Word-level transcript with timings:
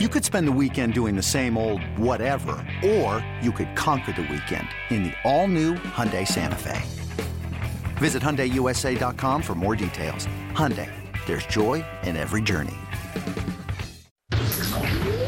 You 0.00 0.08
could 0.08 0.24
spend 0.24 0.48
the 0.48 0.58
weekend 0.60 0.92
doing 0.92 1.14
the 1.14 1.22
same 1.22 1.56
old 1.56 1.80
whatever, 1.96 2.56
or 2.84 3.24
you 3.40 3.52
could 3.52 3.76
conquer 3.76 4.10
the 4.10 4.22
weekend 4.22 4.66
in 4.90 5.04
the 5.04 5.12
all-new 5.22 5.74
Hyundai 5.74 6.26
Santa 6.26 6.56
Fe. 6.56 6.82
Visit 7.98 8.20
HyundaiUSA.com 8.20 9.40
for 9.40 9.54
more 9.54 9.76
details. 9.76 10.26
Hyundai, 10.50 10.90
there's 11.26 11.46
joy 11.46 11.84
in 12.02 12.16
every 12.16 12.42
journey. 12.42 12.74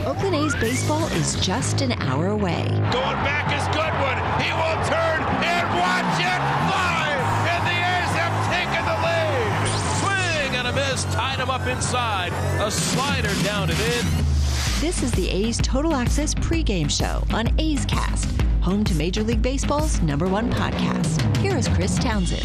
Oakland 0.04 0.34
A's 0.34 0.56
baseball 0.56 1.06
is 1.12 1.36
just 1.36 1.80
an 1.80 1.92
hour 2.02 2.26
away. 2.26 2.66
Going 2.90 3.22
back 3.22 3.46
is 3.54 3.62
Goodwin. 3.68 4.18
He 4.42 4.50
will 4.50 4.82
turn 4.90 5.22
and 5.46 5.68
watch 5.78 6.18
it 6.18 6.42
fly. 6.66 7.14
And 7.54 7.62
the 7.70 7.78
A's 7.86 8.12
have 8.18 8.34
taken 8.50 8.82
the 8.82 8.98
lead. 9.06 9.62
Swing 10.02 10.56
and 10.58 10.66
a 10.66 10.72
miss. 10.72 11.04
Tied 11.14 11.38
him 11.38 11.50
up 11.50 11.68
inside. 11.68 12.32
A 12.60 12.68
slider 12.68 13.32
down 13.44 13.70
and 13.70 13.78
in. 13.78 14.25
This 14.80 15.02
is 15.02 15.10
the 15.12 15.30
A's 15.30 15.56
Total 15.56 15.94
Access 15.94 16.34
pregame 16.34 16.90
show 16.90 17.24
on 17.34 17.48
A's 17.58 17.86
Cast, 17.86 18.38
home 18.60 18.84
to 18.84 18.94
Major 18.94 19.22
League 19.22 19.40
Baseball's 19.40 20.02
number 20.02 20.28
one 20.28 20.52
podcast. 20.52 21.36
Here 21.38 21.56
is 21.56 21.66
Chris 21.66 21.98
Townsend. 21.98 22.44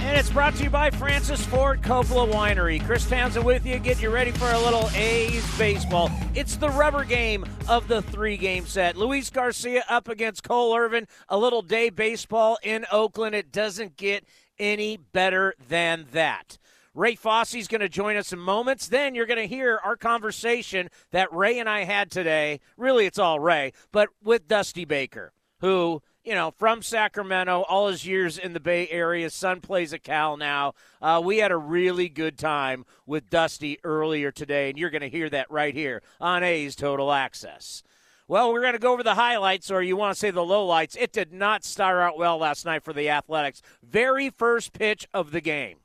And 0.00 0.18
it's 0.18 0.28
brought 0.28 0.54
to 0.56 0.64
you 0.64 0.68
by 0.68 0.90
Francis 0.90 1.42
Ford 1.46 1.80
Coppola 1.80 2.30
Winery. 2.30 2.84
Chris 2.84 3.08
Townsend 3.08 3.46
with 3.46 3.64
you, 3.64 3.78
getting 3.78 4.02
you 4.02 4.10
ready 4.10 4.32
for 4.32 4.50
a 4.50 4.58
little 4.58 4.90
A's 4.90 5.42
baseball. 5.56 6.10
It's 6.34 6.56
the 6.56 6.68
rubber 6.68 7.04
game 7.04 7.46
of 7.70 7.88
the 7.88 8.02
three 8.02 8.36
game 8.36 8.66
set. 8.66 8.98
Luis 8.98 9.30
Garcia 9.30 9.82
up 9.88 10.08
against 10.08 10.44
Cole 10.44 10.76
Irvin. 10.76 11.08
A 11.30 11.38
little 11.38 11.62
day 11.62 11.88
baseball 11.88 12.58
in 12.62 12.84
Oakland. 12.92 13.34
It 13.34 13.50
doesn't 13.50 13.96
get 13.96 14.26
any 14.58 14.98
better 14.98 15.54
than 15.70 16.06
that. 16.12 16.58
Ray 16.94 17.14
Fosse's 17.14 17.68
going 17.68 17.82
to 17.82 17.88
join 17.88 18.16
us 18.16 18.32
in 18.32 18.40
moments. 18.40 18.88
Then 18.88 19.14
you're 19.14 19.26
going 19.26 19.40
to 19.40 19.46
hear 19.46 19.80
our 19.84 19.96
conversation 19.96 20.88
that 21.12 21.32
Ray 21.32 21.58
and 21.58 21.68
I 21.68 21.84
had 21.84 22.10
today. 22.10 22.60
Really, 22.76 23.06
it's 23.06 23.18
all 23.18 23.38
Ray, 23.38 23.72
but 23.92 24.08
with 24.22 24.48
Dusty 24.48 24.84
Baker, 24.84 25.32
who, 25.60 26.02
you 26.24 26.34
know, 26.34 26.50
from 26.50 26.82
Sacramento, 26.82 27.62
all 27.68 27.88
his 27.88 28.04
years 28.04 28.38
in 28.38 28.54
the 28.54 28.60
Bay 28.60 28.88
Area. 28.88 29.30
Son 29.30 29.60
plays 29.60 29.94
at 29.94 30.02
Cal 30.02 30.36
now. 30.36 30.74
Uh, 31.00 31.20
we 31.24 31.38
had 31.38 31.52
a 31.52 31.56
really 31.56 32.08
good 32.08 32.36
time 32.36 32.84
with 33.06 33.30
Dusty 33.30 33.78
earlier 33.84 34.32
today, 34.32 34.68
and 34.68 34.78
you're 34.78 34.90
going 34.90 35.00
to 35.00 35.08
hear 35.08 35.30
that 35.30 35.50
right 35.50 35.74
here 35.74 36.02
on 36.20 36.42
A's 36.42 36.74
Total 36.74 37.12
Access. 37.12 37.84
Well, 38.26 38.52
we're 38.52 38.62
going 38.62 38.74
to 38.74 38.78
go 38.78 38.92
over 38.92 39.02
the 39.02 39.14
highlights, 39.14 39.72
or 39.72 39.82
you 39.82 39.96
want 39.96 40.14
to 40.14 40.18
say 40.18 40.30
the 40.30 40.40
lowlights. 40.40 40.96
It 40.96 41.12
did 41.12 41.32
not 41.32 41.64
start 41.64 41.98
out 41.98 42.18
well 42.18 42.38
last 42.38 42.64
night 42.64 42.84
for 42.84 42.92
the 42.92 43.10
Athletics. 43.10 43.60
Very 43.82 44.30
first 44.30 44.72
pitch 44.72 45.06
of 45.12 45.32
the 45.32 45.40
game. 45.40 45.79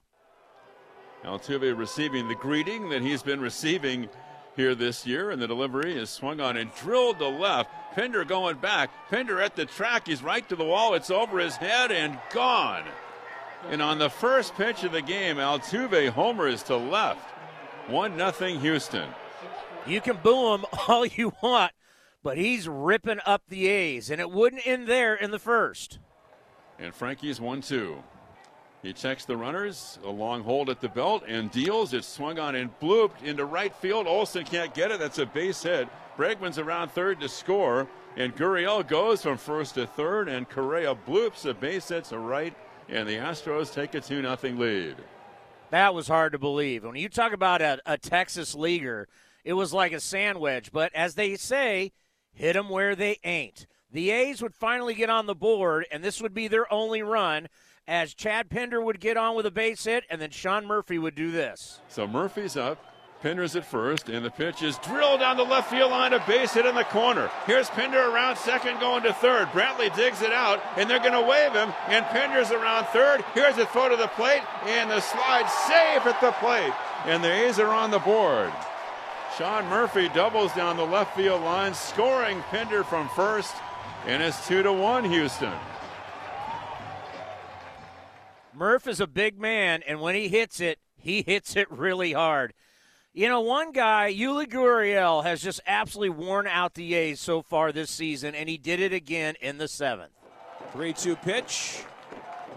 Altuve 1.26 1.78
receiving 1.78 2.28
the 2.28 2.36
greeting 2.36 2.90
that 2.90 3.02
he's 3.02 3.24
been 3.24 3.42
receiving 3.42 4.08
here 4.56 4.76
this 4.76 5.06
year, 5.06 5.32
and 5.32 5.42
the 5.42 5.48
delivery 5.48 5.98
is 5.98 6.10
swung 6.10 6.40
on 6.40 6.56
and 6.56 6.74
drilled 6.76 7.20
to 7.20 7.28
left. 7.28 7.70
Pinder 7.96 8.24
going 8.24 8.58
back. 8.58 8.90
Pinder 9.10 9.42
at 9.42 9.56
the 9.56 9.66
track. 9.66 10.08
He's 10.08 10.22
right 10.22 10.48
to 10.50 10.56
the 10.56 10.64
wall. 10.64 10.94
It's 10.94 11.10
over 11.10 11.40
his 11.40 11.56
head 11.56 11.92
and 11.92 12.20
gone. 12.32 12.84
And 13.70 13.82
on 13.82 13.98
the 13.98 14.10
first 14.10 14.56
pitch 14.56 14.84
of 14.84 14.92
the 14.92 15.02
game, 15.02 15.38
Altuve 15.38 16.10
homers 16.10 16.62
to 16.64 16.78
left. 16.78 17.32
1 17.88 18.16
nothing 18.16 18.60
Houston. 18.60 19.10
You 19.88 20.02
can 20.02 20.18
boo 20.18 20.54
him 20.54 20.66
all 20.88 21.06
you 21.06 21.34
want, 21.42 21.72
but 22.24 22.38
he's 22.38 22.68
ripping 22.68 23.20
up 23.26 23.44
the 23.50 23.68
A's, 23.68 24.10
and 24.10 24.22
it 24.22 24.30
wouldn't 24.30 24.66
end 24.66 24.88
there 24.88 25.16
in 25.16 25.32
the 25.32 25.40
first. 25.40 26.00
And 26.78 26.94
Frankie's 26.94 27.42
1 27.42 27.62
2. 27.62 28.04
He 28.86 28.94
checks 28.94 29.26
the 29.26 29.36
runners, 29.36 29.98
a 30.04 30.12
long 30.12 30.44
hold 30.44 30.70
at 30.70 30.80
the 30.80 30.88
belt, 30.88 31.24
and 31.28 31.50
deals. 31.50 31.92
It's 31.92 32.08
swung 32.08 32.38
on 32.38 32.54
and 32.54 32.70
blooped 32.80 33.24
into 33.24 33.44
right 33.44 33.74
field. 33.74 34.06
Olson 34.06 34.46
can't 34.46 34.76
get 34.76 34.92
it. 34.92 35.00
That's 35.00 35.18
a 35.18 35.26
base 35.26 35.64
hit. 35.64 35.90
Bregman's 36.16 36.60
around 36.60 36.92
third 36.92 37.20
to 37.22 37.28
score, 37.28 37.88
and 38.16 38.36
Gurriel 38.36 38.88
goes 38.88 39.24
from 39.24 39.40
first 39.40 39.74
to 39.74 39.88
third, 39.88 40.30
and 40.30 40.48
Correa 40.48 40.94
bloops 40.94 41.50
a 41.50 41.56
base 41.56 41.90
hit 41.90 42.04
to 42.06 42.20
right, 42.20 42.54
and 42.88 43.10
the 43.10 43.16
Astros 43.16 43.74
take 43.74 43.96
a 43.96 44.02
2 44.02 44.22
0 44.22 44.38
lead. 44.56 44.98
That 45.72 45.96
was 45.96 46.08
hard 46.08 46.34
to 46.34 46.38
believe. 46.38 46.84
When 46.84 46.96
you 46.96 47.10
talk 47.10 47.34
about 47.34 47.64
a, 47.64 47.80
a 47.88 47.98
Texas 47.98 48.54
leaguer, 48.54 49.08
it 49.44 49.54
was 49.54 49.74
like 49.74 49.94
a 49.94 50.00
sand 50.00 50.40
wedge. 50.40 50.72
But 50.72 50.94
as 50.94 51.16
they 51.16 51.38
say, 51.38 51.92
hit 52.34 52.54
them 52.54 52.70
where 52.70 52.96
they 52.96 53.18
ain't. 53.24 53.66
The 53.92 54.12
A's 54.12 54.44
would 54.44 54.54
finally 54.54 54.94
get 54.94 55.10
on 55.10 55.26
the 55.26 55.34
board, 55.34 55.88
and 55.92 56.04
this 56.04 56.22
would 56.22 56.36
be 56.36 56.48
their 56.48 56.72
only 56.72 57.02
run 57.02 57.48
as 57.88 58.14
Chad 58.14 58.50
Pinder 58.50 58.82
would 58.82 59.00
get 59.00 59.18
on 59.18 59.36
with 59.36 59.46
a 59.46 59.52
base 59.52 59.84
hit, 59.84 60.04
and 60.10 60.22
then 60.22 60.32
Sean 60.32 60.66
Murphy 60.66 60.98
would 60.98 61.16
do 61.16 61.32
this. 61.32 61.80
So 61.88 62.08
Murphy's 62.08 62.58
up. 62.58 62.80
Pinder's 63.22 63.56
at 63.56 63.66
first, 63.66 64.08
and 64.08 64.24
the 64.24 64.30
pitch 64.30 64.62
is 64.62 64.78
drilled 64.80 65.22
down 65.22 65.38
the 65.38 65.44
left 65.44 65.72
field 65.72 65.90
line, 65.90 66.14
a 66.14 66.24
base 66.28 66.54
hit 66.54 66.66
in 66.66 66.76
the 66.76 66.84
corner. 66.84 67.32
Here's 67.48 67.70
Pinder 67.72 68.12
around 68.12 68.38
second, 68.38 68.80
going 68.80 69.02
to 69.04 69.14
third. 69.14 69.48
Brantley 69.48 69.96
digs 69.96 70.22
it 70.22 70.32
out, 70.32 70.62
and 70.78 70.88
they're 70.88 71.00
going 71.00 71.14
to 71.14 71.28
wave 71.28 71.54
him, 71.54 71.74
and 71.88 72.06
Pinder's 72.08 72.52
around 72.52 72.86
third. 72.88 73.26
Here's 73.34 73.58
a 73.58 73.66
throw 73.66 73.90
to 73.90 73.96
the 73.96 74.10
plate, 74.10 74.44
and 74.66 74.92
the 74.92 75.00
slide 75.00 75.48
safe 75.48 76.06
at 76.06 76.22
the 76.22 76.34
plate, 76.34 76.74
and 77.06 77.24
the 77.24 77.32
A's 77.32 77.58
are 77.58 77.74
on 77.74 77.90
the 77.90 78.00
board. 78.00 78.52
Sean 79.38 79.66
Murphy 79.70 80.08
doubles 80.10 80.54
down 80.54 80.78
the 80.78 80.86
left 80.86 81.16
field 81.16 81.42
line, 81.42 81.74
scoring 81.74 82.44
Pinder 82.52 82.84
from 82.84 83.10
first, 83.10 83.56
and 84.06 84.22
it's 84.22 84.46
two 84.48 84.62
to 84.62 84.72
one 84.72 85.04
Houston. 85.04 85.54
Murph 88.56 88.88
is 88.88 89.02
a 89.02 89.08
big 89.08 89.40
man, 89.40 89.84
and 89.86 90.00
when 90.00 90.16
he 90.16 90.30
hits 90.30 90.62
it, 90.62 90.80
he 90.98 91.22
hits 91.28 91.56
it 91.56 91.70
really 91.70 92.14
hard. 92.14 92.54
You 93.14 93.30
know, 93.30 93.42
one 93.42 93.72
guy, 93.72 94.14
Yuli 94.14 94.46
Gurriel, 94.46 95.24
has 95.24 95.42
just 95.42 95.62
absolutely 95.66 96.10
worn 96.10 96.48
out 96.48 96.74
the 96.74 96.94
A's 96.94 97.20
so 97.20 97.42
far 97.42 97.72
this 97.72 97.90
season, 97.90 98.36
and 98.36 98.50
he 98.50 98.58
did 98.58 98.80
it 98.80 98.92
again 98.92 99.36
in 99.42 99.58
the 99.58 99.68
seventh. 99.68 100.12
3 100.74 100.92
2 100.94 101.16
pitch 101.18 101.84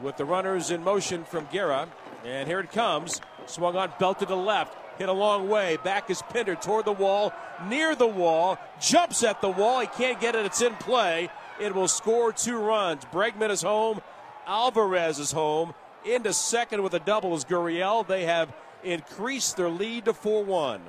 with 0.02 0.16
the 0.16 0.24
runners 0.24 0.70
in 0.70 0.82
motion 0.82 1.24
from 1.24 1.46
Guerra. 1.52 1.88
And 2.24 2.48
here 2.48 2.58
it 2.60 2.72
comes. 2.72 3.20
Swung 3.46 3.76
on, 3.76 3.92
belted 4.00 4.28
to 4.28 4.34
left. 4.34 4.76
Hit 4.98 5.08
a 5.08 5.12
long 5.12 5.48
way. 5.48 5.78
Back 5.84 6.10
is 6.10 6.22
Pinder 6.22 6.56
toward 6.56 6.84
the 6.84 6.92
wall, 6.92 7.32
near 7.68 7.94
the 7.94 8.06
wall. 8.06 8.58
Jumps 8.80 9.22
at 9.22 9.40
the 9.40 9.48
wall. 9.48 9.80
He 9.80 9.86
can't 9.86 10.20
get 10.20 10.34
it. 10.34 10.44
It's 10.44 10.60
in 10.60 10.74
play. 10.74 11.30
It 11.60 11.74
will 11.74 11.86
score 11.86 12.32
two 12.32 12.58
runs. 12.58 13.04
Bregman 13.06 13.50
is 13.50 13.62
home. 13.62 14.00
Alvarez 14.46 15.20
is 15.20 15.30
home. 15.30 15.74
Into 16.04 16.32
second 16.32 16.82
with 16.82 16.94
a 16.94 17.00
double 17.00 17.34
is 17.34 17.44
Gurriel. 17.44 18.06
They 18.06 18.24
have 18.24 18.54
increased 18.84 19.56
their 19.56 19.68
lead 19.68 20.04
to 20.06 20.14
4 20.14 20.44
1. 20.44 20.80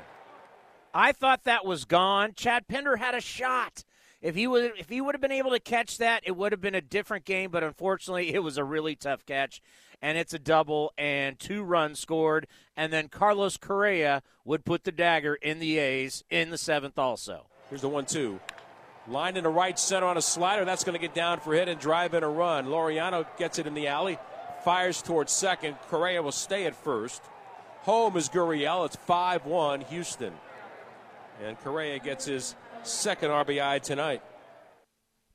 I 0.93 1.11
thought 1.11 1.43
that 1.43 1.65
was 1.65 1.85
gone. 1.85 2.33
Chad 2.35 2.67
Pinder 2.67 2.97
had 2.97 3.15
a 3.15 3.21
shot. 3.21 3.83
If 4.21 4.35
he 4.35 4.47
would 4.47 4.73
if 4.77 4.89
he 4.89 5.01
would 5.01 5.15
have 5.15 5.21
been 5.21 5.31
able 5.31 5.51
to 5.51 5.59
catch 5.59 5.97
that, 5.97 6.23
it 6.25 6.35
would 6.35 6.51
have 6.51 6.61
been 6.61 6.75
a 6.75 6.81
different 6.81 7.25
game, 7.25 7.51
but 7.51 7.63
unfortunately 7.63 8.33
it 8.33 8.43
was 8.43 8.57
a 8.57 8.63
really 8.63 8.95
tough 8.95 9.25
catch. 9.25 9.61
And 10.01 10.17
it's 10.17 10.33
a 10.33 10.39
double 10.39 10.93
and 10.97 11.37
two 11.37 11.63
runs 11.63 11.99
scored. 11.99 12.47
And 12.75 12.91
then 12.93 13.09
Carlos 13.09 13.57
Correa 13.57 14.21
would 14.45 14.63
put 14.63 14.83
the 14.83 14.91
dagger 14.91 15.35
in 15.35 15.59
the 15.59 15.77
A's 15.77 16.23
in 16.29 16.49
the 16.49 16.57
seventh 16.57 16.97
also. 16.97 17.47
Here's 17.69 17.81
the 17.81 17.89
one 17.89 18.05
two. 18.05 18.39
Line 19.07 19.37
into 19.37 19.49
right 19.49 19.77
center 19.77 20.05
on 20.05 20.17
a 20.17 20.21
slider. 20.21 20.65
That's 20.65 20.83
going 20.83 20.93
to 20.93 21.01
get 21.01 21.15
down 21.15 21.39
for 21.39 21.53
hit 21.53 21.67
and 21.67 21.79
drive 21.79 22.13
in 22.13 22.23
a 22.23 22.29
run. 22.29 22.67
Laureano 22.67 23.25
gets 23.37 23.57
it 23.57 23.65
in 23.65 23.73
the 23.73 23.87
alley 23.87 24.19
fires 24.63 25.01
towards 25.01 25.31
second. 25.31 25.75
Correa 25.89 26.21
will 26.21 26.31
stay 26.31 26.65
at 26.65 26.75
first. 26.75 27.21
Home 27.81 28.17
is 28.17 28.29
Gurriel. 28.29 28.85
It's 28.85 28.95
5 28.95 29.45
1 29.45 29.81
Houston. 29.81 30.33
And 31.43 31.57
Correa 31.59 31.99
gets 31.99 32.25
his 32.25 32.55
second 32.83 33.29
RBI 33.29 33.81
tonight. 33.81 34.21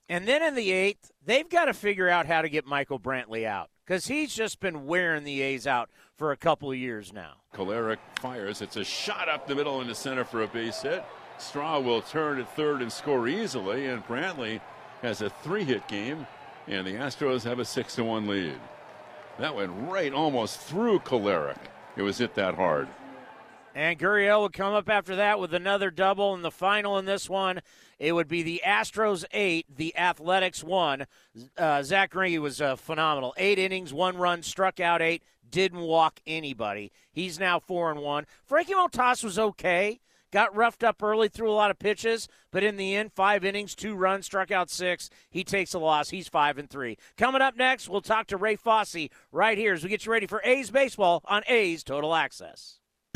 And 0.08 0.28
then 0.28 0.42
in 0.42 0.54
the 0.54 0.70
eighth, 0.70 1.10
they've 1.24 1.48
got 1.48 1.64
to 1.64 1.74
figure 1.74 2.08
out 2.08 2.26
how 2.26 2.42
to 2.42 2.48
get 2.48 2.66
Michael 2.66 3.00
Brantley 3.00 3.46
out 3.46 3.70
because 3.86 4.06
he's 4.06 4.34
just 4.34 4.60
been 4.60 4.86
wearing 4.86 5.24
the 5.24 5.40
A's 5.40 5.66
out 5.66 5.90
for 6.16 6.32
a 6.32 6.36
couple 6.36 6.70
of 6.70 6.76
years 6.76 7.12
now. 7.12 7.34
Kolarek 7.54 7.98
fires. 8.20 8.60
It's 8.60 8.76
a 8.76 8.84
shot 8.84 9.28
up 9.28 9.46
the 9.46 9.54
middle 9.54 9.80
into 9.80 9.94
center 9.94 10.24
for 10.24 10.42
a 10.42 10.46
base 10.46 10.82
hit. 10.82 11.04
Straw 11.38 11.80
will 11.80 12.02
turn 12.02 12.38
at 12.38 12.54
third 12.54 12.82
and 12.82 12.92
score 12.92 13.26
easily, 13.28 13.86
and 13.86 14.06
Brantley 14.06 14.60
has 15.02 15.22
a 15.22 15.30
three 15.30 15.64
hit 15.64 15.86
game, 15.88 16.26
and 16.68 16.86
the 16.86 16.94
Astros 16.94 17.42
have 17.44 17.58
a 17.58 17.64
6 17.64 17.94
to 17.96 18.04
1 18.04 18.26
lead. 18.26 18.58
That 19.38 19.56
went 19.56 19.72
right 19.90 20.12
almost 20.12 20.60
through 20.60 21.00
Kolarek. 21.00 21.58
It 21.96 22.02
was 22.02 22.18
hit 22.18 22.34
that 22.34 22.54
hard. 22.54 22.88
And 23.74 23.98
Gurriel 23.98 24.42
would 24.42 24.52
come 24.52 24.72
up 24.72 24.88
after 24.88 25.16
that 25.16 25.40
with 25.40 25.52
another 25.52 25.90
double 25.90 26.34
in 26.34 26.42
the 26.42 26.52
final 26.52 26.96
in 26.98 27.06
this 27.06 27.28
one. 27.28 27.60
It 27.98 28.12
would 28.12 28.28
be 28.28 28.42
the 28.42 28.62
Astros 28.64 29.24
eight, 29.32 29.66
the 29.74 29.96
Athletics 29.96 30.62
one. 30.62 31.06
Uh, 31.58 31.82
Zack 31.82 32.12
Greinke 32.12 32.40
was 32.40 32.60
uh, 32.60 32.76
phenomenal. 32.76 33.34
Eight 33.36 33.58
innings, 33.58 33.92
one 33.92 34.16
run, 34.16 34.44
struck 34.44 34.78
out 34.78 35.02
eight, 35.02 35.24
didn't 35.50 35.80
walk 35.80 36.20
anybody. 36.24 36.92
He's 37.10 37.40
now 37.40 37.58
four 37.58 37.90
and 37.90 38.00
one. 38.00 38.26
Frankie 38.44 38.74
Montas 38.74 39.24
was 39.24 39.38
okay. 39.38 40.00
Got 40.34 40.56
roughed 40.56 40.82
up 40.82 41.00
early, 41.00 41.28
threw 41.28 41.48
a 41.48 41.54
lot 41.54 41.70
of 41.70 41.78
pitches, 41.78 42.26
but 42.50 42.64
in 42.64 42.76
the 42.76 42.96
end, 42.96 43.12
five 43.12 43.44
innings, 43.44 43.76
two 43.76 43.94
runs, 43.94 44.26
struck 44.26 44.50
out 44.50 44.68
six. 44.68 45.08
He 45.30 45.44
takes 45.44 45.74
a 45.74 45.78
loss. 45.78 46.10
He's 46.10 46.26
five 46.26 46.58
and 46.58 46.68
three. 46.68 46.98
Coming 47.16 47.40
up 47.40 47.56
next, 47.56 47.88
we'll 47.88 48.00
talk 48.00 48.26
to 48.26 48.36
Ray 48.36 48.56
Fosse 48.56 49.08
right 49.30 49.56
here 49.56 49.74
as 49.74 49.84
we 49.84 49.90
get 49.90 50.04
you 50.04 50.10
ready 50.10 50.26
for 50.26 50.42
A's 50.42 50.72
baseball 50.72 51.22
on 51.26 51.44
A's 51.46 51.84
Total 51.84 52.12
Access. 52.16 52.80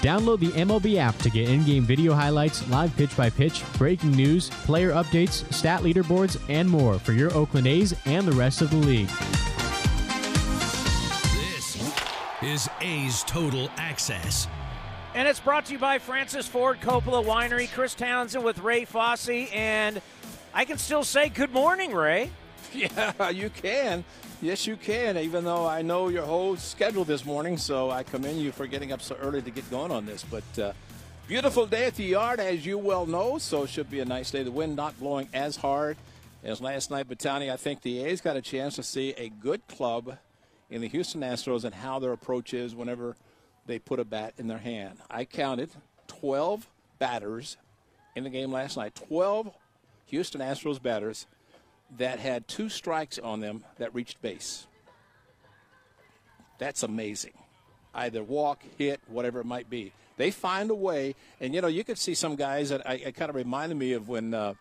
Download 0.00 0.40
the 0.40 0.48
MLB 0.52 0.96
app 0.96 1.16
to 1.18 1.28
get 1.28 1.50
in 1.50 1.62
game 1.64 1.84
video 1.84 2.14
highlights, 2.14 2.66
live 2.70 2.96
pitch 2.96 3.14
by 3.18 3.28
pitch, 3.28 3.62
breaking 3.76 4.12
news, 4.12 4.48
player 4.48 4.92
updates, 4.92 5.50
stat 5.52 5.82
leaderboards, 5.82 6.40
and 6.48 6.68
more 6.68 6.98
for 6.98 7.12
your 7.12 7.32
Oakland 7.34 7.66
A's 7.66 7.94
and 8.06 8.26
the 8.26 8.32
rest 8.32 8.62
of 8.62 8.70
the 8.70 8.76
league. 8.76 9.10
This 11.34 11.76
is 12.42 12.68
A's 12.80 13.22
Total 13.24 13.70
Access. 13.76 14.48
And 15.14 15.28
it's 15.28 15.40
brought 15.40 15.66
to 15.66 15.72
you 15.74 15.78
by 15.78 15.98
Francis 15.98 16.46
Ford 16.46 16.80
Coppola 16.80 17.22
Winery, 17.22 17.70
Chris 17.70 17.94
Townsend 17.94 18.42
with 18.42 18.60
Ray 18.60 18.86
Fosse. 18.86 19.28
and 19.52 20.00
I 20.54 20.64
can 20.64 20.78
still 20.78 21.04
say 21.04 21.28
good 21.28 21.52
morning, 21.52 21.92
Ray. 21.92 22.30
Yeah, 22.72 23.30
you 23.30 23.50
can. 23.50 24.04
Yes, 24.42 24.66
you 24.66 24.76
can, 24.76 25.18
even 25.18 25.44
though 25.44 25.66
I 25.66 25.82
know 25.82 26.08
your 26.08 26.24
whole 26.24 26.56
schedule 26.56 27.04
this 27.04 27.26
morning, 27.26 27.58
so 27.58 27.90
I 27.90 28.02
commend 28.02 28.40
you 28.40 28.52
for 28.52 28.66
getting 28.66 28.90
up 28.90 29.02
so 29.02 29.14
early 29.16 29.42
to 29.42 29.50
get 29.50 29.70
going 29.70 29.92
on 29.92 30.06
this. 30.06 30.24
But 30.24 30.58
uh, 30.58 30.72
beautiful 31.28 31.66
day 31.66 31.84
at 31.84 31.96
the 31.96 32.04
yard, 32.04 32.40
as 32.40 32.64
you 32.64 32.78
well 32.78 33.04
know, 33.04 33.36
so 33.36 33.64
it 33.64 33.68
should 33.68 33.90
be 33.90 34.00
a 34.00 34.04
nice 34.06 34.30
day. 34.30 34.42
The 34.42 34.50
wind 34.50 34.76
not 34.76 34.98
blowing 34.98 35.28
as 35.34 35.56
hard 35.56 35.98
as 36.42 36.58
last 36.58 36.90
night, 36.90 37.04
but 37.06 37.18
Tony, 37.18 37.50
I 37.50 37.58
think 37.58 37.82
the 37.82 38.02
A's 38.02 38.22
got 38.22 38.38
a 38.38 38.40
chance 38.40 38.76
to 38.76 38.82
see 38.82 39.10
a 39.18 39.28
good 39.28 39.68
club 39.68 40.16
in 40.70 40.80
the 40.80 40.88
Houston 40.88 41.20
Astros 41.20 41.64
and 41.64 41.74
how 41.74 41.98
their 41.98 42.12
approach 42.12 42.54
is 42.54 42.74
whenever 42.74 43.16
they 43.66 43.78
put 43.78 44.00
a 44.00 44.06
bat 44.06 44.32
in 44.38 44.48
their 44.48 44.56
hand. 44.56 45.00
I 45.10 45.26
counted 45.26 45.68
12 46.06 46.66
batters 46.98 47.58
in 48.16 48.24
the 48.24 48.30
game 48.30 48.50
last 48.50 48.78
night, 48.78 48.94
12 48.94 49.50
Houston 50.06 50.40
Astros 50.40 50.80
batters– 50.80 51.26
that 51.98 52.18
had 52.18 52.46
two 52.48 52.68
strikes 52.68 53.18
on 53.18 53.40
them 53.40 53.64
that 53.78 53.94
reached 53.94 54.20
base. 54.22 54.66
That's 56.58 56.82
amazing. 56.82 57.32
Either 57.94 58.22
walk, 58.22 58.62
hit, 58.78 59.00
whatever 59.08 59.40
it 59.40 59.46
might 59.46 59.68
be. 59.68 59.92
They 60.16 60.30
find 60.30 60.70
a 60.70 60.74
way, 60.74 61.14
and 61.40 61.54
you 61.54 61.62
know, 61.62 61.68
you 61.68 61.82
could 61.82 61.98
see 61.98 62.14
some 62.14 62.36
guys 62.36 62.68
that 62.68 62.86
I, 62.86 62.94
it 62.94 63.14
kind 63.14 63.30
of 63.30 63.36
reminded 63.36 63.78
me 63.78 63.94
of 63.94 64.08
when 64.08 64.34
uh, 64.34 64.54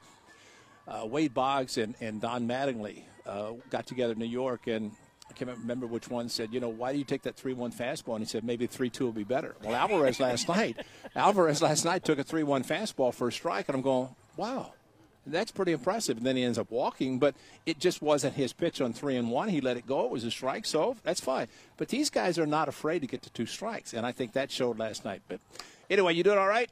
uh, 0.88 1.06
Wade 1.06 1.34
Boggs 1.34 1.78
and, 1.78 1.96
and 2.00 2.22
Don 2.22 2.48
Mattingly 2.48 3.04
uh, 3.26 3.52
got 3.70 3.86
together 3.86 4.14
in 4.14 4.20
New 4.20 4.26
York, 4.26 4.68
and 4.68 4.92
I 5.30 5.34
can't 5.34 5.52
remember 5.52 5.86
which 5.86 6.10
one 6.10 6.30
said, 6.30 6.54
you 6.54 6.60
know, 6.60 6.70
why 6.70 6.94
do 6.94 6.98
you 6.98 7.04
take 7.04 7.24
that 7.24 7.36
3 7.36 7.54
1 7.54 7.72
fastball? 7.74 8.16
And 8.16 8.24
he 8.24 8.26
said, 8.26 8.44
maybe 8.44 8.68
3 8.68 8.90
2 8.90 9.04
will 9.04 9.12
be 9.12 9.26
better. 9.26 9.56
Well, 9.62 9.76
Alvarez 9.76 10.20
last 10.20 10.48
night, 10.48 10.78
Alvarez 11.16 11.62
last 11.62 11.86
night 11.86 12.04
took 12.04 12.20
a 12.20 12.24
3 12.24 12.44
1 12.44 12.64
fastball 12.64 13.14
for 13.14 13.28
a 13.28 13.32
strike, 13.32 13.68
and 13.68 13.76
I'm 13.76 13.82
going, 13.82 14.10
wow, 14.38 14.74
that's 15.26 15.52
pretty 15.52 15.72
impressive. 15.72 16.18
And 16.18 16.26
then 16.26 16.36
he 16.36 16.44
ends 16.44 16.58
up 16.58 16.72
walking, 16.72 17.20
but 17.20 17.36
it 17.66 17.80
just 17.80 18.02
wasn't 18.02 18.36
his 18.36 18.54
pitch 18.54 18.82
on 18.82 18.94
three 18.94 19.16
and 19.16 19.30
one. 19.30 19.50
He 19.50 19.62
let 19.62 19.78
it 19.78 19.86
go. 19.86 20.06
It 20.06 20.12
was 20.12 20.24
a 20.24 20.32
strike, 20.32 20.66
so 20.66 20.96
that's 21.04 21.20
fine. 21.20 21.48
But 21.78 21.90
these 21.90 22.10
guys 22.10 22.40
are 22.40 22.46
not 22.46 22.68
afraid 22.68 23.00
to 23.00 23.08
get 23.08 23.22
to 23.24 23.30
two 23.30 23.46
strikes, 23.46 23.94
and 23.94 24.06
I 24.06 24.12
think 24.12 24.34
that 24.34 24.52
showed 24.52 24.80
last 24.80 25.06
night. 25.06 25.22
But 25.28 25.40
anyway, 25.90 26.14
you 26.14 26.24
doing 26.24 26.38
all 26.38 26.48
right? 26.48 26.70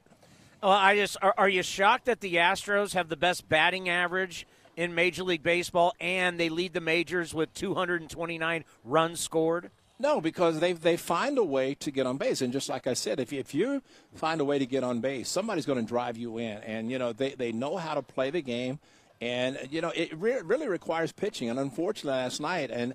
Well, 0.62 0.72
I 0.72 0.96
just 0.96 1.18
are, 1.22 1.36
are 1.38 1.50
you 1.50 1.62
shocked 1.62 2.06
that 2.06 2.22
the 2.22 2.36
Astros 2.36 2.94
have 2.94 3.10
the 3.10 3.16
best 3.16 3.48
batting 3.48 3.90
average 3.90 4.48
in 4.76 4.96
Major 4.96 5.24
League 5.24 5.44
Baseball 5.44 5.94
and 6.00 6.40
they 6.40 6.50
lead 6.50 6.74
the 6.74 6.82
majors 6.82 7.34
with 7.34 7.54
229 7.54 8.64
runs 8.84 9.20
scored? 9.20 9.70
No, 10.00 10.22
because 10.22 10.60
they 10.60 10.74
they 10.74 10.96
find 10.96 11.38
a 11.40 11.44
way 11.44 11.74
to 11.76 11.90
get 11.90 12.06
on 12.06 12.18
base, 12.18 12.42
and 12.42 12.54
just 12.54 12.70
like 12.70 12.86
I 12.86 12.94
said, 12.94 13.20
if 13.20 13.32
you, 13.32 13.40
if 13.40 13.56
you 13.56 13.82
find 14.14 14.40
a 14.40 14.46
way 14.46 14.60
to 14.60 14.66
get 14.66 14.84
on 14.84 15.02
base, 15.02 15.28
somebody's 15.28 15.66
going 15.66 15.80
to 15.80 15.86
drive 15.86 16.18
you 16.18 16.38
in, 16.38 16.58
and 16.60 16.92
you 16.92 17.00
know 17.00 17.14
they, 17.14 17.32
they 17.32 17.52
know 17.52 17.78
how 17.78 17.96
to 17.96 18.04
play 18.04 18.30
the 18.30 18.42
game, 18.42 18.78
and 19.22 19.58
you 19.72 19.82
know 19.82 19.92
it 19.96 20.16
re- 20.16 20.42
really 20.44 20.68
requires 20.68 21.12
pitching. 21.12 21.50
And 21.50 21.60
unfortunately, 21.60 22.12
last 22.12 22.40
night, 22.40 22.70
and 22.70 22.94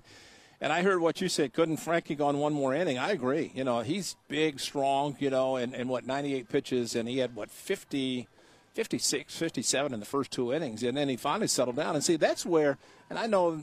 and 0.61 0.71
I 0.71 0.81
heard 0.81 1.01
what 1.01 1.19
you 1.19 1.27
said. 1.27 1.51
Couldn't 1.51 1.77
Frankie 1.77 2.15
go 2.15 2.27
on 2.27 2.37
one 2.39 2.53
more 2.53 2.73
inning? 2.73 2.97
I 2.97 3.11
agree. 3.11 3.51
You 3.53 3.65
know 3.65 3.81
he's 3.81 4.15
big, 4.29 4.61
strong, 4.61 5.17
you 5.19 5.29
know, 5.29 5.57
and, 5.57 5.75
and 5.75 5.89
what 5.89 6.07
98 6.07 6.47
pitches, 6.47 6.95
and 6.95 7.07
he 7.09 7.17
had 7.17 7.35
what 7.35 7.51
50. 7.51 8.27
56, 8.73 9.37
57 9.37 9.93
in 9.93 9.99
the 9.99 10.05
first 10.07 10.31
two 10.31 10.51
innings, 10.51 10.81
and 10.81 10.97
then 10.97 11.07
he 11.07 11.15
finally 11.15 11.45
settled 11.45 11.75
down. 11.75 11.93
And 11.93 12.03
see, 12.03 12.15
that's 12.15 12.43
where, 12.43 12.79
and 13.07 13.19
I 13.19 13.27
know 13.27 13.61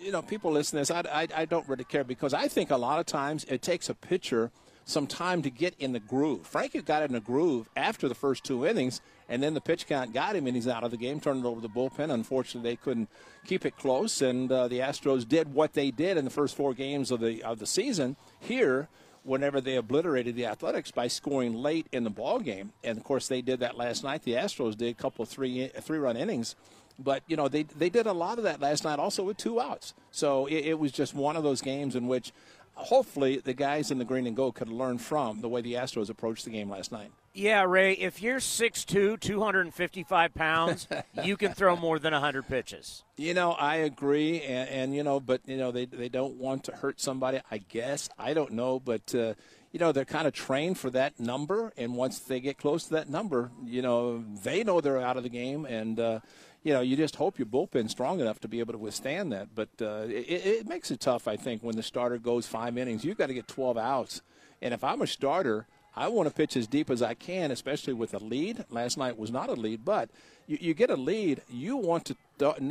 you 0.00 0.12
know, 0.12 0.22
people 0.22 0.52
listen 0.52 0.76
to 0.76 0.80
this, 0.80 0.90
I, 0.90 1.02
I, 1.12 1.28
I 1.42 1.44
don't 1.44 1.68
really 1.68 1.84
care 1.84 2.04
because 2.04 2.34
I 2.34 2.48
think 2.48 2.70
a 2.70 2.76
lot 2.76 2.98
of 2.98 3.06
times 3.06 3.44
it 3.44 3.62
takes 3.62 3.88
a 3.88 3.94
pitcher 3.94 4.50
some 4.84 5.06
time 5.06 5.42
to 5.42 5.50
get 5.50 5.74
in 5.78 5.92
the 5.92 6.00
groove. 6.00 6.46
Frankie 6.46 6.82
got 6.82 7.02
in 7.02 7.12
the 7.12 7.20
groove 7.20 7.68
after 7.76 8.08
the 8.08 8.14
first 8.14 8.44
two 8.44 8.66
innings, 8.66 9.00
and 9.28 9.42
then 9.42 9.54
the 9.54 9.60
pitch 9.60 9.86
count 9.86 10.12
got 10.12 10.34
him, 10.34 10.46
and 10.46 10.56
he's 10.56 10.66
out 10.66 10.82
of 10.82 10.90
the 10.90 10.96
game, 10.96 11.20
turned 11.20 11.44
it 11.44 11.48
over 11.48 11.60
to 11.60 11.68
the 11.68 11.72
bullpen. 11.72 12.12
Unfortunately, 12.12 12.70
they 12.70 12.76
couldn't 12.76 13.08
keep 13.44 13.64
it 13.64 13.76
close, 13.76 14.20
and 14.20 14.50
uh, 14.50 14.66
the 14.66 14.80
Astros 14.80 15.28
did 15.28 15.54
what 15.54 15.74
they 15.74 15.90
did 15.90 16.16
in 16.16 16.24
the 16.24 16.30
first 16.30 16.56
four 16.56 16.74
games 16.74 17.10
of 17.10 17.20
the 17.20 17.42
of 17.42 17.58
the 17.58 17.66
season 17.66 18.16
here. 18.38 18.88
Whenever 19.22 19.60
they 19.60 19.76
obliterated 19.76 20.34
the 20.34 20.46
Athletics 20.46 20.90
by 20.90 21.06
scoring 21.06 21.52
late 21.52 21.86
in 21.92 22.04
the 22.04 22.10
ball 22.10 22.40
game, 22.40 22.72
and 22.82 22.96
of 22.96 23.04
course 23.04 23.28
they 23.28 23.42
did 23.42 23.60
that 23.60 23.76
last 23.76 24.02
night. 24.02 24.22
The 24.22 24.32
Astros 24.32 24.78
did 24.78 24.88
a 24.88 24.94
couple 24.94 25.26
three 25.26 25.68
three 25.68 25.98
run 25.98 26.16
innings 26.16 26.56
but 27.02 27.22
you 27.26 27.36
know 27.36 27.48
they 27.48 27.62
they 27.62 27.90
did 27.90 28.06
a 28.06 28.12
lot 28.12 28.38
of 28.38 28.44
that 28.44 28.60
last 28.60 28.84
night, 28.84 28.98
also 28.98 29.24
with 29.24 29.36
two 29.36 29.60
outs. 29.60 29.94
So 30.10 30.46
it, 30.46 30.66
it 30.66 30.78
was 30.78 30.92
just 30.92 31.14
one 31.14 31.36
of 31.36 31.42
those 31.42 31.60
games 31.60 31.96
in 31.96 32.06
which 32.08 32.32
hopefully 32.74 33.38
the 33.38 33.54
guys 33.54 33.90
in 33.90 33.98
the 33.98 34.04
green 34.04 34.26
and 34.26 34.36
gold 34.36 34.54
could 34.54 34.68
learn 34.68 34.98
from 34.98 35.40
the 35.40 35.48
way 35.48 35.60
the 35.60 35.74
Astros 35.74 36.08
approached 36.08 36.44
the 36.44 36.50
game 36.50 36.70
last 36.70 36.90
night. 36.92 37.10
Yeah, 37.32 37.62
Ray, 37.62 37.92
if 37.92 38.20
you're 38.20 38.40
6'2", 38.40 39.20
255 39.20 40.34
pounds, 40.34 40.88
you 41.22 41.36
can 41.36 41.52
throw 41.52 41.76
more 41.76 42.00
than 42.00 42.12
100 42.12 42.48
pitches. 42.48 43.04
You 43.16 43.34
know, 43.34 43.52
I 43.52 43.76
agree, 43.76 44.42
and, 44.42 44.68
and, 44.68 44.94
you 44.94 45.04
know, 45.04 45.20
but 45.20 45.42
you 45.46 45.56
know, 45.56 45.70
they 45.70 45.84
they 45.84 46.08
don't 46.08 46.34
want 46.36 46.64
to 46.64 46.72
hurt 46.72 47.00
somebody. 47.00 47.40
I 47.50 47.58
guess 47.58 48.08
I 48.18 48.34
don't 48.34 48.52
know, 48.52 48.80
but 48.80 49.14
uh, 49.14 49.34
you 49.72 49.78
know, 49.78 49.92
they're 49.92 50.04
kind 50.04 50.26
of 50.26 50.32
trained 50.32 50.78
for 50.78 50.90
that 50.90 51.20
number, 51.20 51.72
and 51.76 51.94
once 51.94 52.18
they 52.18 52.40
get 52.40 52.58
close 52.58 52.84
to 52.84 52.94
that 52.94 53.08
number, 53.08 53.52
you 53.64 53.82
know, 53.82 54.24
they 54.42 54.64
know 54.64 54.80
they're 54.80 55.00
out 55.00 55.16
of 55.16 55.22
the 55.22 55.28
game, 55.28 55.64
and 55.66 56.00
uh, 56.00 56.20
you 56.62 56.72
know, 56.72 56.80
you 56.80 56.96
just 56.96 57.16
hope 57.16 57.38
your 57.38 57.46
bullpen's 57.46 57.90
strong 57.90 58.20
enough 58.20 58.40
to 58.40 58.48
be 58.48 58.60
able 58.60 58.72
to 58.72 58.78
withstand 58.78 59.32
that. 59.32 59.54
But 59.54 59.68
uh, 59.80 60.06
it, 60.08 60.46
it 60.46 60.68
makes 60.68 60.90
it 60.90 61.00
tough, 61.00 61.26
I 61.26 61.36
think, 61.36 61.62
when 61.62 61.76
the 61.76 61.82
starter 61.82 62.18
goes 62.18 62.46
five 62.46 62.76
innings. 62.76 63.04
You've 63.04 63.18
got 63.18 63.28
to 63.28 63.34
get 63.34 63.48
12 63.48 63.78
outs. 63.78 64.22
And 64.60 64.74
if 64.74 64.84
I'm 64.84 65.00
a 65.00 65.06
starter, 65.06 65.66
I 65.96 66.08
want 66.08 66.28
to 66.28 66.34
pitch 66.34 66.56
as 66.56 66.66
deep 66.66 66.90
as 66.90 67.02
I 67.02 67.14
can, 67.14 67.50
especially 67.50 67.94
with 67.94 68.14
a 68.14 68.18
lead. 68.18 68.64
Last 68.70 68.98
night 68.98 69.18
was 69.18 69.30
not 69.30 69.48
a 69.48 69.54
lead, 69.54 69.84
but 69.84 70.10
you, 70.46 70.58
you 70.60 70.74
get 70.74 70.90
a 70.90 70.96
lead. 70.96 71.42
You 71.48 71.76
want 71.76 72.04
to 72.06 72.16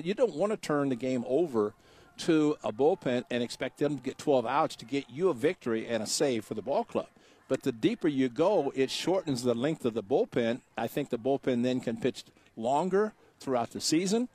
you 0.03 0.13
don't 0.13 0.36
want 0.36 0.51
to 0.51 0.58
turn 0.58 0.89
the 0.89 0.96
game 0.96 1.24
over 1.27 1.74
to 2.19 2.58
a 2.63 2.72
bullpen 2.72 3.24
and 3.29 3.41
expect 3.41 3.77
them 3.77 3.98
to 3.98 4.03
get 4.03 4.17
12 4.17 4.46
outs 4.46 4.75
to 4.77 4.86
get 4.86 5.10
you 5.10 5.29
a 5.29 5.34
victory 5.34 5.88
and 5.88 6.03
a 6.03 6.08
save 6.08 6.43
for 6.43 6.53
the 6.53 6.62
ball 6.62 6.84
club. 6.84 7.08
But 7.48 7.63
the 7.63 7.72
deeper 7.72 8.08
you 8.08 8.29
go, 8.29 8.72
it 8.75 8.91
shortens 8.91 9.43
the 9.43 9.55
length 9.55 9.86
of 9.86 9.93
the 9.93 10.03
bullpen. 10.03 10.62
I 10.77 10.88
think 10.88 11.10
the 11.10 11.17
bullpen 11.17 11.63
then 11.63 11.79
can 11.79 11.98
pitch 11.98 12.24
longer 12.55 13.13
throughout 13.39 13.72
the 13.72 13.81
season. 13.81 14.29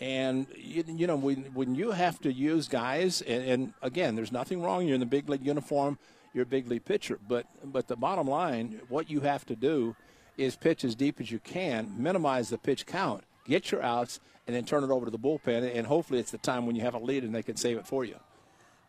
And 0.00 0.46
you, 0.56 0.84
you 0.86 1.06
know 1.06 1.16
when 1.16 1.44
when 1.54 1.74
you 1.74 1.90
have 1.90 2.20
to 2.20 2.32
use 2.32 2.68
guys, 2.68 3.20
and, 3.22 3.42
and 3.42 3.74
again, 3.82 4.14
there's 4.14 4.30
nothing 4.30 4.62
wrong. 4.62 4.86
You're 4.86 4.94
in 4.94 5.00
the 5.00 5.06
big 5.06 5.28
league 5.28 5.44
uniform. 5.44 5.98
You're 6.32 6.44
a 6.44 6.46
big 6.46 6.68
league 6.68 6.84
pitcher. 6.84 7.18
But 7.26 7.46
but 7.64 7.88
the 7.88 7.96
bottom 7.96 8.28
line, 8.28 8.80
what 8.88 9.10
you 9.10 9.20
have 9.20 9.44
to 9.46 9.56
do 9.56 9.96
is 10.36 10.54
pitch 10.54 10.84
as 10.84 10.94
deep 10.94 11.20
as 11.20 11.32
you 11.32 11.40
can, 11.40 11.92
minimize 11.98 12.48
the 12.48 12.58
pitch 12.58 12.86
count, 12.86 13.24
get 13.44 13.72
your 13.72 13.82
outs, 13.82 14.20
and 14.46 14.54
then 14.54 14.64
turn 14.64 14.84
it 14.84 14.90
over 14.90 15.04
to 15.04 15.10
the 15.10 15.18
bullpen. 15.18 15.74
And 15.74 15.84
hopefully, 15.84 16.20
it's 16.20 16.30
the 16.30 16.38
time 16.38 16.64
when 16.64 16.76
you 16.76 16.82
have 16.82 16.94
a 16.94 16.98
lead 16.98 17.24
and 17.24 17.34
they 17.34 17.42
can 17.42 17.56
save 17.56 17.76
it 17.76 17.86
for 17.86 18.04
you. 18.04 18.16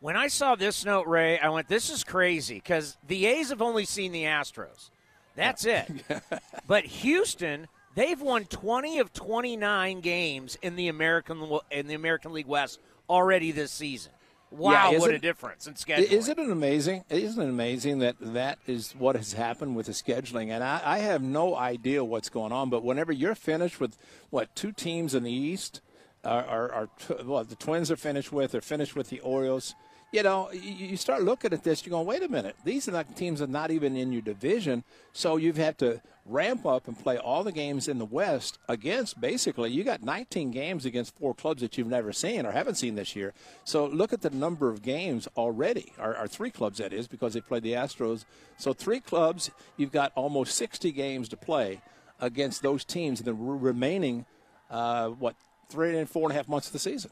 When 0.01 0.15
I 0.15 0.27
saw 0.27 0.55
this 0.55 0.85
note, 0.85 1.07
Ray, 1.07 1.39
I 1.39 1.49
went, 1.49 1.67
"This 1.67 1.89
is 1.89 2.03
crazy," 2.03 2.55
because 2.55 2.97
the 3.07 3.25
A's 3.25 3.49
have 3.49 3.63
only 3.63 3.85
seen 3.85 4.11
the 4.11 4.25
Astros. 4.25 4.91
That's 5.35 5.65
it. 5.65 5.89
but 6.67 6.85
Houston 6.85 7.67
They've 7.95 8.21
won 8.21 8.45
20 8.45 8.99
of 8.99 9.13
29 9.13 10.01
games 10.01 10.57
in 10.61 10.75
the 10.75 10.87
American 10.87 11.59
in 11.71 11.87
the 11.87 11.95
American 11.95 12.33
League 12.33 12.47
West 12.47 12.79
already 13.09 13.51
this 13.51 13.71
season. 13.71 14.11
Wow, 14.51 14.91
yeah, 14.91 14.97
what 14.97 15.13
a 15.13 15.19
difference 15.19 15.67
in 15.67 15.75
scheduling! 15.75 16.11
Isn't 16.11 16.39
it 16.39 16.49
amazing? 16.49 17.03
Isn't 17.09 17.43
it 17.43 17.49
amazing 17.49 17.99
that 17.99 18.15
that 18.19 18.57
is 18.65 18.93
what 18.97 19.15
has 19.15 19.33
happened 19.33 19.75
with 19.75 19.85
the 19.85 19.91
scheduling? 19.91 20.49
And 20.49 20.63
I, 20.63 20.81
I 20.83 20.97
have 20.99 21.21
no 21.21 21.55
idea 21.55 22.03
what's 22.03 22.29
going 22.29 22.51
on. 22.51 22.71
But 22.71 22.83
whenever 22.83 23.11
you're 23.11 23.35
finished 23.35 23.79
with 23.79 23.95
what 24.31 24.55
two 24.55 24.71
teams 24.71 25.13
in 25.13 25.21
the 25.21 25.31
East 25.31 25.81
are, 26.23 26.43
are, 26.43 26.71
are 26.71 26.89
well, 27.23 27.43
the 27.43 27.55
Twins 27.55 27.91
are 27.91 27.95
finished 27.95 28.31
with, 28.31 28.51
they're 28.51 28.61
finished 28.61 28.95
with 28.95 29.09
the 29.09 29.19
Orioles 29.19 29.75
you 30.11 30.23
know, 30.23 30.51
you 30.51 30.97
start 30.97 31.23
looking 31.23 31.53
at 31.53 31.63
this, 31.63 31.85
you're 31.85 31.91
going, 31.91 32.07
wait 32.07 32.23
a 32.23 32.27
minute, 32.27 32.55
these 32.63 32.87
are 32.87 32.91
not 32.91 33.15
teams 33.15 33.39
that 33.39 33.49
are 33.49 33.51
not 33.51 33.71
even 33.71 33.95
in 33.95 34.11
your 34.11 34.21
division. 34.21 34.83
So 35.13 35.37
you've 35.37 35.57
had 35.57 35.77
to 35.79 36.01
ramp 36.29 36.65
up 36.65 36.87
and 36.87 36.97
play 36.97 37.17
all 37.17 37.43
the 37.43 37.51
games 37.51 37.87
in 37.87 37.97
the 37.97 38.05
West 38.05 38.59
against 38.67 39.19
basically, 39.19 39.71
you 39.71 39.83
got 39.83 40.03
19 40.03 40.51
games 40.51 40.85
against 40.85 41.17
four 41.17 41.33
clubs 41.33 41.61
that 41.61 41.77
you've 41.77 41.87
never 41.87 42.13
seen 42.13 42.45
or 42.45 42.51
haven't 42.51 42.75
seen 42.75 42.95
this 42.95 43.15
year. 43.15 43.33
So 43.63 43.85
look 43.87 44.13
at 44.13 44.21
the 44.21 44.29
number 44.29 44.69
of 44.69 44.81
games 44.81 45.27
already, 45.35 45.93
or, 45.97 46.15
or 46.15 46.27
three 46.27 46.51
clubs 46.51 46.77
that 46.77 46.93
is, 46.93 47.07
because 47.07 47.33
they 47.33 47.41
played 47.41 47.63
the 47.63 47.73
Astros. 47.73 48.25
So 48.57 48.73
three 48.73 48.99
clubs, 48.99 49.49
you've 49.77 49.91
got 49.91 50.11
almost 50.15 50.55
60 50.55 50.91
games 50.91 51.29
to 51.29 51.37
play 51.37 51.81
against 52.19 52.61
those 52.61 52.85
teams 52.85 53.19
in 53.19 53.25
the 53.25 53.33
remaining, 53.33 54.25
uh, 54.69 55.09
what, 55.09 55.35
three 55.69 55.97
and 55.97 56.09
four 56.09 56.23
and 56.23 56.31
a 56.31 56.35
half 56.35 56.47
months 56.47 56.67
of 56.67 56.73
the 56.73 56.79
season 56.79 57.11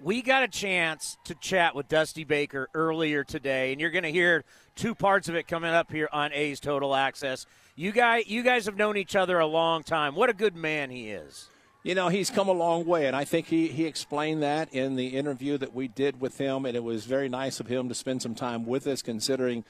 we 0.00 0.20
got 0.22 0.42
a 0.42 0.48
chance 0.48 1.16
to 1.24 1.34
chat 1.34 1.74
with 1.74 1.88
Dusty 1.88 2.24
Baker 2.24 2.68
earlier 2.74 3.24
today, 3.24 3.72
and 3.72 3.80
you're 3.80 3.90
going 3.90 4.04
to 4.04 4.12
hear 4.12 4.44
two 4.74 4.94
parts 4.94 5.28
of 5.28 5.34
it 5.34 5.48
coming 5.48 5.70
up 5.70 5.90
here 5.90 6.08
on 6.12 6.32
A's 6.32 6.60
Total 6.60 6.94
Access. 6.94 7.46
You 7.76 7.92
guys, 7.92 8.26
you 8.26 8.42
guys 8.42 8.66
have 8.66 8.76
known 8.76 8.96
each 8.96 9.16
other 9.16 9.38
a 9.38 9.46
long 9.46 9.82
time. 9.82 10.14
What 10.14 10.28
a 10.28 10.34
good 10.34 10.54
man 10.54 10.90
he 10.90 11.10
is. 11.10 11.48
You 11.82 11.94
know, 11.94 12.08
he's 12.08 12.30
come 12.30 12.48
a 12.48 12.52
long 12.52 12.84
way, 12.84 13.06
and 13.06 13.14
I 13.14 13.24
think 13.24 13.46
he, 13.46 13.68
he 13.68 13.86
explained 13.86 14.42
that 14.42 14.74
in 14.74 14.96
the 14.96 15.08
interview 15.08 15.56
that 15.58 15.72
we 15.72 15.88
did 15.88 16.20
with 16.20 16.36
him, 16.36 16.66
and 16.66 16.76
it 16.76 16.82
was 16.82 17.06
very 17.06 17.28
nice 17.28 17.60
of 17.60 17.68
him 17.68 17.88
to 17.88 17.94
spend 17.94 18.22
some 18.22 18.34
time 18.34 18.66
with 18.66 18.86
us, 18.86 19.02
considering 19.02 19.64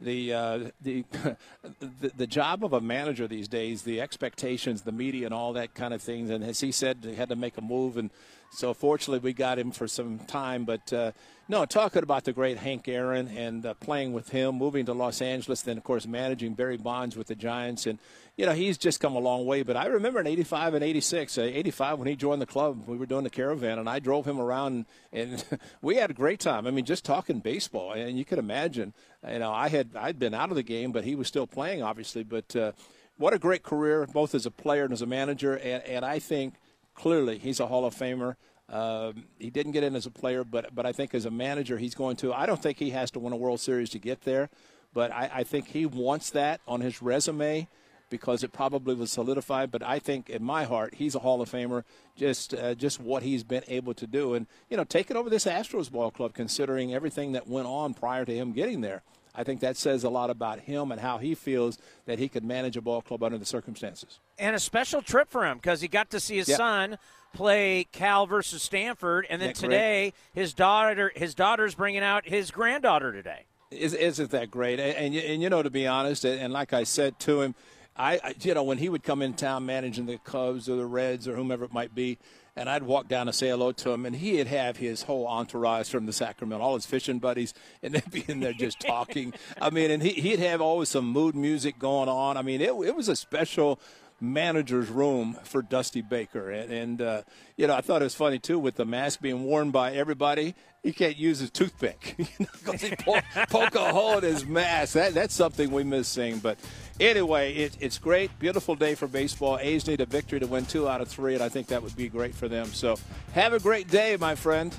the, 0.00 0.32
uh, 0.32 0.58
the, 0.80 1.04
the 1.80 2.12
the 2.16 2.26
job 2.26 2.64
of 2.64 2.72
a 2.72 2.80
manager 2.80 3.28
these 3.28 3.48
days, 3.48 3.82
the 3.82 4.00
expectations, 4.00 4.82
the 4.82 4.92
media, 4.92 5.26
and 5.26 5.34
all 5.34 5.52
that 5.52 5.74
kind 5.74 5.94
of 5.94 6.02
things. 6.02 6.30
And 6.30 6.42
as 6.42 6.60
he 6.60 6.72
said, 6.72 6.98
he 7.02 7.14
had 7.14 7.28
to 7.28 7.36
make 7.36 7.56
a 7.56 7.60
move 7.60 7.96
and 7.96 8.10
so 8.52 8.74
fortunately, 8.74 9.20
we 9.20 9.32
got 9.32 9.58
him 9.58 9.70
for 9.70 9.86
some 9.86 10.18
time. 10.18 10.64
But 10.64 10.92
uh, 10.92 11.12
no, 11.48 11.64
talking 11.64 12.02
about 12.02 12.24
the 12.24 12.32
great 12.32 12.58
Hank 12.58 12.88
Aaron 12.88 13.28
and 13.28 13.64
uh, 13.64 13.74
playing 13.74 14.12
with 14.12 14.30
him, 14.30 14.56
moving 14.56 14.86
to 14.86 14.92
Los 14.92 15.22
Angeles, 15.22 15.62
then 15.62 15.78
of 15.78 15.84
course 15.84 16.06
managing 16.06 16.54
Barry 16.54 16.76
Bonds 16.76 17.16
with 17.16 17.28
the 17.28 17.36
Giants, 17.36 17.86
and 17.86 18.00
you 18.36 18.46
know 18.46 18.52
he's 18.52 18.76
just 18.76 18.98
come 18.98 19.14
a 19.14 19.20
long 19.20 19.46
way. 19.46 19.62
But 19.62 19.76
I 19.76 19.86
remember 19.86 20.18
in 20.20 20.26
'85 20.26 20.74
and 20.74 20.84
'86, 20.84 21.38
uh, 21.38 21.42
'85 21.42 21.98
when 22.00 22.08
he 22.08 22.16
joined 22.16 22.42
the 22.42 22.46
club, 22.46 22.84
we 22.88 22.96
were 22.96 23.06
doing 23.06 23.24
the 23.24 23.30
caravan, 23.30 23.78
and 23.78 23.88
I 23.88 24.00
drove 24.00 24.26
him 24.26 24.40
around, 24.40 24.86
and, 25.12 25.32
and 25.32 25.60
we 25.82 25.96
had 25.96 26.10
a 26.10 26.14
great 26.14 26.40
time. 26.40 26.66
I 26.66 26.72
mean, 26.72 26.84
just 26.84 27.04
talking 27.04 27.38
baseball, 27.38 27.92
and 27.92 28.18
you 28.18 28.24
could 28.24 28.38
imagine. 28.38 28.94
You 29.28 29.38
know, 29.38 29.52
I 29.52 29.68
had 29.68 29.90
I'd 29.94 30.18
been 30.18 30.34
out 30.34 30.50
of 30.50 30.56
the 30.56 30.62
game, 30.64 30.90
but 30.90 31.04
he 31.04 31.14
was 31.14 31.28
still 31.28 31.46
playing, 31.46 31.82
obviously. 31.82 32.24
But 32.24 32.56
uh, 32.56 32.72
what 33.16 33.32
a 33.32 33.38
great 33.38 33.62
career, 33.62 34.08
both 34.12 34.34
as 34.34 34.44
a 34.44 34.50
player 34.50 34.84
and 34.84 34.92
as 34.92 35.02
a 35.02 35.06
manager, 35.06 35.54
and, 35.54 35.84
and 35.84 36.04
I 36.04 36.18
think 36.18 36.54
clearly 37.00 37.38
he's 37.38 37.60
a 37.60 37.66
Hall 37.66 37.84
of 37.84 37.94
Famer. 37.94 38.36
Um, 38.68 39.24
he 39.38 39.50
didn't 39.50 39.72
get 39.72 39.82
in 39.82 39.96
as 39.96 40.06
a 40.06 40.10
player, 40.10 40.44
but 40.44 40.74
but 40.74 40.86
I 40.86 40.92
think 40.92 41.14
as 41.14 41.24
a 41.24 41.30
manager, 41.30 41.78
he's 41.78 41.94
going 41.94 42.16
to. 42.16 42.32
I 42.32 42.46
don't 42.46 42.62
think 42.62 42.78
he 42.78 42.90
has 42.90 43.10
to 43.12 43.18
win 43.18 43.32
a 43.32 43.36
World 43.36 43.60
Series 43.60 43.90
to 43.90 43.98
get 43.98 44.22
there, 44.22 44.48
but 44.94 45.10
I, 45.10 45.30
I 45.34 45.42
think 45.42 45.68
he 45.68 45.86
wants 45.86 46.30
that 46.30 46.60
on 46.68 46.80
his 46.80 47.02
resume 47.02 47.66
because 48.10 48.44
it 48.44 48.52
probably 48.52 48.94
was 48.94 49.10
solidified. 49.10 49.70
But 49.70 49.82
I 49.82 49.98
think 49.98 50.30
in 50.30 50.44
my 50.44 50.64
heart, 50.64 50.94
he's 50.94 51.14
a 51.14 51.20
Hall 51.20 51.40
of 51.40 51.50
Famer. 51.50 51.84
Just 52.16 52.54
uh, 52.54 52.74
just 52.74 53.00
what 53.00 53.24
he's 53.24 53.42
been 53.42 53.64
able 53.66 53.94
to 53.94 54.06
do, 54.06 54.34
and 54.34 54.46
you 54.68 54.76
know, 54.76 54.84
taking 54.84 55.16
over 55.16 55.30
this 55.30 55.46
Astros 55.46 55.90
ball 55.90 56.10
club, 56.12 56.34
considering 56.34 56.94
everything 56.94 57.32
that 57.32 57.48
went 57.48 57.66
on 57.66 57.94
prior 57.94 58.24
to 58.24 58.34
him 58.34 58.52
getting 58.52 58.82
there. 58.82 59.02
I 59.34 59.44
think 59.44 59.60
that 59.60 59.76
says 59.76 60.04
a 60.04 60.10
lot 60.10 60.28
about 60.28 60.60
him 60.60 60.90
and 60.90 61.00
how 61.00 61.18
he 61.18 61.34
feels 61.34 61.78
that 62.06 62.18
he 62.18 62.28
could 62.28 62.44
manage 62.44 62.76
a 62.76 62.80
ball 62.80 63.00
club 63.00 63.22
under 63.22 63.38
the 63.38 63.46
circumstances. 63.46 64.18
And 64.40 64.56
a 64.56 64.58
special 64.58 65.02
trip 65.02 65.28
for 65.30 65.46
him 65.46 65.58
because 65.58 65.80
he 65.80 65.88
got 65.88 66.10
to 66.10 66.20
see 66.20 66.38
his 66.38 66.48
yep. 66.48 66.56
son 66.56 66.98
play 67.32 67.86
Cal 67.92 68.26
versus 68.26 68.62
Stanford, 68.62 69.26
and 69.30 69.40
then 69.40 69.52
today 69.52 70.12
great? 70.34 70.42
his 70.42 70.54
daughter 70.54 71.12
his 71.14 71.34
daughter's 71.34 71.74
bringing 71.74 72.02
out 72.02 72.26
his 72.26 72.50
granddaughter 72.50 73.12
today. 73.12 73.44
Is, 73.70 73.94
isn't 73.94 74.32
that 74.32 74.50
great? 74.50 74.80
And, 74.80 74.96
and, 74.96 75.14
and 75.14 75.42
you 75.42 75.48
know, 75.48 75.62
to 75.62 75.70
be 75.70 75.86
honest, 75.86 76.24
and 76.24 76.52
like 76.52 76.72
I 76.72 76.82
said 76.82 77.20
to 77.20 77.42
him, 77.42 77.54
I 77.96 78.34
you 78.40 78.54
know 78.54 78.64
when 78.64 78.78
he 78.78 78.88
would 78.88 79.02
come 79.02 79.22
in 79.22 79.34
town 79.34 79.66
managing 79.66 80.06
the 80.06 80.18
Cubs 80.18 80.68
or 80.68 80.76
the 80.76 80.86
Reds 80.86 81.28
or 81.28 81.36
whomever 81.36 81.64
it 81.64 81.72
might 81.72 81.94
be, 81.94 82.18
and 82.56 82.68
I'd 82.68 82.82
walk 82.82 83.08
down 83.08 83.28
and 83.28 83.34
say 83.34 83.48
hello 83.48 83.72
to 83.72 83.90
him, 83.90 84.06
and 84.06 84.16
he'd 84.16 84.46
have 84.46 84.76
his 84.76 85.02
whole 85.02 85.26
entourage 85.26 85.88
from 85.88 86.06
the 86.06 86.12
Sacramento, 86.12 86.64
all 86.64 86.74
his 86.74 86.86
fishing 86.86 87.18
buddies, 87.18 87.54
and 87.82 87.94
they'd 87.94 88.10
be 88.10 88.24
in 88.26 88.40
there 88.40 88.52
just 88.52 88.80
talking. 88.86 89.34
I 89.60 89.70
mean, 89.70 89.90
and 89.90 90.02
he, 90.02 90.10
he'd 90.10 90.40
have 90.40 90.60
always 90.60 90.88
some 90.88 91.06
mood 91.06 91.34
music 91.34 91.78
going 91.78 92.08
on. 92.08 92.36
I 92.36 92.42
mean, 92.42 92.60
it, 92.60 92.70
it 92.70 92.96
was 92.96 93.08
a 93.08 93.16
special 93.16 93.78
manager's 94.20 94.88
room 94.88 95.36
for 95.44 95.62
Dusty 95.62 96.02
Baker. 96.02 96.50
And, 96.50 96.72
and 96.72 97.02
uh, 97.02 97.22
you 97.56 97.66
know, 97.66 97.74
I 97.74 97.80
thought 97.80 98.02
it 98.02 98.04
was 98.04 98.14
funny, 98.14 98.38
too, 98.38 98.58
with 98.58 98.76
the 98.76 98.84
mask 98.84 99.20
being 99.20 99.44
worn 99.44 99.70
by 99.70 99.92
everybody. 99.92 100.54
He 100.82 100.92
can't 100.92 101.16
use 101.16 101.40
his 101.40 101.50
toothpick 101.50 102.16
because 102.38 102.80
he 102.80 102.96
poke, 102.96 103.24
poke 103.50 103.74
a 103.74 103.92
hole 103.92 104.18
in 104.18 104.24
his 104.24 104.46
mask. 104.46 104.94
That, 104.94 105.12
that's 105.12 105.34
something 105.34 105.70
we 105.70 105.84
miss 105.84 106.08
seeing. 106.08 106.38
But 106.38 106.58
anyway, 106.98 107.54
it, 107.54 107.76
it's 107.80 107.98
great. 107.98 108.36
Beautiful 108.38 108.74
day 108.74 108.94
for 108.94 109.06
baseball. 109.06 109.58
A's 109.60 109.86
need 109.86 110.00
a 110.00 110.06
victory 110.06 110.40
to 110.40 110.46
win 110.46 110.64
two 110.64 110.88
out 110.88 111.00
of 111.00 111.08
three, 111.08 111.34
and 111.34 111.42
I 111.42 111.48
think 111.48 111.66
that 111.68 111.82
would 111.82 111.96
be 111.96 112.08
great 112.08 112.34
for 112.34 112.48
them. 112.48 112.66
So 112.66 112.96
have 113.32 113.52
a 113.52 113.60
great 113.60 113.88
day, 113.88 114.16
my 114.18 114.34
friend. 114.34 114.74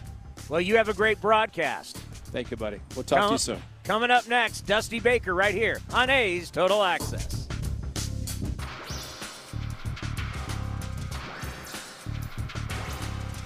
Well, 0.49 0.61
you 0.61 0.77
have 0.77 0.89
a 0.89 0.93
great 0.93 1.21
broadcast. 1.21 1.97
Thank 1.97 2.49
you, 2.49 2.57
buddy. 2.57 2.79
We'll 2.95 3.03
talk 3.03 3.27
to 3.27 3.33
you 3.33 3.37
soon. 3.37 3.61
Coming 3.83 4.11
up 4.11 4.27
next, 4.27 4.61
Dusty 4.61 4.99
Baker 4.99 5.33
right 5.33 5.53
here 5.53 5.79
on 5.93 6.09
A's 6.09 6.49
Total 6.49 6.83
Access. 6.83 7.47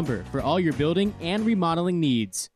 Lumber 0.00 0.24
for 0.32 0.40
all 0.40 0.58
your 0.58 0.72
building 0.72 1.12
and 1.20 1.44
remodeling 1.44 2.00
needs. 2.00 2.48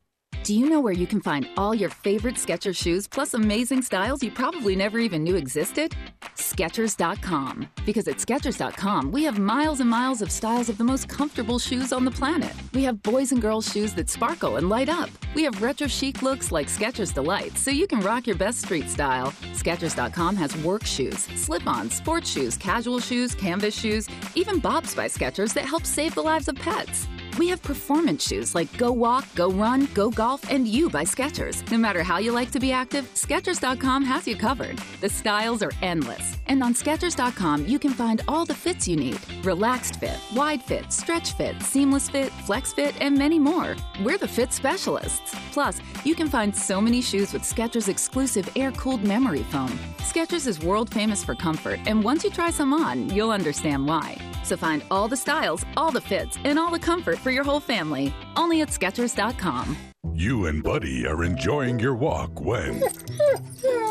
Do 0.45 0.53
you 0.53 0.69
know 0.69 0.79
where 0.79 0.93
you 0.93 1.07
can 1.07 1.21
find 1.21 1.47
all 1.57 1.73
your 1.73 1.89
favorite 1.89 2.35
Skechers 2.35 2.75
shoes 2.75 3.07
plus 3.07 3.33
amazing 3.33 3.81
styles 3.81 4.21
you 4.21 4.31
probably 4.31 4.75
never 4.75 4.99
even 4.99 5.23
knew 5.23 5.35
existed? 5.35 5.95
Skechers.com. 6.35 7.67
Because 7.85 8.07
at 8.07 8.17
Skechers.com, 8.17 9.11
we 9.11 9.23
have 9.23 9.39
miles 9.39 9.79
and 9.79 9.89
miles 9.89 10.21
of 10.21 10.29
styles 10.29 10.69
of 10.69 10.77
the 10.77 10.83
most 10.83 11.09
comfortable 11.09 11.57
shoes 11.57 11.91
on 11.91 12.05
the 12.05 12.11
planet. 12.11 12.53
We 12.73 12.83
have 12.83 13.01
boys 13.01 13.31
and 13.31 13.41
girls 13.41 13.71
shoes 13.71 13.93
that 13.95 14.09
sparkle 14.09 14.57
and 14.57 14.69
light 14.69 14.89
up. 14.89 15.09
We 15.33 15.43
have 15.43 15.61
retro 15.61 15.87
chic 15.87 16.21
looks 16.21 16.51
like 16.51 16.67
Skechers 16.67 17.13
Delight, 17.13 17.57
so 17.57 17.71
you 17.71 17.87
can 17.87 18.01
rock 18.01 18.27
your 18.27 18.37
best 18.37 18.61
street 18.61 18.89
style. 18.89 19.33
Skechers.com 19.53 20.35
has 20.35 20.55
work 20.63 20.85
shoes, 20.85 21.27
slip-ons, 21.35 21.95
sports 21.95 22.29
shoes, 22.29 22.55
casual 22.57 22.99
shoes, 22.99 23.33
canvas 23.33 23.77
shoes, 23.77 24.07
even 24.35 24.59
Bobs 24.59 24.93
by 24.93 25.07
Skechers 25.07 25.53
that 25.53 25.65
help 25.65 25.85
save 25.85 26.13
the 26.13 26.23
lives 26.23 26.47
of 26.47 26.55
pets. 26.55 27.07
We 27.37 27.49
have 27.49 27.61
performance 27.61 28.25
shoes 28.25 28.55
like 28.55 28.75
Go 28.77 28.93
Walk, 28.93 29.25
Go 29.35 29.51
Run, 29.51 29.89
Go 29.93 30.09
Golf, 30.09 30.49
and 30.49 30.65
You 30.65 30.89
by 30.89 31.03
Skechers. 31.03 31.69
No 31.69 31.77
matter 31.77 32.01
how 32.01 32.17
you 32.17 32.31
like 32.31 32.49
to 32.51 32.61
be 32.61 32.71
active, 32.71 33.13
Skechers.com 33.13 34.05
has 34.05 34.25
you 34.25 34.37
covered. 34.37 34.77
The 35.01 35.09
styles 35.09 35.61
are 35.61 35.73
endless. 35.81 36.37
And 36.47 36.63
on 36.63 36.73
Skechers.com, 36.73 37.67
you 37.67 37.77
can 37.77 37.91
find 37.91 38.21
all 38.29 38.45
the 38.45 38.53
fits 38.53 38.87
you 38.87 38.95
need 38.95 39.19
relaxed 39.43 39.99
fit, 39.99 40.17
wide 40.33 40.63
fit, 40.63 40.93
stretch 40.93 41.33
fit, 41.33 41.61
seamless 41.61 42.09
fit, 42.09 42.31
flex 42.45 42.71
fit, 42.71 42.95
and 43.01 43.17
many 43.17 43.37
more. 43.37 43.75
We're 44.01 44.17
the 44.17 44.27
fit 44.29 44.53
specialists. 44.53 45.35
Plus, 45.51 45.81
you 46.05 46.15
can 46.15 46.29
find 46.29 46.55
so 46.55 46.79
many 46.79 47.01
shoes 47.01 47.33
with 47.33 47.41
Skechers 47.41 47.89
exclusive 47.89 48.49
air 48.55 48.71
cooled 48.71 49.03
memory 49.03 49.43
foam. 49.43 49.77
Skechers 49.97 50.47
is 50.47 50.61
world 50.61 50.89
famous 50.89 51.23
for 51.23 51.35
comfort, 51.35 51.81
and 51.85 52.01
once 52.01 52.23
you 52.23 52.29
try 52.29 52.49
some 52.49 52.73
on, 52.73 53.09
you'll 53.09 53.31
understand 53.31 53.85
why. 53.85 54.17
So 54.45 54.55
find 54.55 54.83
all 54.89 55.07
the 55.09 55.17
styles, 55.17 55.65
all 55.75 55.91
the 55.91 55.99
fits, 56.01 56.37
and 56.45 56.57
all 56.57 56.71
the 56.71 56.79
comfort 56.79 57.17
for 57.17 57.31
your 57.31 57.43
whole 57.43 57.59
family. 57.59 58.13
Only 58.37 58.61
at 58.61 58.69
Skechers.com. 58.69 59.75
You 60.13 60.45
and 60.45 60.63
Buddy 60.63 61.05
are 61.05 61.23
enjoying 61.25 61.79
your 61.79 61.95
walk 61.95 62.39
when. 62.39 62.81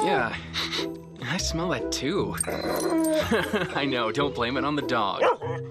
Yeah, 0.05 0.37
I 1.23 1.39
smell 1.39 1.71
that 1.71 1.91
too. 1.91 2.37
I 3.75 3.87
know, 3.87 4.13
don't 4.13 4.35
blame 4.35 4.59
it 4.59 4.65
on 4.65 4.77
the 4.77 4.83
dog. 4.83 5.23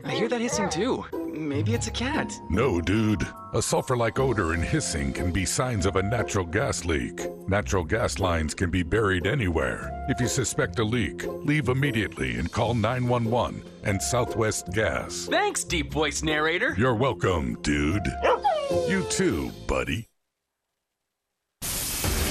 I 0.04 0.12
hear 0.12 0.28
that 0.28 0.42
hissing 0.42 0.70
too. 0.70 1.06
Maybe 1.34 1.74
it's 1.74 1.88
a 1.88 1.92
cat. 1.92 2.32
No, 2.50 2.80
dude. 2.80 3.28
A 3.54 3.62
sulfur 3.62 3.98
like 3.98 4.20
odor 4.20 4.54
and 4.54 4.64
hissing 4.64 5.12
can 5.12 5.32
be 5.32 5.46
signs 5.46 5.88
of 5.88 5.96
a 5.96 6.04
natural 6.04 6.46
gas 6.46 6.86
leak. 6.86 7.22
Natural 7.48 7.84
gas 7.84 8.20
lines 8.20 8.54
can 8.54 8.70
be 8.70 8.84
buried 8.84 9.26
anywhere. 9.26 9.90
If 10.10 10.22
you 10.22 10.28
suspect 10.28 10.78
a 10.78 10.84
leak, 10.84 11.26
leave 11.44 11.70
immediately 11.70 12.38
and 12.38 12.52
call 12.52 12.76
911 12.76 13.64
and 13.84 14.02
Southwest 14.02 14.72
Gas. 14.74 15.28
Thanks, 15.30 15.64
deep 15.64 15.92
voice 15.92 16.22
narrator. 16.22 16.76
You're 16.78 16.96
welcome, 16.96 17.58
dude. 17.62 18.08
You 18.88 19.04
too, 19.04 19.52
buddy. 19.68 20.08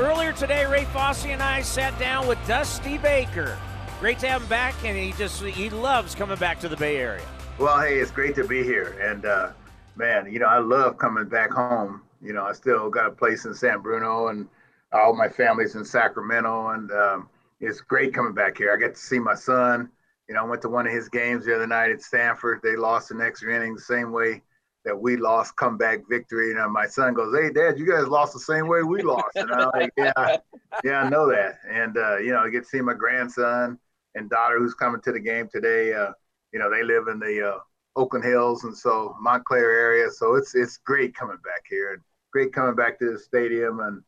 Earlier 0.00 0.32
today, 0.32 0.64
Ray 0.64 0.86
Fosse 0.86 1.26
and 1.26 1.42
I 1.42 1.60
sat 1.60 1.96
down 1.98 2.26
with 2.26 2.38
Dusty 2.48 2.96
Baker. 2.96 3.58
Great 4.00 4.18
to 4.20 4.28
have 4.28 4.40
him 4.40 4.48
back, 4.48 4.74
and 4.84 4.96
he 4.96 5.12
just 5.12 5.42
he 5.42 5.68
loves 5.68 6.14
coming 6.14 6.38
back 6.38 6.58
to 6.60 6.68
the 6.68 6.78
Bay 6.78 6.96
Area. 6.96 7.24
Well, 7.58 7.78
hey, 7.78 7.98
it's 7.98 8.10
great 8.10 8.34
to 8.36 8.44
be 8.44 8.64
here, 8.64 8.96
and 9.02 9.26
uh, 9.26 9.50
man, 9.94 10.32
you 10.32 10.38
know 10.38 10.46
I 10.46 10.58
love 10.58 10.96
coming 10.96 11.28
back 11.28 11.50
home. 11.50 12.00
You 12.22 12.32
know, 12.32 12.44
I 12.44 12.52
still 12.52 12.88
got 12.88 13.06
a 13.06 13.10
place 13.10 13.44
in 13.44 13.54
San 13.54 13.80
Bruno, 13.80 14.28
and 14.28 14.48
all 14.92 15.14
my 15.14 15.28
family's 15.28 15.74
in 15.74 15.84
Sacramento, 15.84 16.70
and 16.70 16.90
um, 16.90 17.28
it's 17.60 17.82
great 17.82 18.14
coming 18.14 18.32
back 18.32 18.56
here. 18.56 18.72
I 18.72 18.78
get 18.78 18.94
to 18.94 19.00
see 19.00 19.18
my 19.18 19.34
son. 19.34 19.90
You 20.26 20.34
know, 20.34 20.40
I 20.40 20.48
went 20.48 20.62
to 20.62 20.70
one 20.70 20.86
of 20.86 20.92
his 20.94 21.10
games 21.10 21.44
the 21.44 21.54
other 21.54 21.66
night 21.66 21.90
at 21.90 22.00
Stanford. 22.00 22.60
They 22.62 22.76
lost 22.76 23.10
the 23.10 23.14
next 23.14 23.42
inning 23.42 23.74
the 23.74 23.80
same 23.80 24.10
way 24.10 24.40
that 24.84 24.98
we 24.98 25.16
lost 25.16 25.56
comeback 25.56 26.00
victory. 26.08 26.50
And 26.50 26.60
uh, 26.60 26.68
my 26.68 26.86
son 26.86 27.14
goes, 27.14 27.34
"Hey, 27.34 27.52
Dad, 27.52 27.78
you 27.78 27.86
guys 27.86 28.06
lost 28.08 28.32
the 28.32 28.40
same 28.40 28.68
way 28.68 28.82
we 28.82 29.02
lost." 29.02 29.36
And 29.36 29.50
I'm 29.52 29.70
like, 29.74 29.92
"Yeah, 29.96 30.36
yeah, 30.84 31.02
I 31.02 31.08
know 31.08 31.28
that." 31.30 31.58
And 31.70 31.96
uh, 31.96 32.18
you 32.18 32.32
know, 32.32 32.40
I 32.40 32.50
get 32.50 32.64
to 32.64 32.68
see 32.68 32.80
my 32.80 32.94
grandson 32.94 33.78
and 34.14 34.28
daughter 34.30 34.58
who's 34.58 34.74
coming 34.74 35.00
to 35.02 35.12
the 35.12 35.20
game 35.20 35.48
today. 35.52 35.92
Uh, 35.94 36.12
you 36.52 36.58
know, 36.58 36.70
they 36.70 36.82
live 36.82 37.08
in 37.08 37.18
the 37.18 37.54
uh, 37.54 37.58
Oakland 37.96 38.24
Hills, 38.24 38.64
and 38.64 38.76
so 38.76 39.16
Montclair 39.20 39.70
area. 39.72 40.10
So 40.10 40.34
it's 40.34 40.54
it's 40.54 40.78
great 40.78 41.14
coming 41.14 41.38
back 41.44 41.64
here, 41.68 41.94
and 41.94 42.02
great 42.32 42.52
coming 42.52 42.74
back 42.74 42.98
to 42.98 43.12
the 43.12 43.18
stadium, 43.18 43.80
and 43.80 44.02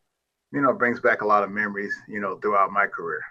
you 0.52 0.60
know, 0.60 0.72
brings 0.72 1.00
back 1.00 1.22
a 1.22 1.26
lot 1.26 1.44
of 1.44 1.50
memories. 1.50 1.94
You 2.08 2.20
know, 2.20 2.36
throughout 2.38 2.72
my 2.72 2.86
career. 2.86 3.22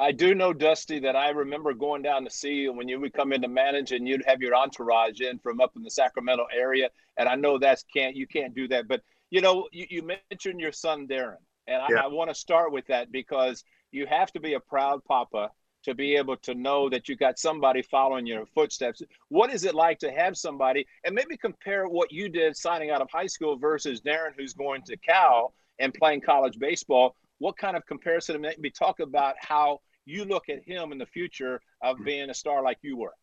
I 0.00 0.12
do 0.12 0.34
know, 0.34 0.54
Dusty, 0.54 0.98
that 1.00 1.14
I 1.14 1.28
remember 1.28 1.74
going 1.74 2.00
down 2.00 2.24
to 2.24 2.30
see 2.30 2.54
you 2.54 2.72
when 2.72 2.88
you 2.88 2.98
would 3.00 3.12
come 3.12 3.34
in 3.34 3.42
to 3.42 3.48
manage 3.48 3.92
and 3.92 4.08
you'd 4.08 4.24
have 4.26 4.40
your 4.40 4.56
entourage 4.56 5.20
in 5.20 5.38
from 5.38 5.60
up 5.60 5.72
in 5.76 5.82
the 5.82 5.90
Sacramento 5.90 6.46
area. 6.56 6.88
And 7.18 7.28
I 7.28 7.34
know 7.34 7.58
that's 7.58 7.84
can't 7.94 8.16
you 8.16 8.26
can't 8.26 8.54
do 8.54 8.66
that. 8.68 8.88
But 8.88 9.02
you 9.28 9.42
know, 9.42 9.68
you, 9.72 9.86
you 9.90 10.02
mentioned 10.02 10.58
your 10.58 10.72
son 10.72 11.06
Darren. 11.06 11.36
And 11.66 11.82
Yeah. 11.90 12.00
I, 12.00 12.04
I 12.04 12.06
want 12.06 12.30
to 12.30 12.34
start 12.34 12.72
with 12.72 12.86
that 12.86 13.12
because 13.12 13.62
you 13.92 14.06
have 14.06 14.32
to 14.32 14.40
be 14.40 14.54
a 14.54 14.60
proud 14.60 15.04
papa 15.04 15.50
to 15.82 15.94
be 15.94 16.16
able 16.16 16.36
to 16.38 16.54
know 16.54 16.88
that 16.88 17.08
you 17.08 17.16
got 17.16 17.38
somebody 17.38 17.82
following 17.82 18.26
your 18.26 18.46
footsteps. 18.46 19.02
What 19.28 19.52
is 19.52 19.64
it 19.64 19.74
like 19.74 19.98
to 20.00 20.10
have 20.10 20.36
somebody 20.36 20.86
and 21.04 21.14
maybe 21.14 21.36
compare 21.36 21.86
what 21.88 22.10
you 22.10 22.30
did 22.30 22.56
signing 22.56 22.90
out 22.90 23.02
of 23.02 23.08
high 23.12 23.26
school 23.26 23.58
versus 23.58 24.00
Darren 24.00 24.32
who's 24.36 24.54
going 24.54 24.82
to 24.82 24.96
Cal 24.96 25.52
and 25.78 25.92
playing 25.92 26.22
college 26.22 26.58
baseball? 26.58 27.16
What 27.38 27.56
kind 27.56 27.76
of 27.76 27.86
comparison 27.86 28.34
and 28.36 28.42
maybe 28.42 28.70
talk 28.70 29.00
about 29.00 29.34
how 29.38 29.80
you 30.04 30.24
look 30.24 30.48
at 30.48 30.62
him 30.64 30.92
in 30.92 30.98
the 30.98 31.06
future 31.06 31.60
of 31.82 32.02
being 32.04 32.30
a 32.30 32.34
star 32.34 32.62
like 32.62 32.78
you 32.82 32.96
were? 32.96 33.14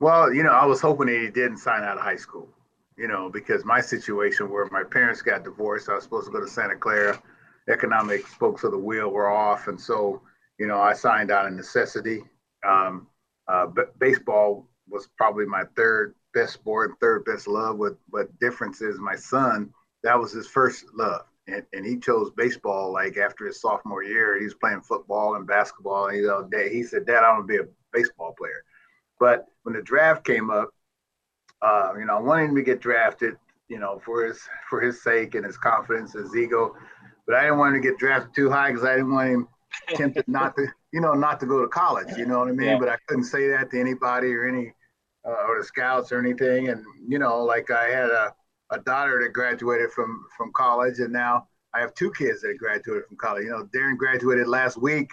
Well, 0.00 0.32
you 0.32 0.42
know, 0.42 0.50
I 0.50 0.66
was 0.66 0.80
hoping 0.80 1.06
that 1.06 1.20
he 1.20 1.30
didn't 1.30 1.58
sign 1.58 1.82
out 1.82 1.96
of 1.96 2.02
high 2.02 2.16
school, 2.16 2.48
you 2.98 3.08
know, 3.08 3.30
because 3.30 3.64
my 3.64 3.80
situation 3.80 4.50
where 4.50 4.68
my 4.70 4.82
parents 4.84 5.22
got 5.22 5.44
divorced, 5.44 5.88
I 5.88 5.94
was 5.94 6.04
supposed 6.04 6.26
to 6.26 6.32
go 6.32 6.40
to 6.40 6.48
Santa 6.48 6.76
Clara. 6.76 7.20
Economic 7.68 8.26
spokes 8.26 8.64
of 8.64 8.72
the 8.72 8.78
wheel 8.78 9.08
were 9.10 9.30
off. 9.30 9.68
And 9.68 9.80
so, 9.80 10.20
you 10.58 10.66
know, 10.66 10.78
I 10.78 10.92
signed 10.92 11.30
out 11.30 11.46
of 11.46 11.52
necessity. 11.52 12.22
Um, 12.66 13.06
uh, 13.48 13.66
but 13.66 13.98
baseball 13.98 14.68
was 14.88 15.08
probably 15.16 15.46
my 15.46 15.64
third 15.76 16.14
best 16.34 16.52
sport 16.54 16.90
and 16.90 16.98
third 16.98 17.24
best 17.24 17.48
love. 17.48 17.78
With 17.78 17.96
but 18.10 18.38
difference 18.40 18.82
is 18.82 18.98
my 18.98 19.16
son, 19.16 19.72
that 20.02 20.18
was 20.18 20.32
his 20.32 20.46
first 20.46 20.84
love. 20.94 21.24
And, 21.46 21.62
and 21.72 21.84
he 21.84 21.98
chose 21.98 22.30
baseball 22.36 22.92
like 22.92 23.16
after 23.16 23.46
his 23.46 23.60
sophomore 23.60 24.02
year. 24.02 24.38
He 24.38 24.44
was 24.44 24.54
playing 24.54 24.80
football 24.80 25.34
and 25.34 25.46
basketball. 25.46 26.06
And, 26.06 26.16
you 26.16 26.26
know, 26.26 26.42
Dad- 26.50 26.72
he 26.72 26.82
said, 26.82 27.06
Dad, 27.06 27.22
I 27.22 27.32
want 27.32 27.46
to 27.46 27.52
be 27.52 27.58
a 27.58 27.68
baseball 27.92 28.34
player. 28.38 28.64
But 29.20 29.46
when 29.62 29.74
the 29.74 29.82
draft 29.82 30.24
came 30.24 30.50
up, 30.50 30.70
uh, 31.62 31.92
you 31.98 32.04
know, 32.04 32.16
I 32.16 32.20
wanted 32.20 32.50
him 32.50 32.56
to 32.56 32.62
get 32.62 32.80
drafted, 32.80 33.36
you 33.68 33.78
know, 33.78 34.00
for 34.04 34.24
his 34.24 34.40
for 34.68 34.80
his 34.80 35.02
sake 35.02 35.34
and 35.34 35.44
his 35.44 35.56
confidence, 35.56 36.12
his 36.12 36.34
ego. 36.36 36.74
But 37.26 37.36
I 37.36 37.42
didn't 37.42 37.58
want 37.58 37.74
him 37.74 37.82
to 37.82 37.88
get 37.88 37.98
drafted 37.98 38.34
too 38.34 38.50
high 38.50 38.70
because 38.70 38.84
I 38.84 38.96
didn't 38.96 39.12
want 39.12 39.30
him 39.30 39.48
tempted 39.88 40.28
not 40.28 40.56
to, 40.56 40.66
you 40.92 41.00
know, 41.00 41.14
not 41.14 41.40
to 41.40 41.46
go 41.46 41.62
to 41.62 41.68
college. 41.68 42.16
You 42.18 42.26
know 42.26 42.40
what 42.40 42.48
I 42.48 42.52
mean? 42.52 42.68
Yeah. 42.68 42.78
But 42.78 42.88
I 42.88 42.96
couldn't 43.06 43.24
say 43.24 43.48
that 43.48 43.70
to 43.70 43.80
anybody 43.80 44.34
or 44.34 44.44
any 44.44 44.72
uh, 45.26 45.46
or 45.48 45.58
the 45.58 45.64
scouts 45.64 46.12
or 46.12 46.18
anything. 46.18 46.68
And 46.68 46.84
you 47.08 47.18
know, 47.18 47.42
like 47.44 47.70
I 47.70 47.88
had 47.88 48.10
a, 48.10 48.34
a 48.70 48.78
daughter 48.80 49.20
that 49.22 49.32
graduated 49.32 49.92
from 49.92 50.24
from 50.36 50.52
college, 50.52 50.98
and 50.98 51.12
now 51.12 51.48
I 51.74 51.80
have 51.80 51.94
two 51.94 52.10
kids 52.12 52.40
that 52.42 52.56
graduated 52.58 53.06
from 53.06 53.16
college. 53.16 53.44
You 53.44 53.50
know, 53.50 53.68
Darren 53.74 53.96
graduated 53.96 54.46
last 54.46 54.76
week, 54.76 55.10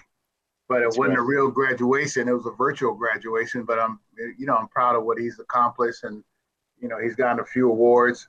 but 0.70 0.82
it 0.82 0.86
That's 0.86 0.98
wasn't 0.98 1.20
a 1.20 1.24
real 1.24 1.50
graduation. 1.50 2.28
It 2.28 2.34
was 2.34 2.46
a 2.46 2.52
virtual 2.52 2.94
graduation. 2.94 3.64
But 3.64 3.80
I'm, 3.80 4.00
you 4.38 4.46
know, 4.46 4.56
I'm 4.56 4.68
proud 4.68 4.96
of 4.96 5.04
what 5.04 5.20
he's 5.20 5.40
accomplished, 5.40 6.04
and 6.04 6.24
you 6.80 6.88
know, 6.88 6.98
he's 7.00 7.16
gotten 7.16 7.40
a 7.40 7.46
few 7.46 7.70
awards 7.70 8.28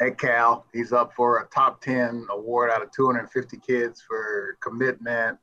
at 0.00 0.18
Cal. 0.18 0.66
He's 0.72 0.92
up 0.92 1.12
for 1.14 1.38
a 1.38 1.46
top 1.46 1.80
10 1.80 2.26
award 2.30 2.70
out 2.70 2.82
of 2.82 2.90
250 2.92 3.56
kids 3.58 4.02
for 4.06 4.58
commitment, 4.60 5.38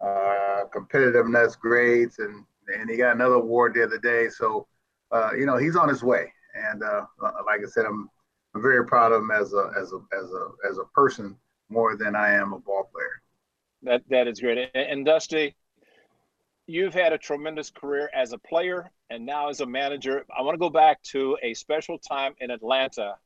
uh, 0.00 0.64
competitiveness, 0.74 1.58
grades, 1.58 2.18
and 2.18 2.44
and 2.68 2.90
he 2.90 2.96
got 2.96 3.14
another 3.14 3.36
award 3.36 3.74
the 3.74 3.82
other 3.82 3.98
day. 3.98 4.28
So, 4.28 4.66
uh, 5.10 5.30
you 5.32 5.46
know, 5.46 5.56
he's 5.56 5.76
on 5.76 5.88
his 5.88 6.02
way. 6.02 6.32
And 6.54 6.82
uh, 6.82 7.06
like 7.46 7.60
I 7.60 7.68
said, 7.68 7.86
I'm, 7.86 8.10
I'm 8.54 8.62
very 8.62 8.84
proud 8.86 9.12
of 9.12 9.22
him 9.22 9.30
as 9.30 9.52
a 9.52 9.70
as 9.80 9.92
a 9.92 10.00
as 10.16 10.30
a 10.32 10.48
as 10.70 10.78
a 10.78 10.84
person 10.94 11.36
more 11.68 11.96
than 11.96 12.16
I 12.16 12.32
am 12.34 12.52
a 12.52 12.58
ball 12.58 12.88
player. 12.92 13.22
That 13.82 14.02
that 14.08 14.26
is 14.26 14.40
great. 14.40 14.70
And, 14.74 15.04
Dusty, 15.04 15.54
you've 16.66 16.94
had 16.94 17.12
a 17.12 17.18
tremendous 17.18 17.70
career 17.70 18.10
as 18.14 18.32
a 18.32 18.38
player 18.38 18.90
and 19.10 19.24
now 19.24 19.48
as 19.48 19.60
a 19.60 19.66
manager. 19.66 20.24
I 20.36 20.42
want 20.42 20.54
to 20.54 20.58
go 20.58 20.70
back 20.70 21.02
to 21.14 21.36
a 21.42 21.54
special 21.54 21.98
time 21.98 22.34
in 22.40 22.50
Atlanta 22.50 23.16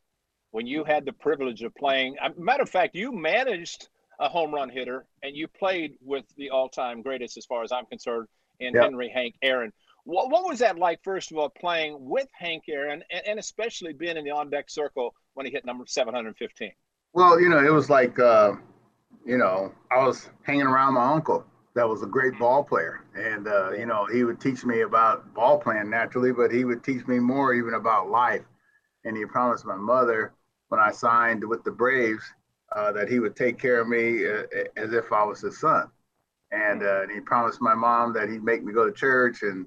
when 0.51 0.67
you 0.67 0.85
had 0.85 1.05
the 1.07 1.13
privilege 1.13 1.63
of 1.63 1.75
playing. 1.75 2.17
uh, 2.23 2.29
Matter 2.37 2.63
of 2.65 2.69
fact, 2.71 2.95
you 2.95 3.13
managed 3.13 3.89
a 4.21 4.29
home 4.29 4.53
run 4.55 4.69
hitter 4.69 5.07
and 5.23 5.35
you 5.35 5.49
played 5.49 5.95
with 6.03 6.25
the 6.37 6.51
all-time 6.51 7.01
greatest, 7.03 7.37
as 7.39 7.47
far 7.47 7.63
as 7.63 7.73
I'm 7.73 7.87
concerned, 7.87 8.29
in 8.61 8.75
Yeah. 8.75 8.83
Henry 8.83 9.09
Hank 9.09 9.35
Aaron. 9.43 9.73
What, 10.05 10.31
what 10.31 10.45
was 10.49 10.59
that 10.59 10.79
like, 10.79 11.01
first 11.05 11.31
of 11.31 11.39
all, 11.39 11.49
playing 11.49 11.97
with 11.99 12.29
Hank 12.33 12.65
Aaron 12.69 13.03
and, 13.11 13.27
and 13.27 13.39
especially 13.39 13.93
being 13.93 14.17
in 14.17 14.25
the 14.25 14.31
on 14.31 14.51
deck 14.51 14.69
circle 14.69 15.15
when 15.35 15.47
he 15.47 15.53
hit 15.53 15.65
number 15.65 15.85
715? 15.87 16.73
Well, 17.13 17.41
you 17.41 17.49
know, 17.49 17.65
it 17.65 17.73
was 17.73 17.89
like, 17.89 18.19
uh, 18.19 18.53
you 19.25 19.39
know, 19.39 19.73
I 19.91 20.05
was 20.05 20.31
hanging 20.43 20.67
around 20.67 20.95
my 20.95 21.13
uncle 21.13 21.45
that 21.75 21.89
was 21.89 22.03
a 22.03 22.07
great 22.07 22.39
ball 22.39 22.65
player. 22.65 23.05
And, 23.15 23.47
uh, 23.47 23.73
you 23.73 23.87
know, 23.87 24.07
he 24.07 24.25
would 24.25 24.41
teach 24.41 24.65
me 24.65 24.81
about 24.81 25.33
ball 25.35 25.59
playing 25.59 25.89
naturally, 25.89 26.33
but 26.33 26.51
he 26.51 26.65
would 26.65 26.83
teach 26.83 27.07
me 27.07 27.19
more 27.19 27.55
even 27.55 27.75
about 27.75 28.11
life. 28.11 28.43
And 29.05 29.17
he 29.17 29.25
promised 29.25 29.65
my 29.65 29.77
mother 29.77 30.33
when 30.69 30.81
I 30.81 30.91
signed 30.91 31.47
with 31.47 31.65
the 31.65 31.71
Braves 31.71 32.25
uh, 32.75 32.93
that 32.93 33.09
he 33.09 33.21
would 33.21 33.37
take 33.37 33.59
care 33.59 33.81
of 33.81 33.89
me 33.89 34.27
uh, 34.27 34.43
as 34.77 34.93
if 34.93 35.13
I 35.13 35.25
was 35.25 35.41
his 35.41 35.61
son. 35.61 35.89
And, 36.51 36.83
uh, 36.83 37.03
and 37.03 37.11
he 37.11 37.21
promised 37.21 37.61
my 37.61 37.75
mom 37.75 38.13
that 38.15 38.29
he'd 38.29 38.45
make 38.45 38.63
me 38.65 38.73
go 38.73 38.87
to 38.87 38.93
church 38.93 39.43
and, 39.43 39.67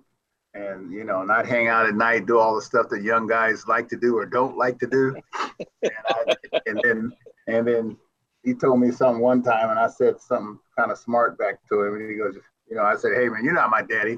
and 0.56 0.92
you 0.92 1.04
know, 1.04 1.24
not 1.24 1.46
hang 1.46 1.68
out 1.68 1.86
at 1.86 1.96
night, 1.96 2.26
do 2.26 2.40
all 2.40 2.56
the 2.56 2.62
stuff 2.62 2.88
that 2.90 3.04
young 3.04 3.28
guys 3.28 3.68
like 3.68 3.88
to 3.90 3.98
do 3.98 4.18
or 4.18 4.26
don't 4.26 4.58
like 4.58 4.80
to 4.80 4.88
do. 4.88 5.16
and, 5.84 5.92
I, 6.10 6.36
and 6.66 6.82
then, 6.84 7.12
and 7.48 7.68
then 7.68 7.98
he 8.44 8.54
told 8.54 8.80
me 8.80 8.92
something 8.92 9.22
one 9.22 9.44
time, 9.44 9.70
and 9.70 9.80
I 9.80 9.88
said 9.88 10.20
something 10.20 10.58
kind 10.78 10.92
of 10.92 10.98
smart 10.98 11.38
back 11.38 11.60
to 11.70 11.84
him, 11.84 11.96
and 11.96 12.10
he 12.10 12.18
goes, 12.18 12.36
you 12.70 12.76
know, 12.76 12.84
I 12.84 12.96
said, 12.96 13.12
hey 13.16 13.28
man, 13.28 13.44
you're 13.44 13.54
not 13.54 13.70
my 13.70 13.82
daddy. 13.82 14.18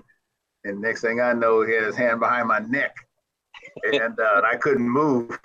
And 0.63 0.79
next 0.79 1.01
thing 1.01 1.19
I 1.21 1.33
know, 1.33 1.65
he 1.65 1.73
had 1.73 1.83
his 1.83 1.95
hand 1.95 2.19
behind 2.19 2.47
my 2.47 2.59
neck, 2.59 2.95
and, 3.83 4.19
uh, 4.19 4.33
and 4.35 4.45
I 4.45 4.55
couldn't 4.57 4.87
move. 4.87 5.39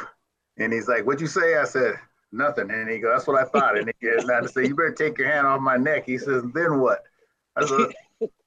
And 0.58 0.72
he's 0.72 0.88
like, 0.88 1.04
"What'd 1.04 1.20
you 1.20 1.26
say?" 1.26 1.56
I 1.56 1.64
said, 1.64 1.94
"Nothing." 2.30 2.70
And 2.70 2.90
he 2.90 2.98
goes, 2.98 3.12
"That's 3.14 3.26
what 3.26 3.40
I 3.40 3.44
thought." 3.44 3.78
And 3.78 3.90
he 4.00 4.06
goes 4.06 4.24
and 4.24 4.32
I 4.32 4.46
said, 4.46 4.66
"You 4.66 4.74
better 4.74 4.92
take 4.92 5.16
your 5.16 5.28
hand 5.28 5.46
off 5.46 5.60
my 5.60 5.76
neck." 5.76 6.04
He 6.04 6.18
says, 6.18 6.42
"Then 6.54 6.80
what?" 6.80 7.02
I 7.56 7.64
said, 7.66 7.92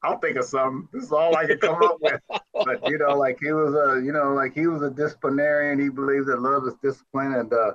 "I'll 0.03 0.19
think 0.19 0.37
of 0.37 0.45
something." 0.45 0.87
This 0.93 1.03
is 1.03 1.11
all 1.11 1.35
I 1.35 1.45
could 1.45 1.61
come 1.61 1.81
up 1.83 1.97
with. 2.01 2.21
But 2.53 2.89
you 2.89 2.97
know, 2.97 3.17
like 3.17 3.37
he 3.41 3.51
was 3.51 3.73
a, 3.73 4.03
you 4.03 4.11
know, 4.11 4.33
like 4.33 4.53
he 4.53 4.67
was 4.67 4.81
a 4.81 4.89
disciplinarian. 4.89 5.79
He 5.79 5.89
believed 5.89 6.27
that 6.27 6.41
love 6.41 6.65
is 6.67 6.75
discipline, 6.81 7.33
and 7.35 7.53
uh, 7.53 7.73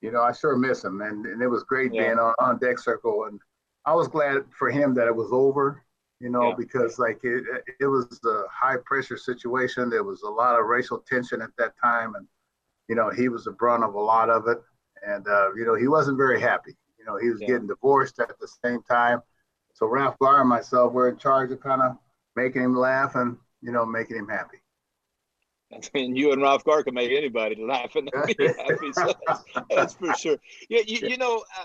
you 0.00 0.10
know, 0.10 0.22
I 0.22 0.32
sure 0.32 0.56
miss 0.56 0.84
him. 0.84 1.00
And, 1.00 1.26
and 1.26 1.42
it 1.42 1.48
was 1.48 1.64
great 1.64 1.92
yeah. 1.92 2.02
being 2.02 2.18
on, 2.18 2.34
on 2.38 2.58
deck 2.58 2.78
circle. 2.78 3.24
And 3.24 3.40
I 3.84 3.94
was 3.94 4.08
glad 4.08 4.44
for 4.56 4.70
him 4.70 4.94
that 4.94 5.06
it 5.06 5.14
was 5.14 5.30
over, 5.32 5.82
you 6.20 6.30
know, 6.30 6.50
yeah. 6.50 6.54
because 6.56 6.98
like 6.98 7.20
it, 7.22 7.44
it 7.80 7.86
was 7.86 8.20
a 8.24 8.42
high 8.50 8.76
pressure 8.84 9.16
situation. 9.16 9.90
There 9.90 10.04
was 10.04 10.22
a 10.22 10.30
lot 10.30 10.58
of 10.58 10.66
racial 10.66 10.98
tension 10.98 11.42
at 11.42 11.50
that 11.58 11.72
time. 11.82 12.14
And, 12.14 12.26
you 12.88 12.94
know, 12.94 13.10
he 13.10 13.28
was 13.28 13.44
the 13.44 13.52
brunt 13.52 13.84
of 13.84 13.94
a 13.94 14.00
lot 14.00 14.30
of 14.30 14.46
it. 14.48 14.58
And, 15.06 15.26
uh, 15.26 15.54
you 15.54 15.64
know, 15.64 15.74
he 15.74 15.88
wasn't 15.88 16.16
very 16.16 16.40
happy. 16.40 16.76
You 16.98 17.04
know, 17.04 17.16
he 17.16 17.30
was 17.30 17.40
yeah. 17.40 17.48
getting 17.48 17.66
divorced 17.66 18.20
at 18.20 18.38
the 18.38 18.48
same 18.64 18.82
time. 18.82 19.20
So 19.78 19.86
Ralph 19.86 20.18
Garr 20.18 20.40
and 20.40 20.48
myself 20.48 20.92
were 20.92 21.08
in 21.08 21.18
charge 21.18 21.52
of 21.52 21.60
kind 21.60 21.80
of 21.80 21.96
making 22.34 22.62
him 22.62 22.74
laugh 22.74 23.14
and, 23.14 23.36
you 23.62 23.70
know, 23.70 23.86
making 23.86 24.16
him 24.16 24.26
happy. 24.26 24.58
I 25.72 25.78
mean, 25.94 26.16
you 26.16 26.32
and 26.32 26.42
Ralph 26.42 26.64
Garr 26.64 26.82
can 26.82 26.94
make 26.94 27.12
anybody 27.12 27.62
laugh 27.62 27.94
and 27.94 28.10
be 28.26 28.34
happy. 28.58 28.92
So 28.92 29.12
that's, 29.24 29.44
that's, 29.70 29.94
for 29.94 30.12
sure. 30.14 30.36
Yeah, 30.68 30.80
you, 30.84 31.10
you 31.10 31.16
know, 31.16 31.44
uh, 31.56 31.64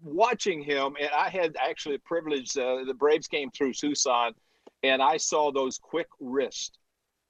watching 0.00 0.62
him, 0.62 0.94
and 1.00 1.10
I 1.10 1.28
had 1.28 1.56
actually 1.60 1.96
a 1.96 2.00
privilege. 2.00 2.56
Uh, 2.56 2.84
the 2.84 2.94
Braves 2.94 3.26
came 3.26 3.50
through 3.50 3.72
Tucson, 3.72 4.32
and 4.84 5.02
I 5.02 5.16
saw 5.16 5.50
those 5.50 5.76
quick 5.76 6.08
wrists 6.20 6.78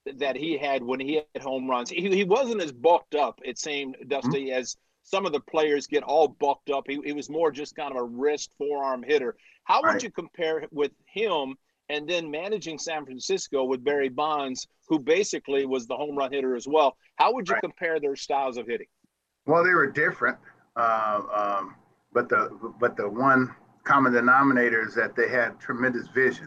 that 0.05 0.37
he 0.37 0.59
had 0.59 0.83
when 0.83 1.01
he 1.01 1.23
had 1.33 1.43
home 1.43 1.67
runs. 1.71 1.89
He, 1.89 2.15
he 2.15 2.25
wasn't 2.25 2.61
as 2.61 2.73
bulked 2.73 3.15
up, 3.15 3.41
it 3.43 3.59
seemed, 3.59 3.97
Dusty, 4.07 4.49
mm-hmm. 4.49 4.61
as 4.61 4.77
some 5.03 5.27
of 5.27 5.33
the 5.33 5.41
players 5.41 5.87
get 5.87 6.03
all 6.03 6.29
bucked 6.29 6.71
up. 6.71 6.85
He, 6.87 7.01
he 7.05 7.13
was 7.13 7.29
more 7.29 7.51
just 7.51 7.75
kind 7.75 7.91
of 7.93 8.01
a 8.01 8.05
wrist 8.05 8.51
forearm 8.59 9.03
hitter. 9.03 9.37
How 9.65 9.81
right. 9.81 9.95
would 9.95 10.03
you 10.03 10.11
compare 10.11 10.67
with 10.71 10.93
him? 11.07 11.57
and 11.91 12.09
then 12.09 12.31
managing 12.31 12.79
San 12.79 13.05
Francisco 13.05 13.65
with 13.65 13.83
Barry 13.83 14.09
Bonds, 14.09 14.69
who 14.89 15.01
basically 15.01 15.67
was 15.67 15.87
the 15.87 15.97
home 15.97 16.17
run 16.17 16.33
hitter 16.33 16.55
as 16.55 16.67
well. 16.69 16.97
How 17.17 17.35
would 17.35 17.49
you 17.49 17.55
right. 17.55 17.63
compare 17.63 17.99
their 17.99 18.15
styles 18.15 18.57
of 18.57 18.67
hitting? 18.69 18.87
Well, 19.47 19.65
they 19.65 19.75
were 19.75 19.91
different, 19.91 20.39
uh, 20.77 21.21
um, 21.35 21.75
but 22.13 22.29
the 22.29 22.57
but 22.79 22.97
the 22.97 23.09
one 23.09 23.55
common 23.83 24.13
denominator 24.13 24.87
is 24.87 24.95
that 24.95 25.17
they 25.17 25.29
had 25.29 25.59
tremendous 25.59 26.07
vision. 26.09 26.47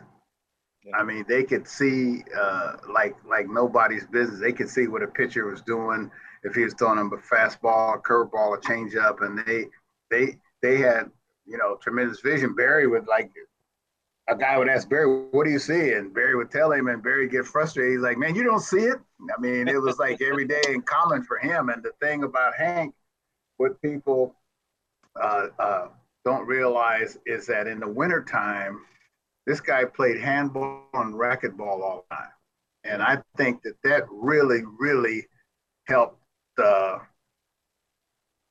Yeah. 0.86 0.98
I 0.98 1.04
mean, 1.04 1.26
they 1.28 1.44
could 1.44 1.68
see 1.68 2.24
uh, 2.40 2.78
like 2.90 3.16
like 3.26 3.50
nobody's 3.50 4.06
business. 4.06 4.40
They 4.40 4.54
could 4.54 4.70
see 4.70 4.88
what 4.88 5.04
a 5.04 5.08
pitcher 5.08 5.46
was 5.46 5.62
doing 5.62 6.10
if 6.44 6.56
he 6.56 6.64
was 6.64 6.74
throwing 6.74 6.98
them 6.98 7.12
a 7.14 7.18
fastball, 7.18 7.96
a 7.96 8.00
curveball, 8.00 8.58
a 8.58 8.62
changeup, 8.62 9.22
and 9.22 9.40
they 9.46 9.66
they 10.12 10.38
they 10.62 10.78
had 10.78 11.10
you 11.46 11.58
know 11.58 11.78
tremendous 11.78 12.20
vision. 12.22 12.56
Barry 12.56 12.88
would 12.88 13.08
like 13.08 13.32
a 14.30 14.36
guy 14.36 14.58
would 14.58 14.70
ask 14.70 14.90
Barry, 14.90 15.08
"What 15.32 15.46
do 15.46 15.52
you 15.52 15.60
see?" 15.60 15.94
And 15.94 16.14
Barry 16.14 16.36
would 16.36 16.52
tell 16.52 16.72
him, 16.72 16.88
and 16.88 17.04
Barry 17.04 17.28
get 17.28 17.46
frustrated. 17.46 17.94
He's 17.94 18.02
like, 18.02 18.18
"Man, 18.18 18.36
you 18.36 18.44
don't 18.44 18.62
see 18.62 18.86
it." 18.86 19.00
I 19.36 19.40
mean, 19.40 19.68
it 19.68 19.82
was 19.82 20.00
like 20.00 20.22
every 20.22 20.46
day 20.46 20.62
in 20.70 20.82
common 20.82 21.24
for 21.24 21.38
him. 21.38 21.70
And 21.70 21.84
the 21.84 21.92
thing 22.02 22.24
about 22.24 22.56
Hank, 22.56 22.94
what 23.58 23.82
people 23.82 24.36
uh, 25.22 25.48
uh, 25.60 25.88
don't 26.24 26.48
realize 26.48 27.18
is 27.26 27.46
that 27.48 27.68
in 27.68 27.80
the 27.80 27.88
wintertime, 27.88 28.86
this 29.46 29.60
guy 29.60 29.84
played 29.86 30.20
handball 30.20 30.88
and 30.94 31.14
racquetball 31.14 31.82
all 31.82 32.06
the 32.10 32.16
time, 32.16 32.32
and 32.86 33.02
I 33.02 33.22
think 33.36 33.62
that 33.64 33.76
that 33.84 34.04
really, 34.10 34.64
really 34.80 35.28
helped. 35.88 36.23
Uh, 36.58 37.00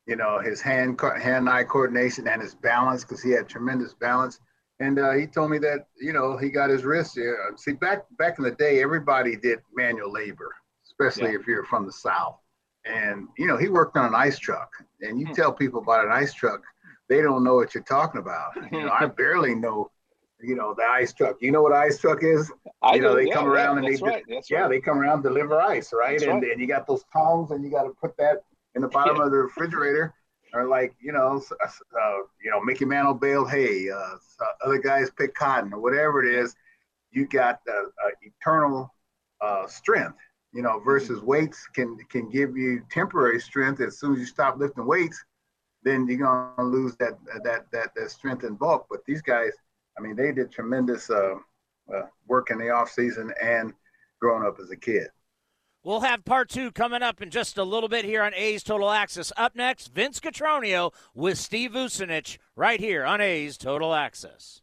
you 0.05 0.17
know 0.17 0.39
his 0.39 0.59
hand 0.59 0.99
hand-eye 0.99 1.63
coordination 1.63 2.27
and 2.27 2.41
his 2.41 2.55
balance 2.55 3.03
because 3.03 3.23
he 3.23 3.31
had 3.31 3.47
tremendous 3.47 3.93
balance 3.93 4.39
and 4.79 4.99
uh, 4.99 5.11
he 5.11 5.27
told 5.27 5.51
me 5.51 5.59
that 5.59 5.87
you 5.99 6.13
know 6.13 6.37
he 6.37 6.49
got 6.49 6.69
his 6.69 6.83
wrist. 6.83 7.17
Yeah. 7.17 7.33
See, 7.55 7.73
back 7.73 8.05
back 8.17 8.37
in 8.37 8.43
the 8.43 8.51
day, 8.51 8.81
everybody 8.81 9.35
did 9.35 9.59
manual 9.73 10.11
labor, 10.11 10.53
especially 10.85 11.31
yeah. 11.31 11.39
if 11.39 11.47
you're 11.47 11.63
from 11.65 11.85
the 11.85 11.91
South. 11.91 12.37
And 12.85 13.27
you 13.37 13.47
know, 13.47 13.57
he 13.57 13.69
worked 13.69 13.97
on 13.97 14.07
an 14.07 14.15
ice 14.15 14.39
truck. 14.39 14.69
And 15.01 15.19
you 15.19 15.27
hmm. 15.27 15.33
tell 15.33 15.53
people 15.53 15.81
about 15.81 16.05
an 16.05 16.11
ice 16.11 16.33
truck, 16.33 16.61
they 17.07 17.21
don't 17.21 17.43
know 17.43 17.55
what 17.55 17.73
you're 17.73 17.83
talking 17.83 18.19
about. 18.19 18.55
You 18.71 18.83
know, 18.83 18.91
I 18.91 19.05
barely 19.17 19.55
know. 19.55 19.89
You 20.43 20.55
know 20.55 20.73
the 20.73 20.83
ice 20.83 21.13
truck. 21.13 21.37
You 21.39 21.51
know 21.51 21.61
what 21.61 21.73
ice 21.73 21.97
truck 21.97 22.23
is? 22.23 22.51
I 22.81 22.95
you 22.95 23.01
know, 23.01 23.15
they 23.15 23.27
yeah, 23.27 23.33
come 23.33 23.47
around 23.47 23.77
and 23.77 23.87
they 23.87 24.01
right, 24.01 24.23
yeah 24.49 24.67
they 24.67 24.81
come 24.81 24.99
around 24.99 25.23
deliver 25.23 25.61
ice, 25.61 25.93
right? 25.93 26.19
That's 26.19 26.29
and 26.29 26.41
right. 26.41 26.51
and 26.51 26.61
you 26.61 26.67
got 26.67 26.85
those 26.85 27.03
tongs 27.13 27.51
and 27.51 27.63
you 27.63 27.71
got 27.71 27.83
to 27.83 27.91
put 27.91 28.15
that 28.17 28.43
in 28.75 28.81
the 28.81 28.87
bottom 28.87 29.19
of 29.19 29.31
the 29.31 29.37
refrigerator 29.37 30.13
or 30.53 30.65
like 30.67 30.95
you 31.01 31.11
know, 31.11 31.41
uh, 31.61 32.17
you 32.43 32.51
know, 32.51 32.61
Mickey 32.63 32.85
Mantle 32.85 33.13
baled 33.13 33.49
hay. 33.49 33.89
Uh, 33.89 34.15
other 34.65 34.77
guys 34.77 35.09
pick 35.17 35.33
cotton 35.33 35.73
or 35.73 35.79
whatever 35.79 36.23
it 36.23 36.33
is. 36.33 36.55
You 37.11 37.27
got 37.27 37.59
uh, 37.67 38.09
eternal 38.21 38.93
uh, 39.41 39.67
strength, 39.67 40.17
you 40.53 40.61
know, 40.61 40.79
versus 40.79 41.19
mm-hmm. 41.19 41.27
weights 41.27 41.67
can 41.73 41.97
can 42.09 42.29
give 42.29 42.55
you 42.55 42.83
temporary 42.91 43.39
strength. 43.39 43.81
As 43.81 43.99
soon 43.99 44.13
as 44.13 44.19
you 44.19 44.25
stop 44.25 44.57
lifting 44.57 44.85
weights, 44.85 45.23
then 45.83 46.07
you're 46.07 46.19
gonna 46.19 46.69
lose 46.69 46.95
that 46.97 47.17
that 47.43 47.65
that 47.71 47.95
that 47.95 48.11
strength 48.11 48.43
and 48.43 48.57
bulk. 48.57 48.87
But 48.89 48.99
these 49.05 49.21
guys, 49.21 49.51
I 49.97 50.01
mean, 50.01 50.15
they 50.15 50.31
did 50.31 50.51
tremendous 50.51 51.09
uh, 51.09 51.35
uh, 51.93 52.01
work 52.27 52.49
in 52.51 52.57
the 52.57 52.69
off 52.69 52.89
season 52.89 53.31
and 53.41 53.73
growing 54.19 54.45
up 54.45 54.57
as 54.61 54.71
a 54.71 54.77
kid. 54.77 55.07
We'll 55.83 55.99
have 55.99 56.23
part 56.23 56.49
two 56.49 56.71
coming 56.71 57.03
up 57.03 57.21
in 57.21 57.29
just 57.29 57.57
a 57.57 57.63
little 57.63 57.89
bit 57.89 58.05
here 58.05 58.23
on 58.23 58.33
A's 58.33 58.63
Total 58.63 58.89
Access. 58.89 59.33
Up 59.35 59.53
next, 59.53 59.93
Vince 59.93 60.21
Cotroneo 60.21 60.93
with 61.13 61.37
Steve 61.37 61.71
Vucinich 61.71 62.37
right 62.55 62.79
here 62.79 63.03
on 63.03 63.19
A's 63.19 63.57
Total 63.57 63.93
Access. 63.93 64.62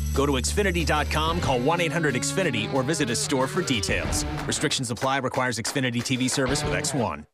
Go 0.13 0.25
to 0.25 0.33
Xfinity.com, 0.33 1.41
call 1.41 1.59
1 1.59 1.81
800 1.81 2.15
Xfinity, 2.15 2.71
or 2.73 2.83
visit 2.83 3.09
a 3.09 3.15
store 3.15 3.47
for 3.47 3.61
details. 3.61 4.25
Restrictions 4.45 4.91
apply, 4.91 5.17
requires 5.17 5.57
Xfinity 5.57 6.01
TV 6.01 6.29
service 6.29 6.63
with 6.63 6.73
X1. 6.73 7.25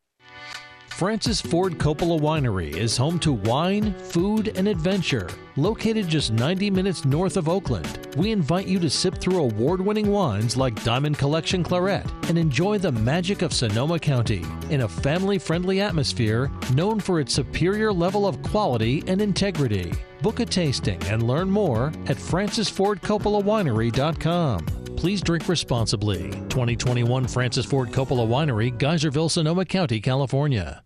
Francis 0.98 1.40
Ford 1.40 1.78
Coppola 1.78 2.18
Winery 2.18 2.76
is 2.76 2.96
home 2.96 3.20
to 3.20 3.32
wine, 3.32 3.94
food, 4.00 4.48
and 4.56 4.66
adventure. 4.66 5.28
Located 5.54 6.08
just 6.08 6.32
90 6.32 6.70
minutes 6.70 7.04
north 7.04 7.36
of 7.36 7.48
Oakland, 7.48 8.08
we 8.16 8.32
invite 8.32 8.66
you 8.66 8.80
to 8.80 8.90
sip 8.90 9.16
through 9.18 9.38
award 9.38 9.80
winning 9.80 10.10
wines 10.10 10.56
like 10.56 10.82
Diamond 10.82 11.16
Collection 11.16 11.62
Claret 11.62 12.04
and 12.24 12.36
enjoy 12.36 12.78
the 12.78 12.90
magic 12.90 13.42
of 13.42 13.52
Sonoma 13.52 14.00
County 14.00 14.44
in 14.70 14.80
a 14.80 14.88
family 14.88 15.38
friendly 15.38 15.80
atmosphere 15.80 16.50
known 16.74 16.98
for 16.98 17.20
its 17.20 17.32
superior 17.32 17.92
level 17.92 18.26
of 18.26 18.42
quality 18.42 19.04
and 19.06 19.20
integrity. 19.20 19.92
Book 20.22 20.40
a 20.40 20.46
tasting 20.46 21.00
and 21.04 21.22
learn 21.22 21.48
more 21.48 21.92
at 22.06 22.16
francisfordcoppolawinery.com. 22.16 24.66
Please 24.96 25.22
drink 25.22 25.48
responsibly. 25.48 26.30
2021 26.48 27.28
Francis 27.28 27.64
Ford 27.64 27.90
Coppola 27.90 28.26
Winery, 28.26 28.76
Geyserville, 28.76 29.30
Sonoma 29.30 29.64
County, 29.64 30.00
California. 30.00 30.82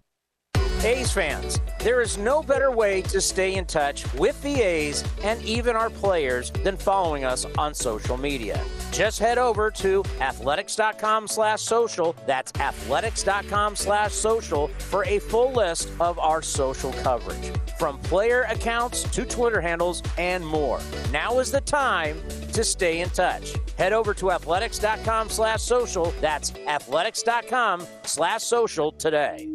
A's 0.85 1.13
fans, 1.13 1.61
there 1.79 2.01
is 2.01 2.19
no 2.19 2.43
better 2.43 2.73
way 2.73 3.03
to 3.03 3.21
stay 3.21 3.55
in 3.55 3.65
touch 3.65 4.13
with 4.15 4.43
the 4.43 4.61
A's 4.61 5.05
and 5.23 5.41
even 5.43 5.77
our 5.77 5.89
players 5.89 6.51
than 6.65 6.77
following 6.77 7.25
us 7.25 7.47
on 7.57 7.73
social 7.73 8.17
media. 8.17 8.61
Just 8.93 9.19
head 9.19 9.39
over 9.39 9.71
to 9.71 10.05
athletics.com 10.21 11.27
slash 11.27 11.63
social. 11.63 12.15
That's 12.27 12.53
athletics.com 12.61 13.75
slash 13.75 14.13
social 14.13 14.69
for 14.69 15.05
a 15.07 15.19
full 15.19 15.53
list 15.53 15.91
of 15.99 16.19
our 16.19 16.43
social 16.43 16.93
coverage. 16.93 17.51
From 17.79 17.99
player 18.01 18.43
accounts 18.43 19.03
to 19.15 19.25
Twitter 19.25 19.61
handles 19.61 20.03
and 20.19 20.47
more. 20.47 20.79
Now 21.11 21.39
is 21.39 21.51
the 21.51 21.63
time 21.63 22.23
to 22.53 22.63
stay 22.63 23.01
in 23.01 23.09
touch. 23.11 23.55
Head 23.79 23.95
over 23.95 24.13
to 24.15 24.31
athletics.com 24.31 25.31
slash 25.31 25.63
social. 25.63 26.13
That's 26.21 26.53
athletics.com 26.67 27.87
slash 28.05 28.43
social 28.43 28.93
today. 28.93 29.49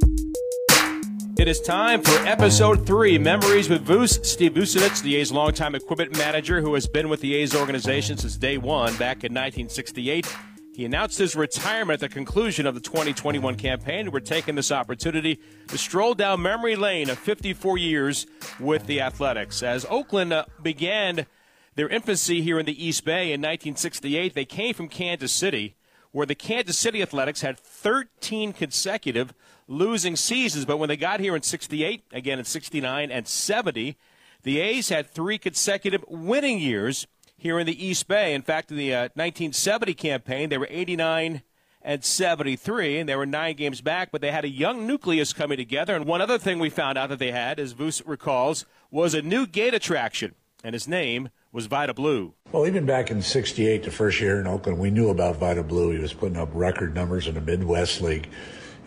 It 1.37 1.47
is 1.47 1.61
time 1.61 2.01
for 2.01 2.17
episode 2.25 2.87
three 2.87 3.19
Memories 3.19 3.69
with 3.69 3.85
Vooch. 3.85 4.25
Steve 4.25 4.53
Vucinich, 4.53 5.03
the 5.03 5.17
A's 5.17 5.31
longtime 5.31 5.75
equipment 5.75 6.17
manager 6.17 6.61
who 6.61 6.73
has 6.73 6.87
been 6.87 7.09
with 7.09 7.21
the 7.21 7.35
A's 7.35 7.53
organization 7.53 8.17
since 8.17 8.35
day 8.37 8.57
one 8.57 8.97
back 8.97 9.17
in 9.23 9.33
1968. 9.33 10.25
He 10.73 10.83
announced 10.83 11.19
his 11.19 11.35
retirement 11.35 12.01
at 12.01 12.09
the 12.09 12.13
conclusion 12.13 12.65
of 12.65 12.73
the 12.73 12.81
2021 12.81 13.55
campaign. 13.55 14.09
We're 14.09 14.19
taking 14.19 14.55
this 14.55 14.71
opportunity 14.71 15.39
to 15.67 15.77
stroll 15.77 16.15
down 16.15 16.41
memory 16.41 16.75
lane 16.75 17.07
of 17.07 17.19
54 17.19 17.77
years 17.77 18.25
with 18.59 18.87
the 18.87 18.99
Athletics. 18.99 19.61
As 19.61 19.85
Oakland 19.91 20.33
uh, 20.33 20.45
began 20.63 21.27
their 21.75 21.87
infancy 21.87 22.41
here 22.41 22.57
in 22.57 22.65
the 22.65 22.83
East 22.83 23.05
Bay 23.05 23.31
in 23.31 23.41
1968, 23.41 24.33
they 24.33 24.43
came 24.43 24.73
from 24.73 24.87
Kansas 24.87 25.31
City, 25.31 25.75
where 26.11 26.25
the 26.25 26.33
Kansas 26.33 26.79
City 26.79 27.03
Athletics 27.03 27.41
had 27.41 27.59
13 27.59 28.53
consecutive 28.53 29.35
losing 29.67 30.15
seasons. 30.15 30.65
But 30.65 30.77
when 30.77 30.89
they 30.89 30.97
got 30.97 31.19
here 31.19 31.35
in 31.35 31.41
68, 31.41 32.03
again 32.11 32.39
in 32.39 32.45
69 32.45 33.11
and 33.11 33.27
70, 33.27 33.97
the 34.43 34.59
A's 34.59 34.89
had 34.89 35.09
three 35.09 35.37
consecutive 35.37 36.03
winning 36.07 36.59
years 36.59 37.07
here 37.37 37.59
in 37.59 37.65
the 37.65 37.85
East 37.85 38.07
Bay. 38.07 38.33
In 38.33 38.41
fact, 38.41 38.71
in 38.71 38.77
the 38.77 38.93
uh, 38.93 39.01
1970 39.13 39.93
campaign, 39.93 40.49
they 40.49 40.57
were 40.57 40.67
89 40.69 41.43
and 41.81 42.03
73, 42.03 42.99
and 42.99 43.07
they 43.07 43.15
were 43.15 43.25
nine 43.25 43.55
games 43.55 43.79
back, 43.81 44.09
but 44.11 44.19
they 44.19 44.31
had 44.31 44.43
a 44.43 44.49
young 44.49 44.85
nucleus 44.85 45.31
coming 45.31 45.57
together. 45.57 45.95
And 45.95 46.05
one 46.05 46.21
other 46.21 46.37
thing 46.37 46.59
we 46.59 46.69
found 46.69 46.97
out 46.97 47.09
that 47.09 47.19
they 47.19 47.31
had, 47.31 47.59
as 47.59 47.73
Vooch 47.73 48.01
recalls, 48.05 48.65
was 48.91 49.13
a 49.13 49.21
new 49.21 49.47
gate 49.47 49.73
attraction, 49.73 50.35
and 50.63 50.73
his 50.73 50.87
name 50.87 51.29
was 51.53 51.67
Vida 51.67 51.93
Blue. 51.93 52.33
Well, 52.51 52.67
even 52.67 52.85
back 52.85 53.09
in 53.09 53.21
68, 53.21 53.83
the 53.83 53.91
first 53.91 54.19
year 54.19 54.39
in 54.41 54.47
Oakland, 54.47 54.79
we 54.79 54.91
knew 54.91 55.09
about 55.09 55.37
Vida 55.37 55.63
Blue. 55.63 55.91
He 55.91 55.99
was 55.99 56.13
putting 56.13 56.37
up 56.37 56.49
record 56.53 56.93
numbers 56.93 57.27
in 57.27 57.35
the 57.35 57.41
Midwest 57.41 58.01
League. 58.01 58.27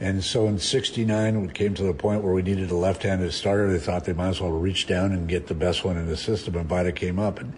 And 0.01 0.25
so 0.25 0.49
in 0.49 0.59
69, 0.59 1.37
it 1.37 1.55
came 1.55 1.75
to 1.75 1.83
the 1.83 1.93
point 1.93 2.23
where 2.23 2.33
we 2.33 2.41
needed 2.41 2.71
a 2.71 2.77
left-handed 2.77 3.35
starter. 3.35 3.71
They 3.71 3.79
thought 3.79 4.07
they 4.07 4.15
might 4.15 4.31
as 4.31 4.41
well 4.41 4.51
reach 4.51 4.87
down 4.87 5.13
and 5.13 5.29
get 5.29 5.47
the 5.47 5.55
best 5.55 5.85
one 5.85 5.99
in 5.99 6.07
the 6.07 6.17
system, 6.17 6.57
and 6.57 6.67
Vida 6.67 6.91
came 6.91 7.19
up. 7.19 7.39
And 7.39 7.53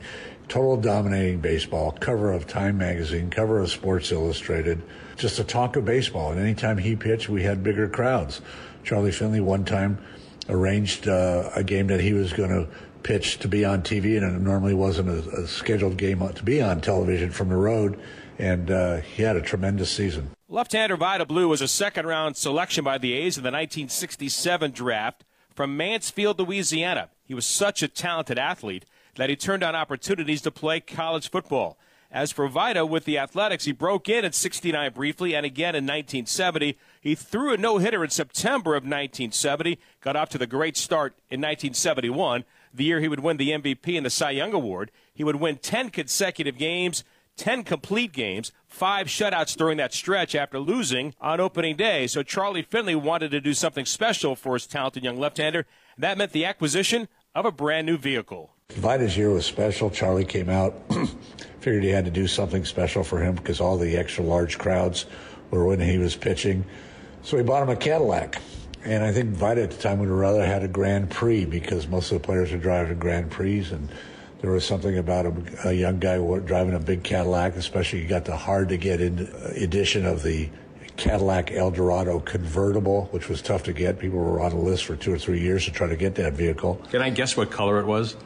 total 0.48 0.76
dominating 0.76 1.40
baseball, 1.40 1.92
cover 1.92 2.33
of 2.33 2.48
Time 2.48 2.76
magazine, 2.78 3.31
cover 3.31 3.61
of 3.61 3.70
Sports 3.70 4.11
Illustrated, 4.11 4.83
just 5.16 5.38
a 5.38 5.44
talk 5.44 5.76
of 5.76 5.85
baseball. 5.85 6.33
And 6.33 6.40
anytime 6.40 6.78
he 6.78 6.96
pitched, 6.96 7.28
we 7.28 7.44
had 7.44 7.62
bigger 7.62 7.88
crowds. 7.88 8.40
Charlie 8.83 9.12
Finley 9.12 9.40
one 9.40 9.64
time 9.64 10.05
arranged 10.48 11.07
uh, 11.07 11.50
a 11.55 11.62
game 11.62 11.87
that 11.87 12.00
he 12.00 12.12
was 12.12 12.33
going 12.33 12.50
to 12.50 12.68
pitch 13.05 13.38
to 13.38 13.48
be 13.48 13.64
on 13.64 13.83
TV, 13.83 14.16
and 14.16 14.37
it 14.37 14.40
normally 14.40 14.74
wasn't 14.74 15.09
a, 15.09 15.42
a, 15.42 15.46
scheduled 15.46 15.96
game 15.96 16.26
to 16.35 16.42
be 16.42 16.61
on 16.61 16.81
television 16.81 17.31
from 17.31 17.48
the 17.48 17.57
road. 17.57 17.98
And 18.38 18.70
uh, 18.70 18.96
he 18.96 19.22
had 19.22 19.37
a 19.37 19.42
tremendous 19.42 19.90
season. 19.90 20.31
Left-hander 20.53 20.99
Vida 20.99 21.25
Blue 21.25 21.49
was 21.49 21.62
a 21.62 21.67
second-round 21.67 22.37
selection 22.37 22.85
by 22.85 22.99
the 22.99 23.15
A's 23.15 23.38
in 23.38 23.43
the 23.43 23.47
1967 23.47 24.73
draft 24.73 25.25
from 25.55 25.79
Mansfield, 25.79 26.38
Louisiana. 26.38 27.09
He 27.25 27.33
was 27.33 27.47
such 27.47 27.83
a 27.83 27.88
talented 27.88 28.38
athlete 28.38 28.85
that 29.17 29.31
he 29.31 29.35
turned 29.35 29.62
down 29.62 29.75
opportunities 29.75 30.43
to 30.43 30.51
play 30.51 30.81
college 30.81 31.31
football. 31.31 31.79
As 32.11 32.33
for 32.33 32.49
Vida 32.49 32.85
with 32.85 33.07
the 33.07 33.17
Athletics, 33.17 33.65
he 33.65 33.73
broke 33.73 34.11
in 34.11 34.27
at 34.27 34.35
69 34.35 34.93
briefly 34.93 35.35
and 35.35 35.47
again 35.47 35.75
in 35.75 35.85
1970. 35.85 36.77
He 37.01 37.15
threw 37.15 37.55
a 37.55 37.57
no 37.57 37.79
hitter 37.79 38.05
in 38.05 38.11
September 38.11 38.73
of 38.73 38.83
1970, 38.83 39.79
got 40.03 40.17
off 40.17 40.29
to 40.29 40.38
the 40.38 40.47
great 40.47 40.77
start 40.77 41.15
in 41.31 41.41
1971, 41.41 42.45
the 42.75 42.85
year 42.85 43.01
he 43.01 43.09
would 43.09 43.21
win 43.21 43.38
the 43.38 43.53
MVP 43.53 43.97
and 43.97 44.05
the 44.05 44.11
Cy 44.11 44.33
Young 44.33 44.53
Award. 44.53 44.91
He 45.15 45.25
would 45.25 45.37
win 45.37 45.57
10 45.57 45.88
consecutive 45.88 46.59
games 46.59 47.05
10 47.37 47.64
complete 47.64 48.12
games, 48.12 48.53
five 48.66 49.07
shutouts 49.07 49.57
during 49.57 49.79
that 49.79 49.92
stretch 49.95 50.35
after 50.35 50.59
losing 50.59 51.14
on 51.21 51.40
opening 51.40 51.77
day. 51.77 52.07
So 52.07 52.23
Charlie 52.23 52.62
Finley 52.62 52.95
wanted 52.95 53.31
to 53.31 53.40
do 53.40 53.55
something 53.55 53.85
special 53.85 54.37
for 54.37 54.55
his 54.55 54.66
talented 54.66 55.05
young 55.05 55.16
left 55.16 55.38
hander. 55.38 55.66
And 55.97 56.05
that 56.05 56.18
meant 56.18 56.33
the 56.33 56.45
acquisition 56.45 57.09
of 57.35 57.45
a 57.45 57.53
brand 57.53 57.87
new 57.87 57.97
vehicle. 57.97 58.55
Vida's 58.71 59.16
year 59.16 59.31
was 59.31 59.45
special. 59.45 59.90
Charlie 59.90 60.25
came 60.25 60.49
out, 60.49 60.75
figured 61.61 61.83
he 61.83 61.90
had 61.90 62.05
to 62.05 62.11
do 62.11 62.27
something 62.27 62.64
special 62.64 63.05
for 63.05 63.18
him 63.18 63.35
because 63.35 63.61
all 63.61 63.77
the 63.77 63.97
extra 63.97 64.25
large 64.25 64.59
crowds 64.59 65.07
were 65.51 65.66
when 65.66 65.81
he 65.81 65.99
was 65.99 66.16
pitching. 66.16 66.64
So 67.23 67.37
he 67.37 67.42
bought 67.42 67.62
him 67.62 67.68
a 67.68 67.77
Cadillac. 67.77 68.40
And 68.85 69.05
I 69.05 69.12
think 69.12 69.31
Vida 69.31 69.62
at 69.62 69.71
the 69.71 69.81
time 69.81 70.01
would 70.01 70.09
have 70.09 70.18
rather 70.18 70.45
had 70.45 70.64
a 70.64 70.68
Grand 70.68 71.11
Prix 71.11 71.45
because 71.45 71.87
most 71.87 72.11
of 72.11 72.21
the 72.21 72.27
players 72.27 72.51
were 72.51 72.59
driving 72.59 72.99
Grand 72.99 73.31
Prix 73.31 73.68
and 73.71 73.88
there 74.42 74.50
was 74.50 74.66
something 74.66 74.98
about 74.98 75.26
a, 75.26 75.68
a 75.68 75.72
young 75.72 76.00
guy 76.00 76.18
driving 76.40 76.74
a 76.74 76.81
big 76.81 77.05
Cadillac, 77.05 77.55
especially 77.57 78.02
you 78.02 78.09
got 78.09 78.24
the 78.24 78.37
hard 78.37 78.68
to 78.70 78.76
get 78.76 79.00
in 79.00 79.33
edition 79.57 80.05
of 80.05 80.22
the 80.22 80.50
Cadillac 80.96 81.52
Eldorado 81.52 82.18
convertible, 82.18 83.07
which 83.12 83.28
was 83.28 83.40
tough 83.40 83.62
to 83.62 83.72
get. 83.72 84.00
People 84.00 84.18
were 84.18 84.40
on 84.40 84.52
a 84.52 84.59
list 84.59 84.85
for 84.85 84.96
two 84.96 85.12
or 85.12 85.18
three 85.18 85.40
years 85.40 85.64
to 85.64 85.70
try 85.70 85.87
to 85.87 85.96
get 85.96 86.16
that 86.16 86.33
vehicle. 86.33 86.74
Can 86.90 87.00
I 87.00 87.11
guess 87.11 87.37
what 87.37 87.50
color 87.52 87.78
it 87.81 87.87
was? 87.87 88.16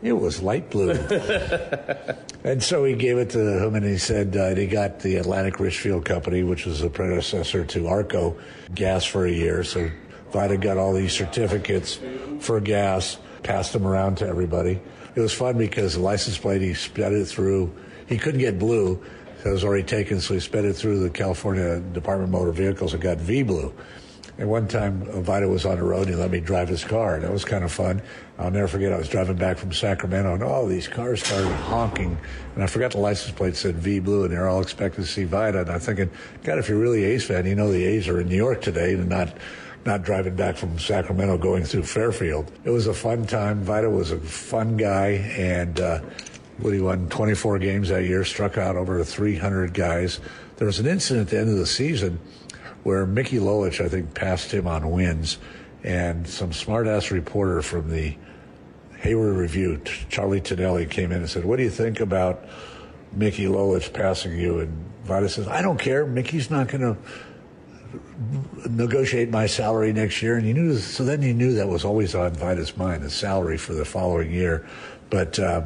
It 0.00 0.12
was 0.12 0.40
light 0.40 0.70
blue. 0.70 0.90
and 2.44 2.62
so 2.62 2.84
he 2.84 2.94
gave 2.94 3.18
it 3.18 3.30
to 3.30 3.64
him 3.64 3.74
and 3.74 3.84
he 3.84 3.98
said 3.98 4.36
uh, 4.36 4.54
he 4.54 4.66
got 4.66 5.00
the 5.00 5.16
Atlantic 5.16 5.58
Richfield 5.58 6.04
Company, 6.04 6.44
which 6.44 6.66
was 6.66 6.80
the 6.80 6.90
predecessor 6.90 7.64
to 7.64 7.88
Arco, 7.88 8.36
gas 8.74 9.04
for 9.04 9.26
a 9.26 9.32
year. 9.32 9.64
So 9.64 9.90
Vida 10.30 10.56
got 10.56 10.76
all 10.76 10.92
these 10.92 11.12
certificates 11.12 11.98
for 12.40 12.60
gas, 12.60 13.18
passed 13.42 13.72
them 13.72 13.86
around 13.86 14.18
to 14.18 14.26
everybody 14.26 14.80
it 15.14 15.20
was 15.20 15.32
fun 15.32 15.58
because 15.58 15.94
the 15.94 16.00
license 16.00 16.38
plate 16.38 16.60
he 16.60 16.74
sped 16.74 17.12
it 17.12 17.26
through. 17.26 17.74
He 18.06 18.18
couldn't 18.18 18.40
get 18.40 18.58
blue. 18.58 19.02
It 19.44 19.48
was 19.50 19.64
already 19.64 19.84
taken, 19.84 20.20
so 20.20 20.34
he 20.34 20.40
sped 20.40 20.64
it 20.64 20.74
through 20.74 21.00
the 21.00 21.10
California 21.10 21.80
Department 21.80 22.32
of 22.34 22.40
Motor 22.40 22.52
Vehicles 22.52 22.94
and 22.94 23.02
got 23.02 23.18
V 23.18 23.42
blue. 23.42 23.74
And 24.36 24.48
one 24.48 24.66
time, 24.66 25.04
Vida 25.22 25.48
was 25.48 25.64
on 25.64 25.76
the 25.76 25.84
road. 25.84 26.06
and 26.06 26.10
He 26.10 26.14
let 26.16 26.30
me 26.30 26.40
drive 26.40 26.68
his 26.68 26.82
car. 26.82 27.20
That 27.20 27.30
was 27.30 27.44
kind 27.44 27.62
of 27.62 27.70
fun. 27.70 28.02
I'll 28.36 28.50
never 28.50 28.66
forget. 28.66 28.92
I 28.92 28.96
was 28.96 29.08
driving 29.08 29.36
back 29.36 29.58
from 29.58 29.72
Sacramento, 29.72 30.34
and 30.34 30.42
all 30.42 30.66
these 30.66 30.88
cars 30.88 31.22
started 31.22 31.52
honking. 31.52 32.18
And 32.54 32.64
I 32.64 32.66
forgot 32.66 32.90
the 32.90 32.98
license 32.98 33.32
plate 33.32 33.54
said 33.54 33.76
V 33.76 34.00
Blue, 34.00 34.24
and 34.24 34.32
they're 34.32 34.48
all 34.48 34.60
expecting 34.60 35.04
to 35.04 35.10
see 35.10 35.22
Vida. 35.22 35.60
And 35.60 35.70
I'm 35.70 35.78
thinking, 35.78 36.10
God, 36.42 36.58
if 36.58 36.68
you're 36.68 36.78
really 36.78 37.04
A's 37.04 37.24
fan, 37.24 37.46
you 37.46 37.54
know 37.54 37.70
the 37.70 37.84
A's 37.84 38.08
are 38.08 38.20
in 38.20 38.28
New 38.28 38.36
York 38.36 38.60
today, 38.60 38.94
and 38.94 39.08
not 39.08 39.36
not 39.84 40.02
driving 40.02 40.34
back 40.34 40.56
from 40.56 40.78
Sacramento 40.78 41.38
going 41.38 41.64
through 41.64 41.82
Fairfield. 41.82 42.50
It 42.64 42.70
was 42.70 42.86
a 42.86 42.94
fun 42.94 43.26
time. 43.26 43.62
Vida 43.62 43.90
was 43.90 44.12
a 44.12 44.18
fun 44.18 44.76
guy, 44.76 45.08
and 45.36 45.78
uh, 45.80 46.00
he 46.62 46.80
won 46.80 47.08
24 47.08 47.58
games 47.58 47.88
that 47.88 48.04
year, 48.04 48.24
struck 48.24 48.56
out 48.56 48.76
over 48.76 49.02
300 49.04 49.74
guys. 49.74 50.20
There 50.56 50.66
was 50.66 50.78
an 50.78 50.86
incident 50.86 51.28
at 51.28 51.30
the 51.30 51.38
end 51.40 51.50
of 51.50 51.56
the 51.56 51.66
season 51.66 52.20
where 52.82 53.06
Mickey 53.06 53.38
Lolich, 53.38 53.84
I 53.84 53.88
think, 53.88 54.14
passed 54.14 54.52
him 54.52 54.66
on 54.66 54.90
wins, 54.90 55.38
and 55.82 56.26
some 56.26 56.52
smart-ass 56.52 57.10
reporter 57.10 57.60
from 57.62 57.90
the 57.90 58.16
Hayward 58.98 59.36
Review, 59.36 59.80
Charlie 60.08 60.40
Tonelli, 60.40 60.86
came 60.86 61.12
in 61.12 61.18
and 61.18 61.28
said, 61.28 61.44
"What 61.44 61.56
do 61.56 61.62
you 61.62 61.70
think 61.70 62.00
about 62.00 62.44
Mickey 63.12 63.44
Lolich 63.46 63.92
passing 63.92 64.38
you?" 64.38 64.60
And 64.60 64.72
Vida 65.04 65.28
says, 65.28 65.46
"I 65.48 65.60
don't 65.60 65.78
care. 65.78 66.06
Mickey's 66.06 66.50
not 66.50 66.68
going 66.68 66.80
to." 66.80 66.96
Negotiate 68.68 69.30
my 69.30 69.46
salary 69.46 69.92
next 69.92 70.22
year. 70.22 70.36
And 70.36 70.46
you 70.46 70.54
knew, 70.54 70.76
so 70.78 71.04
then 71.04 71.22
you 71.22 71.34
knew 71.34 71.54
that 71.54 71.68
was 71.68 71.84
always 71.84 72.14
on 72.14 72.32
Vida's 72.32 72.76
mind, 72.76 73.02
the 73.02 73.10
salary 73.10 73.56
for 73.58 73.74
the 73.74 73.84
following 73.84 74.30
year. 74.30 74.66
But 75.10 75.38
uh, 75.38 75.62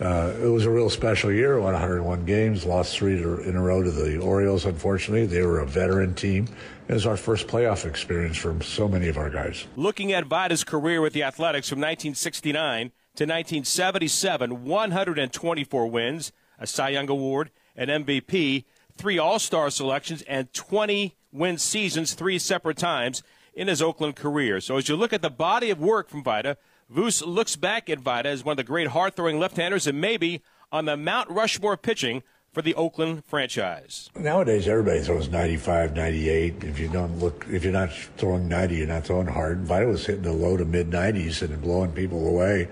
uh, 0.00 0.34
it 0.42 0.48
was 0.48 0.64
a 0.64 0.70
real 0.70 0.90
special 0.90 1.30
year. 1.32 1.58
Won 1.60 1.72
101 1.72 2.24
games, 2.24 2.64
lost 2.64 2.96
three 2.96 3.14
in 3.14 3.56
a 3.56 3.62
row 3.62 3.82
to 3.82 3.90
the 3.90 4.18
Orioles. 4.18 4.64
Unfortunately, 4.64 5.26
they 5.26 5.42
were 5.42 5.60
a 5.60 5.66
veteran 5.66 6.14
team. 6.14 6.48
It 6.88 6.92
was 6.92 7.06
our 7.06 7.16
first 7.16 7.46
playoff 7.46 7.86
experience 7.86 8.36
for 8.36 8.60
so 8.62 8.88
many 8.88 9.08
of 9.08 9.16
our 9.16 9.30
guys. 9.30 9.66
Looking 9.76 10.12
at 10.12 10.26
Vida's 10.26 10.64
career 10.64 11.00
with 11.00 11.12
the 11.12 11.22
Athletics 11.22 11.68
from 11.68 11.78
1969 11.78 12.92
to 13.16 13.24
1977, 13.24 14.64
124 14.64 15.86
wins, 15.86 16.32
a 16.58 16.66
Cy 16.66 16.90
Young 16.90 17.08
Award, 17.08 17.50
an 17.76 17.88
MVP, 17.88 18.64
three 18.96 19.18
All 19.18 19.38
Star 19.38 19.70
selections, 19.70 20.22
and 20.22 20.52
20 20.52 21.14
win 21.34 21.58
seasons 21.58 22.14
three 22.14 22.38
separate 22.38 22.78
times 22.78 23.22
in 23.52 23.68
his 23.68 23.82
Oakland 23.82 24.16
career. 24.16 24.60
So 24.60 24.76
as 24.76 24.88
you 24.88 24.96
look 24.96 25.12
at 25.12 25.22
the 25.22 25.30
body 25.30 25.70
of 25.70 25.80
work 25.80 26.08
from 26.08 26.22
Vida, 26.22 26.56
Vooch 26.92 27.26
looks 27.26 27.56
back 27.56 27.90
at 27.90 27.98
Vida 27.98 28.28
as 28.28 28.44
one 28.44 28.52
of 28.52 28.56
the 28.56 28.64
great 28.64 28.88
hard 28.88 29.16
throwing 29.16 29.38
left 29.38 29.56
handers 29.56 29.86
and 29.86 30.00
maybe 30.00 30.42
on 30.70 30.84
the 30.84 30.96
Mount 30.96 31.28
Rushmore 31.30 31.76
pitching 31.76 32.22
for 32.52 32.62
the 32.62 32.74
Oakland 32.76 33.24
franchise. 33.24 34.10
Nowadays, 34.14 34.68
everybody 34.68 35.00
throws 35.00 35.28
95, 35.28 35.96
98. 35.96 36.62
If 36.62 36.78
you 36.78 36.88
don't 36.88 37.18
look, 37.18 37.44
if 37.50 37.64
you're 37.64 37.72
not 37.72 37.92
throwing 38.16 38.48
90, 38.48 38.76
you're 38.76 38.86
not 38.86 39.04
throwing 39.04 39.26
hard. 39.26 39.60
Vida 39.64 39.86
was 39.86 40.06
hitting 40.06 40.22
the 40.22 40.32
low 40.32 40.56
to 40.56 40.64
mid 40.64 40.90
90s 40.90 41.42
and 41.42 41.60
blowing 41.60 41.90
people 41.92 42.28
away. 42.28 42.68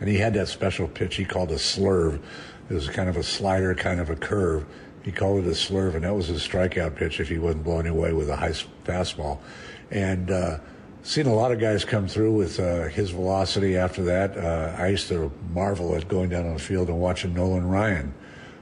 And 0.00 0.08
he 0.08 0.18
had 0.18 0.34
that 0.34 0.48
special 0.48 0.86
pitch 0.86 1.16
he 1.16 1.24
called 1.24 1.50
a 1.50 1.56
slurve. 1.56 2.20
It 2.70 2.74
was 2.74 2.88
kind 2.88 3.08
of 3.08 3.16
a 3.16 3.22
slider, 3.22 3.74
kind 3.74 4.00
of 4.00 4.08
a 4.08 4.16
curve. 4.16 4.64
He 5.04 5.12
called 5.12 5.44
it 5.44 5.48
a 5.48 5.52
slurve, 5.52 5.94
and 5.94 6.04
that 6.04 6.14
was 6.14 6.28
his 6.28 6.40
strikeout 6.40 6.96
pitch 6.96 7.20
if 7.20 7.28
he 7.28 7.38
wasn't 7.38 7.64
blowing 7.64 7.86
away 7.86 8.12
with 8.12 8.30
a 8.30 8.36
high 8.36 8.54
fastball. 8.84 9.38
And 9.90 10.30
uh, 10.30 10.58
seen 11.02 11.26
a 11.26 11.34
lot 11.34 11.52
of 11.52 11.60
guys 11.60 11.84
come 11.84 12.08
through 12.08 12.32
with 12.32 12.58
uh, 12.58 12.84
his 12.84 13.10
velocity 13.10 13.76
after 13.76 14.02
that. 14.04 14.36
Uh, 14.36 14.74
I 14.78 14.88
used 14.88 15.08
to 15.08 15.30
marvel 15.52 15.94
at 15.94 16.08
going 16.08 16.30
down 16.30 16.46
on 16.46 16.54
the 16.54 16.60
field 16.60 16.88
and 16.88 16.98
watching 16.98 17.34
Nolan 17.34 17.68
Ryan 17.68 18.14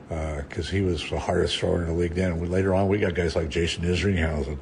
because 0.08 0.68
uh, 0.68 0.72
he 0.72 0.82
was 0.82 1.08
the 1.08 1.18
hardest 1.18 1.56
thrower 1.58 1.82
in 1.82 1.86
the 1.86 1.94
league 1.94 2.14
then. 2.14 2.50
Later 2.50 2.74
on, 2.74 2.88
we 2.88 2.98
got 2.98 3.14
guys 3.14 3.36
like 3.36 3.48
Jason 3.48 3.84
Isringhausen 3.84 4.58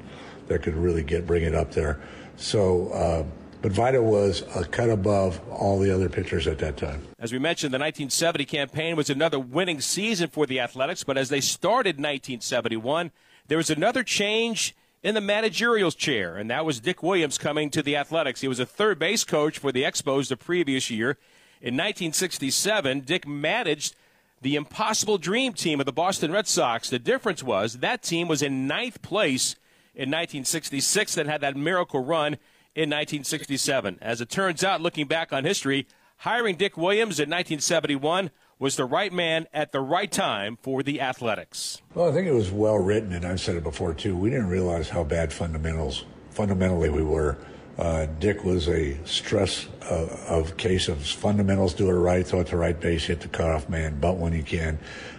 that 0.47 0.63
could 0.63 0.75
really 0.75 1.03
get 1.03 1.27
bring 1.27 1.43
it 1.43 1.55
up 1.55 1.73
there. 1.73 1.99
So, 2.37 2.91
uh, 2.93 3.25
but 3.63 3.73
Vida 3.73 4.03
was 4.03 4.43
a 4.55 4.65
cut 4.65 4.91
above 4.91 5.41
all 5.51 5.79
the 5.79 5.95
other 5.95 6.09
pitchers 6.09 6.47
at 6.47 6.59
that 6.59 6.77
time. 6.77 7.03
As 7.19 7.33
we 7.33 7.39
mentioned, 7.39 7.75
the 7.75 7.79
1970 7.79 8.45
campaign 8.47 8.97
was 8.97 9.11
another 9.11 9.39
winning 9.39 9.81
season 9.81 10.29
for 10.29 10.47
the 10.47 10.61
Athletics, 10.61 11.05
but 11.05 11.19
as 11.19 11.29
they 11.29 11.41
started 11.41 11.97
1971, 11.97 13.11
there 13.49 13.59
was 13.59 13.71
another 13.71 14.03
change 14.03 14.75
in 15.03 15.15
the 15.15 15.21
managerial 15.21 15.91
chair, 15.91 16.37
and 16.37 16.51
that 16.51 16.65
was 16.65 16.81
Dick 16.81 17.03
Williams 17.03 17.39
coming 17.39 17.71
to 17.71 17.83
the 17.83 17.97
Athletics. 17.97 18.41
He 18.41 18.49
was 18.49 18.61
a 18.61 18.67
third 18.67 18.99
base 18.99 19.25
coach 19.25 19.59
for 19.59 19.73
the 19.73 19.83
Expos 19.83 20.29
the 20.29 20.37
previous 20.37 20.91
year. 20.91 21.17
In 21.63 21.75
1967, 21.75 23.01
Dick 23.01 23.27
managed 23.27 23.95
the 24.43 24.57
impossible 24.57 25.19
dream 25.19 25.53
team 25.53 25.81
of 25.81 25.87
the 25.87 25.93
Boston 25.93 26.33
Red 26.33 26.47
Sox. 26.47 26.89
The 26.89 26.99
difference 26.99 27.43
was 27.43 27.79
that 27.79 28.03
team 28.03 28.29
was 28.29 28.43
in 28.43 28.67
ninth 28.67 29.03
place 29.03 29.57
in 29.95 30.09
1966 30.09 31.17
and 31.17 31.29
had 31.29 31.43
that 31.43 31.57
miracle 31.57 32.03
run 32.03 32.39
in 32.75 32.89
1967. 32.89 33.99
As 34.01 34.21
it 34.21 34.31
turns 34.31 34.63
out, 34.65 34.81
looking 34.81 35.07
back 35.07 35.33
on 35.33 35.45
history, 35.45 35.87
hiring 36.19 36.57
Dick 36.57 36.77
Williams 36.77 37.19
in 37.19 37.29
1971 37.29 38.31
was 38.59 38.77
the 38.77 38.85
right 38.85 39.13
man 39.13 39.47
at 39.53 39.73
the 39.73 39.81
right 39.81 40.13
time 40.13 40.59
for 40.61 40.83
the 40.83 41.01
Athletics. 41.01 41.81
Well, 41.95 42.09
I 42.09 42.13
think 42.13 42.27
it 42.27 42.35
was 42.35 42.51
well 42.51 42.79
written, 42.79 43.13
and 43.13 43.25
I've 43.25 43.41
said 43.41 43.57
it 43.57 43.65
before 43.65 43.95
too. 43.95 44.17
We 44.17 44.31
didn't 44.31 44.49
realize 44.49 44.89
how 44.89 45.03
bad 45.03 45.33
fundamentals 45.33 46.05
fundamentally 46.31 46.91
we 46.91 47.03
were. 47.03 47.39
Uh, 47.79 48.07
Dick 48.19 48.45
was 48.45 48.69
a 48.69 48.99
stress 49.07 49.67
uh, 49.91 50.25
of 50.29 50.59
case 50.59 50.89
of 50.89 51.03
fundamentals, 51.03 51.73
do 51.73 51.89
it 51.89 51.95
right, 51.95 52.27
throw 52.27 52.41
it 52.41 52.49
to 52.49 52.57
right 52.59 52.79
base, 52.79 53.05
hit 53.05 53.21
the 53.21 53.29
cutoff 53.29 53.71
man, 53.71 53.99
butt 53.99 54.19
when 54.19 54.35
you 54.35 54.43
can. 54.43 54.79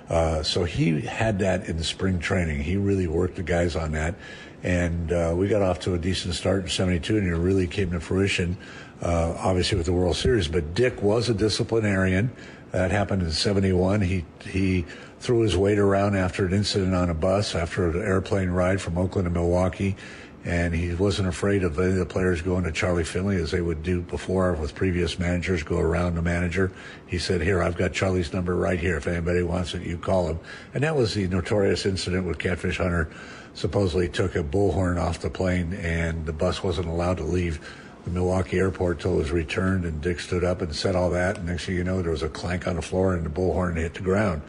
Uh, 0.10 0.44
so 0.44 0.64
he 0.64 1.02
had 1.02 1.40
that 1.40 1.68
in 1.68 1.78
the 1.78 1.84
spring 1.84 2.20
training. 2.20 2.62
He 2.62 2.78
really 2.78 3.08
worked 3.08 3.38
the 3.38 3.44
guys 3.44 3.76
on 3.76 3.94
that, 3.94 4.14
and 4.64 5.12
uh, 5.12 5.34
we 5.36 5.48
got 5.48 5.62
off 5.62 5.80
to 5.82 5.94
a 5.94 5.98
decent 5.98 6.34
start 6.36 6.64
in 6.64 6.70
'72, 6.70 7.18
and 7.18 7.28
it 7.28 7.36
really 7.36 7.68
came 7.68 7.92
to 7.92 8.00
fruition. 8.00 8.58
Uh, 9.02 9.36
obviously 9.40 9.76
with 9.76 9.88
the 9.88 9.94
World 9.94 10.16
Series, 10.16 10.48
but 10.48 10.76
Dick 10.76 11.02
was 11.02 11.28
a 11.28 11.34
disciplinarian. 11.34 12.32
That 12.72 12.92
happened 12.92 13.24
in 13.24 13.32
71. 13.32 14.02
He, 14.02 14.26
he 14.42 14.86
threw 15.20 15.42
his 15.42 15.58
weight 15.58 15.78
around 15.78 16.16
after 16.16 16.46
an 16.46 16.54
incident 16.54 16.94
on 16.94 17.10
a 17.10 17.14
bus, 17.14 17.54
after 17.54 17.90
an 17.90 18.02
airplane 18.02 18.50
ride 18.50 18.80
from 18.80 18.98
Oakland 18.98 19.26
to 19.26 19.30
Milwaukee. 19.30 19.98
And 20.44 20.74
he 20.74 20.94
wasn't 20.96 21.28
afraid 21.28 21.64
of 21.64 21.78
any 21.78 21.90
of 21.90 21.98
the 21.98 22.06
players 22.06 22.42
going 22.42 22.64
to 22.64 22.72
Charlie 22.72 23.04
Finley 23.04 23.36
as 23.36 23.52
they 23.52 23.62
would 23.62 23.84
do 23.84 24.02
before 24.02 24.54
with 24.54 24.74
previous 24.74 25.20
managers, 25.20 25.62
go 25.62 25.80
around 25.80 26.16
the 26.16 26.22
manager. 26.22 26.72
He 27.06 27.20
said, 27.20 27.42
Here, 27.42 27.62
I've 27.62 27.78
got 27.78 27.94
Charlie's 27.94 28.34
number 28.34 28.56
right 28.56 28.80
here. 28.80 28.98
If 28.98 29.06
anybody 29.06 29.44
wants 29.44 29.76
it, 29.76 29.84
you 29.84 29.98
call 29.98 30.28
him. 30.28 30.40
And 30.74 30.84
that 30.84 30.96
was 30.96 31.14
the 31.14 31.28
notorious 31.28 31.86
incident 31.86 32.26
with 32.26 32.40
Catfish 32.40 32.78
Hunter 32.78 33.12
supposedly 33.54 34.08
took 34.08 34.36
a 34.36 34.44
bullhorn 34.44 35.00
off 35.00 35.20
the 35.20 35.30
plane 35.30 35.74
and 35.74 36.26
the 36.26 36.34
bus 36.34 36.64
wasn't 36.64 36.88
allowed 36.88 37.18
to 37.18 37.24
leave 37.24 37.60
the 38.04 38.10
Milwaukee 38.10 38.58
airport 38.58 39.00
till 39.00 39.14
it 39.14 39.18
was 39.18 39.32
returned, 39.32 39.86
and 39.86 40.02
Dick 40.02 40.20
stood 40.20 40.44
up 40.44 40.62
and 40.62 40.76
said 40.76 40.96
all 40.96 41.10
that. 41.12 41.38
And 41.38 41.48
next 41.48 41.66
thing 41.66 41.76
you 41.76 41.84
know, 41.84 42.02
there 42.02 42.12
was 42.12 42.24
a 42.24 42.30
clank 42.30 42.68
on 42.68 42.76
the 42.76 42.82
floor, 42.82 43.14
and 43.14 43.26
the 43.26 43.30
bullhorn 43.30 43.78
hit 43.78 43.94
the 43.94 44.02
ground. 44.02 44.42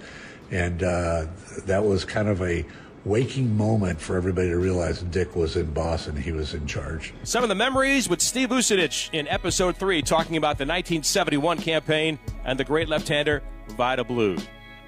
And 0.51 0.83
uh, 0.83 1.27
that 1.67 1.85
was 1.85 2.05
kind 2.05 2.29
of 2.29 2.43
a 2.43 2.65
waking 3.05 3.57
moment 3.57 4.01
for 4.01 4.17
everybody 4.17 4.49
to 4.49 4.59
realize 4.59 5.03
Dick 5.03 5.35
was 5.35 5.57
in 5.57 5.73
Boston. 5.73 6.17
He 6.17 6.31
was 6.31 6.55
in 6.55 6.67
charge. 6.67 7.13
Some 7.25 7.43
of 7.43 7.49
the 7.49 7.55
memories 7.55 8.09
with 8.09 8.21
Steve 8.21 8.51
Vucinich 8.51 9.11
in 9.13 9.27
episode 9.29 9.77
three, 9.77 10.03
talking 10.03 10.37
about 10.37 10.59
the 10.59 10.65
1971 10.65 11.59
campaign 11.59 12.19
and 12.45 12.59
the 12.59 12.65
great 12.65 12.89
left-hander 12.89 13.43
Vida 13.77 14.05
Blue. 14.05 14.37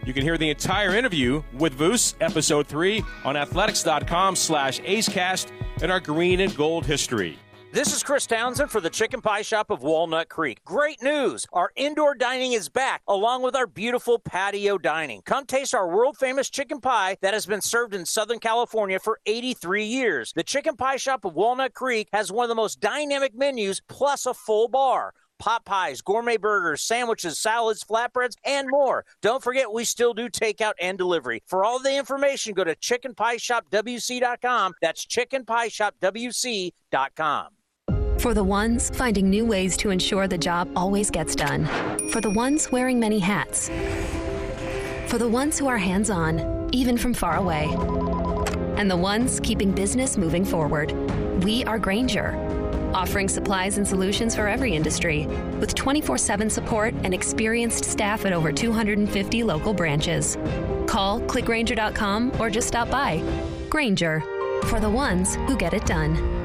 You 0.06 0.12
can 0.12 0.22
hear 0.22 0.36
the 0.36 0.50
entire 0.50 0.94
interview 0.94 1.42
with 1.54 1.78
Vooch, 1.78 2.14
episode 2.20 2.66
three, 2.66 3.02
on 3.24 3.36
athletics.com 3.36 4.36
slash 4.36 4.80
acecast 4.80 5.50
in 5.82 5.90
our 5.90 6.00
green 6.00 6.40
and 6.40 6.54
gold 6.54 6.84
history. 6.84 7.38
This 7.72 7.92
is 7.92 8.04
Chris 8.04 8.24
Townsend 8.26 8.70
for 8.70 8.80
the 8.80 8.90
Chicken 8.90 9.20
Pie 9.20 9.42
Shop 9.42 9.70
of 9.70 9.82
Walnut 9.82 10.28
Creek. 10.28 10.62
Great 10.64 11.02
news! 11.02 11.44
Our 11.52 11.72
indoor 11.74 12.14
dining 12.14 12.52
is 12.52 12.68
back, 12.68 13.02
along 13.08 13.42
with 13.42 13.56
our 13.56 13.66
beautiful 13.66 14.20
patio 14.20 14.78
dining. 14.78 15.22
Come 15.22 15.44
taste 15.44 15.74
our 15.74 15.88
world 15.88 16.16
famous 16.16 16.48
chicken 16.50 16.80
pie 16.80 17.16
that 17.20 17.34
has 17.34 17.46
been 17.46 17.60
served 17.60 17.92
in 17.92 18.06
Southern 18.06 18.38
California 18.38 19.00
for 19.00 19.18
83 19.26 19.84
years. 19.86 20.32
The 20.36 20.44
Chicken 20.44 20.76
Pie 20.76 20.98
Shop 20.98 21.24
of 21.24 21.34
Walnut 21.34 21.74
Creek 21.74 22.08
has 22.12 22.30
one 22.30 22.44
of 22.44 22.48
the 22.48 22.54
most 22.54 22.78
dynamic 22.78 23.34
menus, 23.34 23.80
plus 23.88 24.26
a 24.26 24.34
full 24.34 24.68
bar 24.68 25.12
pot 25.38 25.64
pies, 25.64 26.00
gourmet 26.00 26.36
burgers, 26.36 26.82
sandwiches, 26.82 27.38
salads, 27.38 27.84
flatbreads, 27.84 28.34
and 28.44 28.68
more. 28.70 29.04
Don't 29.22 29.42
forget, 29.42 29.72
we 29.72 29.84
still 29.84 30.12
do 30.14 30.28
takeout 30.28 30.74
and 30.80 30.98
delivery. 30.98 31.42
For 31.46 31.64
all 31.64 31.78
the 31.78 31.96
information, 31.96 32.54
go 32.54 32.64
to 32.64 32.74
chickenpieshopwc.com. 32.76 34.74
That's 34.80 35.06
chickenpieshopwc.com. 35.06 37.48
For 38.18 38.32
the 38.32 38.44
ones 38.44 38.90
finding 38.90 39.28
new 39.28 39.44
ways 39.44 39.76
to 39.78 39.90
ensure 39.90 40.26
the 40.26 40.38
job 40.38 40.70
always 40.76 41.10
gets 41.10 41.34
done. 41.34 41.66
For 42.10 42.22
the 42.22 42.30
ones 42.30 42.72
wearing 42.72 42.98
many 42.98 43.18
hats. 43.18 43.68
For 45.08 45.18
the 45.18 45.28
ones 45.28 45.58
who 45.58 45.66
are 45.66 45.76
hands 45.76 46.08
on, 46.10 46.70
even 46.72 46.96
from 46.96 47.12
far 47.12 47.36
away. 47.36 47.68
And 48.78 48.90
the 48.90 48.96
ones 48.96 49.40
keeping 49.40 49.72
business 49.72 50.16
moving 50.16 50.44
forward. 50.44 50.92
We 51.44 51.64
are 51.64 51.78
Grainger, 51.78 52.30
offering 52.94 53.28
supplies 53.28 53.76
and 53.78 53.86
solutions 53.86 54.34
for 54.34 54.48
every 54.48 54.74
industry, 54.74 55.26
with 55.58 55.74
24 55.74 56.16
7 56.18 56.48
support 56.48 56.94
and 57.02 57.12
experienced 57.12 57.84
staff 57.84 58.24
at 58.24 58.32
over 58.32 58.52
250 58.52 59.42
local 59.42 59.74
branches. 59.74 60.36
Call 60.86 61.20
clickgrainger.com 61.20 62.40
or 62.40 62.50
just 62.50 62.68
stop 62.68 62.90
by. 62.90 63.22
Grainger, 63.68 64.20
for 64.64 64.80
the 64.80 64.90
ones 64.90 65.34
who 65.34 65.56
get 65.56 65.74
it 65.74 65.84
done. 65.84 66.44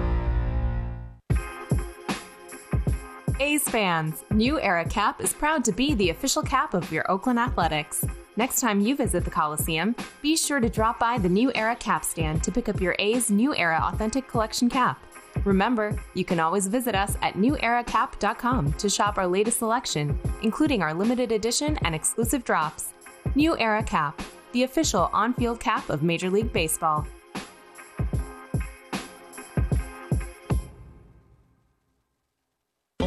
A's 3.41 3.63
fans, 3.69 4.23
New 4.31 4.59
Era 4.59 4.83
Cap 4.83 5.21
is 5.21 5.33
proud 5.33 5.63
to 5.63 5.71
be 5.71 5.93
the 5.93 6.09
official 6.09 6.43
cap 6.43 6.73
of 6.73 6.91
your 6.91 7.09
Oakland 7.09 7.39
Athletics. 7.39 8.05
Next 8.35 8.59
time 8.59 8.79
you 8.79 8.95
visit 8.95 9.23
the 9.23 9.31
Coliseum, 9.31 9.95
be 10.21 10.35
sure 10.35 10.59
to 10.59 10.69
drop 10.69 10.99
by 10.99 11.17
the 11.17 11.29
New 11.29 11.51
Era 11.55 11.75
Cap 11.75 12.03
stand 12.03 12.43
to 12.43 12.51
pick 12.51 12.69
up 12.69 12.81
your 12.81 12.95
A's 12.99 13.31
New 13.31 13.55
Era 13.55 13.79
Authentic 13.81 14.27
Collection 14.27 14.69
cap. 14.69 15.01
Remember, 15.45 15.95
you 16.13 16.25
can 16.25 16.39
always 16.39 16.67
visit 16.67 16.95
us 16.95 17.17
at 17.21 17.35
neweracap.com 17.35 18.73
to 18.73 18.89
shop 18.89 19.17
our 19.17 19.27
latest 19.27 19.59
selection, 19.59 20.17
including 20.41 20.81
our 20.81 20.93
limited 20.93 21.31
edition 21.31 21.77
and 21.83 21.95
exclusive 21.95 22.43
drops. 22.43 22.93
New 23.35 23.57
Era 23.57 23.83
Cap, 23.83 24.21
the 24.51 24.63
official 24.63 25.09
on 25.13 25.33
field 25.33 25.59
cap 25.59 25.89
of 25.89 26.03
Major 26.03 26.29
League 26.29 26.51
Baseball. 26.51 27.05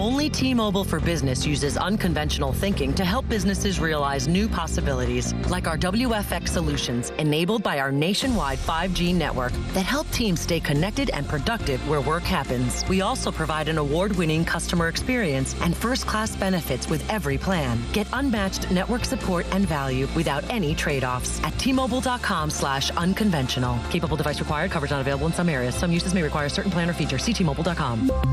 Only 0.02 0.28
T 0.28 0.52
Mobile 0.52 0.82
for 0.82 0.98
Business 0.98 1.46
uses 1.46 1.76
unconventional 1.76 2.52
thinking 2.52 2.92
to 2.94 3.04
help 3.04 3.28
businesses 3.28 3.78
realize 3.78 4.26
new 4.26 4.48
possibilities, 4.48 5.32
like 5.48 5.68
our 5.68 5.78
WFX 5.78 6.48
solutions, 6.48 7.10
enabled 7.18 7.62
by 7.62 7.78
our 7.78 7.92
nationwide 7.92 8.58
5G 8.58 9.14
network 9.14 9.52
that 9.74 9.86
help 9.86 10.10
teams 10.10 10.40
stay 10.40 10.58
connected 10.58 11.10
and 11.10 11.28
productive 11.28 11.88
where 11.88 12.00
work 12.00 12.24
happens. 12.24 12.84
We 12.88 13.00
also 13.00 13.30
provide 13.30 13.68
an 13.68 13.78
award 13.78 14.10
winning 14.10 14.44
customer 14.44 14.88
experience 14.88 15.54
and 15.60 15.76
first 15.76 16.04
class 16.04 16.34
benefits 16.34 16.88
with 16.88 17.08
every 17.08 17.38
plan. 17.38 17.80
Get 17.92 18.08
unmatched 18.12 18.72
network 18.72 19.04
support 19.04 19.46
and 19.52 19.68
value 19.68 20.08
without 20.16 20.42
any 20.50 20.74
trade 20.74 21.04
offs 21.04 21.40
at 21.44 21.56
T-Mobile.com 21.60 22.50
slash 22.50 22.90
unconventional. 22.96 23.78
Capable 23.90 24.16
device 24.16 24.40
required. 24.40 24.72
Coverage 24.72 24.90
not 24.90 25.02
available 25.02 25.28
in 25.28 25.32
some 25.32 25.48
areas. 25.48 25.76
Some 25.76 25.92
uses 25.92 26.12
may 26.12 26.24
require 26.24 26.48
certain 26.48 26.72
plan 26.72 26.90
or 26.90 26.94
feature. 26.94 27.18
See 27.18 27.32
T-Mobile.com. 27.32 28.32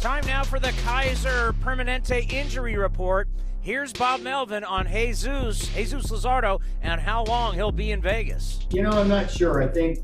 Time 0.00 0.24
now 0.26 0.44
for 0.44 0.60
the 0.60 0.70
Kaiser 0.84 1.52
Permanente 1.54 2.32
injury 2.32 2.76
report. 2.76 3.28
Here's 3.60 3.92
Bob 3.92 4.20
Melvin 4.20 4.62
on 4.62 4.86
Jesus, 4.86 5.66
Jesus 5.74 6.12
Luzardo, 6.12 6.60
and 6.82 7.00
how 7.00 7.24
long 7.24 7.54
he'll 7.54 7.72
be 7.72 7.90
in 7.90 8.00
Vegas. 8.00 8.60
You 8.70 8.82
know, 8.82 8.92
I'm 8.92 9.08
not 9.08 9.28
sure. 9.28 9.60
I 9.60 9.66
think 9.66 9.98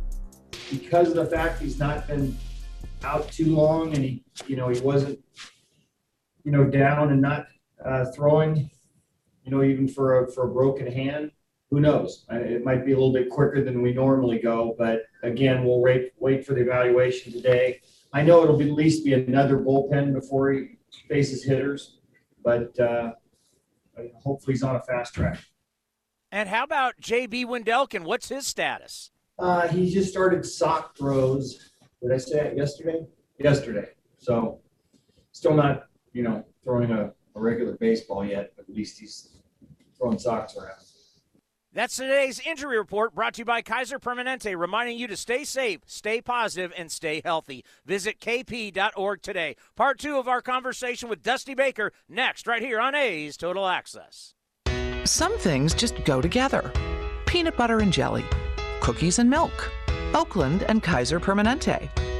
because 0.69 1.11
of 1.11 1.15
the 1.15 1.27
fact 1.27 1.63
he's 1.63 1.79
not 1.79 2.09
been 2.09 2.37
out 3.05 3.31
too 3.31 3.55
long 3.55 3.95
and 3.95 4.03
he, 4.03 4.25
you 4.49 4.57
know, 4.57 4.69
he 4.69 4.81
wasn't, 4.81 5.17
you 6.43 6.51
know, 6.51 6.65
down 6.65 7.13
and 7.13 7.23
not 7.23 7.47
uh, 7.85 8.07
throwing, 8.07 8.69
you 9.45 9.53
know, 9.53 9.63
even 9.63 9.87
for 9.87 10.25
a, 10.25 10.33
for 10.33 10.51
a 10.51 10.53
broken 10.53 10.91
hand, 10.91 11.31
who 11.71 11.79
knows? 11.79 12.27
It 12.31 12.65
might 12.65 12.85
be 12.85 12.93
a 12.93 12.97
little 12.97 13.13
bit 13.13 13.31
quicker 13.31 13.63
than 13.63 13.81
we 13.81 13.93
normally 13.93 14.41
go, 14.41 14.75
but 14.77 15.05
again, 15.23 15.65
we'll 15.65 15.81
wait, 15.81 16.15
wait 16.19 16.45
for 16.45 16.55
the 16.55 16.63
evaluation 16.63 17.33
today. 17.33 17.81
I 18.15 18.23
know 18.23 18.45
it'll 18.45 18.57
be, 18.57 18.71
at 18.71 18.77
least 18.77 19.05
be 19.05 19.13
another 19.13 19.59
bullpen 19.59 20.15
before 20.15 20.53
he 20.53 20.79
faces 21.09 21.43
hitters, 21.43 21.99
but 22.45 22.79
uh, 22.79 23.11
hopefully 24.23 24.55
he's 24.55 24.63
on 24.63 24.77
a 24.77 24.81
fast 24.83 25.15
track. 25.15 25.41
And 26.31 26.49
how 26.49 26.63
about 26.63 26.95
JB 27.01 27.45
Wendelken? 27.47 28.05
What's 28.05 28.29
his 28.29 28.47
status? 28.47 29.11
Uh, 29.37 29.67
he 29.67 29.93
just 29.93 30.11
started 30.11 30.47
sock 30.47 30.97
throws. 30.97 31.73
Did 32.01 32.13
I 32.13 32.19
say 32.19 32.47
it 32.47 32.57
yesterday? 32.57 33.05
Yesterday. 33.41 33.89
So 34.19 34.61
still 35.33 35.55
not, 35.55 35.87
you 36.13 36.23
know, 36.23 36.45
throwing 36.63 36.93
a, 36.93 37.13
a 37.35 37.41
regular 37.41 37.77
baseball 37.79 38.25
yet, 38.25 38.53
but 38.57 38.69
at 38.69 38.75
least 38.75 39.01
he's 39.01 39.39
throwing 39.99 40.21
socks 40.21 40.57
around. 40.57 40.79
That's 41.75 41.97
today's 41.97 42.41
injury 42.47 42.79
report 42.79 43.17
brought 43.17 43.35
to 43.35 43.41
you 43.41 43.45
by 43.45 43.61
Kaiser 43.61 43.99
Permanente, 43.99 44.57
reminding 44.57 44.97
you 44.97 45.09
to 45.09 45.17
stay 45.17 45.43
safe, 45.43 45.81
stay 45.87 46.21
positive, 46.21 46.73
and 46.79 46.91
stay 46.91 47.21
healthy. 47.25 47.65
Visit 47.85 48.21
kp.org 48.21 49.23
today. 49.23 49.57
Part 49.75 49.99
two 49.99 50.17
of 50.17 50.29
our 50.29 50.41
conversation 50.41 51.09
with 51.09 51.25
Dusty 51.25 51.53
Baker 51.53 51.93
next, 52.09 52.47
right 52.47 52.63
here 52.63 52.79
on 52.79 52.95
A's 52.95 53.37
Total 53.37 53.67
Access. 53.67 54.35
Some 55.03 55.37
things 55.39 55.75
just 55.75 56.05
go 56.05 56.21
together 56.21 56.73
peanut 57.27 57.57
butter 57.57 57.81
and 57.81 57.93
jelly, 57.93 58.25
cookies 58.79 59.19
and 59.19 59.29
milk, 59.29 59.73
Oakland 60.15 60.63
and 60.69 60.81
Kaiser 60.81 61.19
Permanente. 61.19 61.89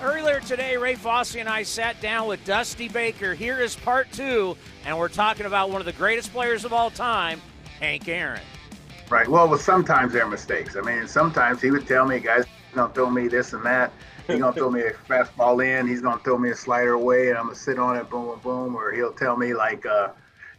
Earlier 0.00 0.38
today, 0.38 0.76
Ray 0.76 0.94
Fosse 0.94 1.34
and 1.34 1.48
I 1.48 1.64
sat 1.64 2.00
down 2.00 2.28
with 2.28 2.44
Dusty 2.44 2.88
Baker. 2.88 3.34
Here 3.34 3.58
is 3.58 3.74
part 3.74 4.06
two, 4.12 4.56
and 4.86 4.96
we're 4.96 5.08
talking 5.08 5.44
about 5.44 5.70
one 5.70 5.80
of 5.80 5.86
the 5.86 5.92
greatest 5.92 6.32
players 6.32 6.64
of 6.64 6.72
all 6.72 6.88
time, 6.88 7.42
Hank 7.80 8.06
Aaron. 8.06 8.40
Right. 9.10 9.26
Well, 9.26 9.48
well, 9.48 9.58
sometimes 9.58 10.12
there 10.12 10.22
are 10.22 10.28
mistakes. 10.28 10.76
I 10.76 10.82
mean, 10.82 11.08
sometimes 11.08 11.60
he 11.60 11.72
would 11.72 11.88
tell 11.88 12.06
me, 12.06 12.20
guys, 12.20 12.44
he's 12.44 12.76
gonna 12.76 12.94
throw 12.94 13.10
me 13.10 13.26
this 13.26 13.54
and 13.54 13.66
that. 13.66 13.92
He's 14.28 14.38
gonna 14.38 14.52
throw 14.52 14.70
me 14.70 14.82
a 14.82 14.92
fastball 14.92 15.64
in. 15.66 15.88
He's 15.88 16.00
gonna 16.00 16.20
throw 16.22 16.38
me 16.38 16.50
a 16.50 16.54
slider 16.54 16.92
away, 16.92 17.30
and 17.30 17.38
I'm 17.38 17.46
gonna 17.46 17.56
sit 17.56 17.80
on 17.80 17.96
it, 17.96 18.08
boom, 18.08 18.26
boom, 18.26 18.40
boom. 18.40 18.76
Or 18.76 18.92
he'll 18.92 19.12
tell 19.12 19.36
me 19.36 19.52
like, 19.52 19.84
uh, 19.84 20.10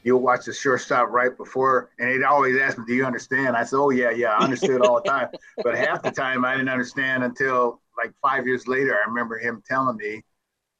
"You'll 0.03 0.19
watch 0.19 0.47
the 0.47 0.53
shortstop 0.53 1.11
right 1.11 1.35
before," 1.37 1.91
and 1.97 2.09
he'd 2.09 2.23
always 2.23 2.59
ask 2.59 2.77
me, 2.77 2.83
"Do 2.85 2.93
you 2.93 3.05
understand?" 3.05 3.55
I 3.55 3.63
said, 3.63 3.77
"Oh 3.77 3.91
yeah, 3.91 4.09
yeah, 4.09 4.33
I 4.33 4.43
understood 4.43 4.81
all 4.81 5.01
the 5.01 5.09
time." 5.09 5.29
but 5.63 5.75
half 5.75 6.01
the 6.03 6.11
time, 6.11 6.43
I 6.43 6.55
didn't 6.55 6.69
understand 6.69 7.23
until 7.23 7.79
like 8.01 8.13
five 8.21 8.47
years 8.47 8.67
later, 8.67 8.95
I 8.95 9.07
remember 9.07 9.37
him 9.37 9.61
telling 9.67 9.97
me, 9.97 10.23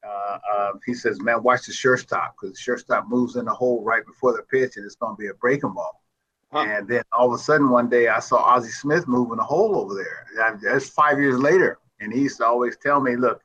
uh, 0.08 0.38
uh, 0.54 0.72
he 0.86 0.94
says, 0.94 1.20
"Man, 1.22 1.44
watch 1.44 1.66
the 1.66 1.74
shortstop 1.74 2.36
because 2.36 2.56
the 2.56 2.62
shortstop 2.62 3.08
moves 3.08 3.36
in 3.36 3.46
the 3.46 3.54
hole 3.54 3.84
right 3.84 4.06
before 4.06 4.34
the 4.34 4.44
pitch, 4.44 4.78
and 4.78 4.86
it's 4.86 4.96
going 4.96 5.16
to 5.16 5.20
be 5.20 5.28
a 5.28 5.34
breaking 5.34 5.74
ball." 5.74 6.02
Huh. 6.52 6.66
And 6.68 6.88
then 6.88 7.04
all 7.12 7.28
of 7.28 7.40
a 7.40 7.44
sudden, 7.44 7.70
one 7.70 7.90
day, 7.90 8.08
I 8.08 8.20
saw 8.20 8.38
Ozzie 8.38 8.72
Smith 8.72 9.08
moving 9.08 9.40
a 9.40 9.44
hole 9.44 9.76
over 9.78 9.94
there. 9.94 10.58
That's 10.64 10.90
five 10.90 11.20
years 11.20 11.40
later, 11.40 11.80
and 12.00 12.14
he 12.14 12.22
used 12.22 12.38
to 12.38 12.46
always 12.46 12.78
tell 12.78 13.02
me, 13.02 13.16
"Look, 13.16 13.44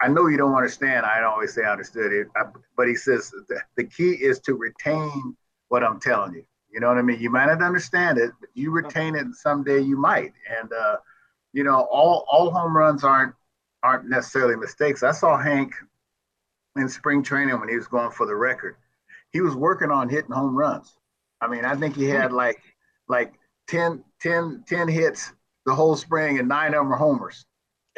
I 0.00 0.08
know 0.08 0.26
you 0.26 0.38
don't 0.38 0.54
understand. 0.54 1.04
I 1.04 1.20
don't 1.20 1.32
always 1.32 1.52
say 1.54 1.64
I 1.64 1.72
understood 1.72 2.12
it, 2.12 2.28
I, 2.36 2.44
but 2.76 2.88
he 2.88 2.94
says 2.94 3.30
the, 3.48 3.60
the 3.76 3.84
key 3.84 4.12
is 4.12 4.40
to 4.40 4.54
retain 4.54 5.36
what 5.68 5.84
I'm 5.84 6.00
telling 6.00 6.34
you. 6.34 6.44
You 6.70 6.80
know 6.80 6.88
what 6.88 6.98
I 6.98 7.02
mean? 7.02 7.20
You 7.20 7.30
might 7.30 7.46
not 7.46 7.62
understand 7.62 8.18
it, 8.18 8.30
but 8.40 8.50
you 8.54 8.70
retain 8.70 9.14
it, 9.14 9.20
and 9.20 9.34
someday 9.34 9.80
you 9.80 9.96
might." 9.98 10.32
And 10.58 10.72
uh, 10.72 10.96
you 11.52 11.64
know, 11.64 11.88
all 11.90 12.24
all 12.30 12.50
home 12.50 12.76
runs 12.76 13.04
aren't 13.04 13.34
aren't 13.82 14.08
necessarily 14.08 14.56
mistakes. 14.56 15.02
I 15.02 15.12
saw 15.12 15.38
Hank 15.38 15.72
in 16.76 16.88
spring 16.88 17.22
training 17.22 17.58
when 17.58 17.68
he 17.68 17.76
was 17.76 17.88
going 17.88 18.10
for 18.10 18.26
the 18.26 18.34
record. 18.34 18.76
He 19.32 19.40
was 19.40 19.54
working 19.54 19.90
on 19.90 20.08
hitting 20.08 20.32
home 20.32 20.56
runs. 20.56 20.96
I 21.40 21.48
mean, 21.48 21.64
I 21.64 21.76
think 21.76 21.96
he 21.96 22.06
had 22.06 22.32
like 22.32 22.60
like 23.08 23.34
10, 23.68 24.04
10, 24.20 24.64
10 24.66 24.88
hits 24.88 25.32
the 25.66 25.74
whole 25.74 25.96
spring 25.96 26.38
and 26.38 26.48
nine 26.48 26.68
of 26.68 26.80
them 26.80 26.88
were 26.88 26.96
homers. 26.96 27.44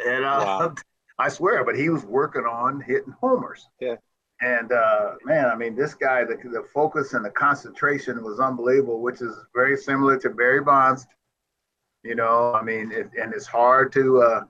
And 0.05 0.23
uh, 0.23 0.43
wow. 0.45 0.75
I 1.19 1.29
swear, 1.29 1.63
but 1.63 1.75
he 1.75 1.89
was 1.89 2.03
working 2.03 2.43
on 2.43 2.81
hitting 2.81 3.13
homers. 3.19 3.67
Yeah. 3.79 3.95
And 4.41 4.71
uh, 4.71 5.13
man, 5.23 5.45
I 5.45 5.55
mean, 5.55 5.75
this 5.75 5.93
guy, 5.93 6.23
the, 6.23 6.35
the 6.35 6.65
focus 6.73 7.13
and 7.13 7.23
the 7.23 7.29
concentration 7.29 8.23
was 8.23 8.39
unbelievable, 8.39 9.01
which 9.01 9.21
is 9.21 9.35
very 9.53 9.77
similar 9.77 10.17
to 10.17 10.29
Barry 10.31 10.61
Bonds. 10.61 11.05
You 12.03 12.15
know, 12.15 12.53
I 12.53 12.63
mean, 12.63 12.91
it, 12.91 13.09
and 13.19 13.33
it's 13.33 13.45
hard 13.45 13.91
to 13.93 14.21
uh, 14.21 14.43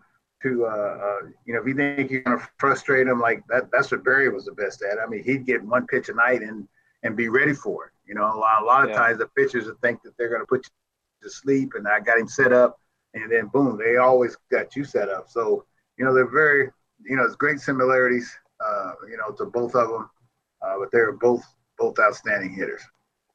to 0.43 0.65
uh, 0.65 0.69
uh, 0.69 1.27
you 1.45 1.53
know 1.53 1.61
if 1.61 1.67
you 1.67 1.75
think 1.75 2.09
you're 2.09 2.21
going 2.21 2.39
to 2.39 2.47
frustrate 2.57 3.07
him 3.07 3.19
like 3.19 3.43
that. 3.49 3.69
That's 3.71 3.91
what 3.91 4.03
Barry 4.03 4.29
was 4.29 4.45
the 4.45 4.53
best 4.53 4.83
at. 4.83 4.99
I 4.99 5.07
mean, 5.07 5.23
he'd 5.23 5.45
get 5.45 5.63
one 5.63 5.85
pitch 5.87 6.09
a 6.09 6.13
night 6.13 6.41
and 6.41 6.67
and 7.03 7.15
be 7.15 7.29
ready 7.29 7.53
for 7.53 7.87
it. 7.87 7.91
You 8.07 8.15
know, 8.15 8.23
a 8.23 8.37
lot, 8.37 8.61
a 8.61 8.65
lot 8.65 8.83
of 8.83 8.91
yeah. 8.91 8.97
times 8.97 9.17
the 9.17 9.27
pitchers 9.27 9.65
would 9.65 9.79
think 9.81 10.01
that 10.03 10.17
they're 10.17 10.29
going 10.29 10.41
to 10.41 10.47
put 10.47 10.65
you 10.65 11.27
to 11.27 11.29
sleep, 11.29 11.73
and 11.75 11.87
I 11.87 11.99
got 11.99 12.17
him 12.17 12.27
set 12.27 12.53
up, 12.53 12.77
and 13.13 13.31
then 13.31 13.47
boom, 13.47 13.77
they 13.77 13.97
always 13.97 14.37
got 14.49 14.75
you 14.75 14.83
set 14.83 15.09
up. 15.09 15.29
So 15.29 15.65
you 15.97 16.05
know, 16.05 16.13
they're 16.13 16.31
very 16.31 16.69
you 17.03 17.15
know, 17.15 17.23
it's 17.23 17.35
great 17.35 17.59
similarities. 17.59 18.33
Uh, 18.63 18.93
you 19.09 19.17
know, 19.17 19.31
to 19.35 19.45
both 19.45 19.73
of 19.73 19.89
them, 19.89 20.09
uh, 20.61 20.75
but 20.79 20.91
they're 20.91 21.13
both 21.13 21.43
both 21.77 21.97
outstanding 21.99 22.53
hitters 22.53 22.83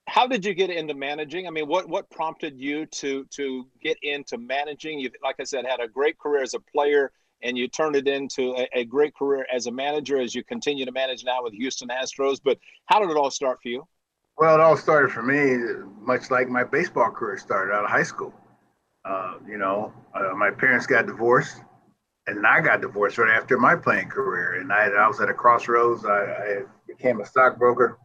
how 0.07 0.27
did 0.27 0.45
you 0.45 0.55
get 0.55 0.71
into 0.71 0.95
managing? 0.95 1.47
I 1.47 1.51
mean, 1.51 1.67
what 1.67 1.89
what 1.89 2.09
prompted 2.11 2.59
you 2.59 2.87
to 2.87 3.25
to 3.33 3.67
get 3.83 3.99
into 4.03 4.39
managing? 4.39 4.99
You, 4.99 5.11
like 5.23 5.37
I 5.41 5.45
said, 5.45 5.67
had 5.67 5.81
a 5.81 5.89
great 5.89 6.19
career 6.19 6.43
as 6.43 6.55
a 6.55 6.61
player, 6.61 7.11
and 7.43 7.59
you 7.59 7.69
turned 7.69 7.97
it 7.97 8.07
into 8.07 8.55
a, 8.57 8.69
a 8.73 8.85
great 8.85 9.15
career 9.15 9.47
as 9.53 9.67
a 9.67 9.73
manager 9.73 10.21
as 10.21 10.35
you 10.35 10.45
continue 10.45 10.85
to 10.85 10.93
manage 10.93 11.25
now 11.25 11.43
with 11.43 11.55
Houston 11.55 11.89
Astros. 11.89 12.41
But 12.43 12.59
how 12.87 13.01
did 13.01 13.11
it 13.11 13.17
all 13.17 13.31
start 13.31 13.59
for 13.63 13.69
you? 13.69 13.87
Well, 14.39 14.55
it 14.55 14.61
all 14.61 14.77
started 14.77 15.11
for 15.11 15.23
me, 15.23 15.83
much 16.01 16.31
like 16.31 16.49
my 16.49 16.63
baseball 16.63 17.11
career 17.11 17.39
started 17.39 17.73
out 17.73 17.85
of 17.85 17.91
high 17.91 18.03
school. 18.03 18.35
Uh, 19.05 19.39
you 19.49 19.57
know, 19.57 19.93
uh, 20.15 20.35
my 20.35 20.51
parents 20.51 20.87
got 20.87 21.07
divorced, 21.07 21.63
and 22.27 22.47
I 22.47 22.61
got 22.61 22.81
divorced 22.81 23.19
right 23.19 23.35
after 23.35 23.59
my 23.59 23.75
playing 23.77 24.09
career. 24.09 24.61
And 24.61 24.73
I, 24.73 24.89
I 24.89 25.09
was 25.09 25.21
at 25.21 25.31
a 25.31 25.35
crossroads. 25.35 26.05
I, 26.05 26.21
I 26.21 26.63
became 26.87 27.21
a 27.21 27.27
stockbroker, 27.27 27.99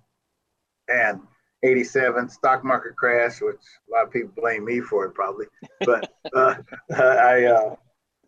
and 0.88 1.22
87 1.64 2.30
stock 2.30 2.64
market 2.64 2.96
crash, 2.96 3.42
which 3.42 3.56
a 3.56 3.92
lot 3.92 4.06
of 4.06 4.12
people 4.12 4.32
blame 4.36 4.66
me 4.66 4.80
for 4.80 5.06
it 5.06 5.14
probably. 5.14 5.46
But 5.86 6.12
uh, 6.36 6.56
I, 6.98 7.46
uh, 7.46 7.76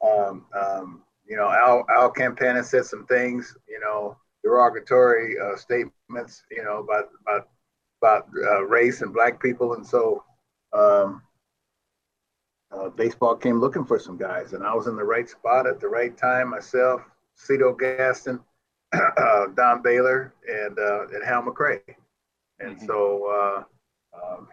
um, 0.05 0.45
um, 0.59 1.01
you 1.25 1.37
know, 1.37 1.49
Al, 1.49 1.85
Al 1.89 2.13
Campanis 2.13 2.65
said 2.65 2.85
some 2.85 3.05
things, 3.07 3.55
you 3.67 3.79
know, 3.79 4.17
derogatory 4.43 5.35
uh, 5.39 5.55
statements, 5.55 6.43
you 6.51 6.63
know, 6.63 6.79
about 6.79 7.05
about 7.21 7.47
about 8.01 8.27
uh, 8.45 8.63
race 8.65 9.01
and 9.01 9.13
black 9.13 9.41
people, 9.41 9.75
and 9.75 9.87
so 9.87 10.23
um, 10.73 11.21
uh, 12.71 12.89
baseball 12.89 13.35
came 13.35 13.59
looking 13.59 13.85
for 13.85 13.97
some 13.97 14.17
guys, 14.17 14.53
and 14.53 14.63
I 14.63 14.73
was 14.73 14.87
in 14.87 14.95
the 14.95 15.03
right 15.03 15.29
spot 15.29 15.67
at 15.67 15.79
the 15.79 15.87
right 15.87 16.15
time 16.17 16.49
myself. 16.49 17.01
Cito 17.35 17.73
Gaston, 17.73 18.39
uh, 18.93 19.47
Don 19.55 19.81
Baylor, 19.81 20.33
and 20.47 20.77
uh, 20.77 21.07
and 21.07 21.23
Hal 21.25 21.43
McRae, 21.43 21.79
and 22.63 22.77
mm-hmm. 22.77 22.85
so 22.85 23.27
uh, 23.27 23.63
um, 24.17 24.47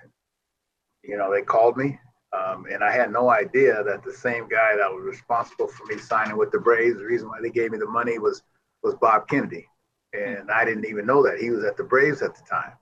you 1.03 1.17
know 1.17 1.33
they 1.33 1.43
called 1.43 1.77
me, 1.77 1.99
um, 2.37 2.67
and 2.73 2.83
I 2.83 2.93
had 2.93 3.13
no 3.13 3.31
idea 3.31 3.83
that 3.85 4.03
the 4.05 4.13
same 4.13 4.49
guy 4.49 4.77
that 4.77 4.91
was 4.91 5.05
responsible 5.05 5.69
for 5.69 5.87
me 5.87 5.99
signing 5.99 6.37
with 6.37 6.51
the 6.51 6.59
Braves, 6.59 6.99
the 6.99 7.05
reason 7.05 7.29
why 7.29 7.41
they 7.41 7.51
gave 7.51 7.71
me 7.71 7.79
the 7.79 7.87
money 7.87 8.19
was 8.19 8.43
was 8.83 8.95
Bob 8.97 9.29
Kennedy, 9.29 9.67
and 10.13 10.39
mm-hmm. 10.39 10.51
I 10.53 10.65
didn't 10.65 10.87
even 10.87 11.07
know 11.07 11.23
that 11.23 11.39
he 11.39 11.51
was 11.51 11.65
at 11.65 11.77
the 11.77 11.85
Braves 11.85 12.23
at 12.23 12.35
the 12.35 12.43
time. 12.49 12.73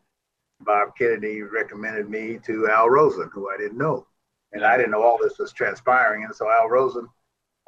Bob 0.60 0.96
Kennedy 0.96 1.42
recommended 1.42 2.08
me 2.10 2.38
to 2.44 2.68
Al 2.68 2.90
Rosen, 2.90 3.30
who 3.32 3.48
I 3.50 3.56
didn't 3.56 3.78
know. 3.78 4.06
And 4.52 4.64
I 4.64 4.76
didn't 4.76 4.92
know 4.92 5.02
all 5.02 5.18
this 5.20 5.38
was 5.38 5.52
transpiring. 5.52 6.24
And 6.24 6.34
so 6.34 6.50
Al 6.50 6.68
Rosen 6.68 7.06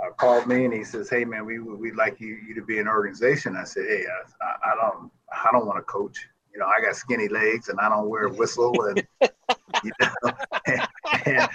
uh, 0.02 0.10
called 0.12 0.46
me 0.46 0.64
and 0.64 0.72
he 0.72 0.82
says, 0.82 1.10
"Hey 1.10 1.24
man, 1.24 1.44
we 1.44 1.58
we'd 1.58 1.94
like 1.94 2.20
you 2.20 2.38
you 2.46 2.54
to 2.54 2.62
be 2.62 2.78
an 2.78 2.88
organization." 2.88 3.56
I 3.56 3.64
said, 3.64 3.84
"Hey, 3.86 4.04
I, 4.42 4.70
I 4.70 4.74
don't 4.74 5.10
I 5.30 5.50
don't 5.52 5.66
want 5.66 5.78
to 5.78 5.82
coach. 5.82 6.26
You 6.52 6.58
know, 6.58 6.66
I 6.66 6.80
got 6.80 6.96
skinny 6.96 7.28
legs 7.28 7.68
and 7.68 7.78
I 7.80 7.88
don't 7.88 8.08
wear 8.08 8.24
a 8.24 8.32
whistle 8.32 8.74
and 8.86 9.06
you 9.84 9.92
know, 10.00 10.32
and, 10.66 10.88
and, 11.26 11.48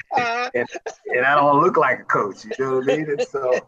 and, 0.53 0.67
and, 1.07 1.25
I 1.25 1.35
don't 1.35 1.61
look 1.61 1.77
like 1.77 1.99
a 1.99 2.03
coach. 2.03 2.45
You 2.45 2.51
know 2.59 2.77
what 2.77 2.89
I 2.89 2.97
mean?" 2.97 3.09
And 3.09 3.21
so 3.21 3.59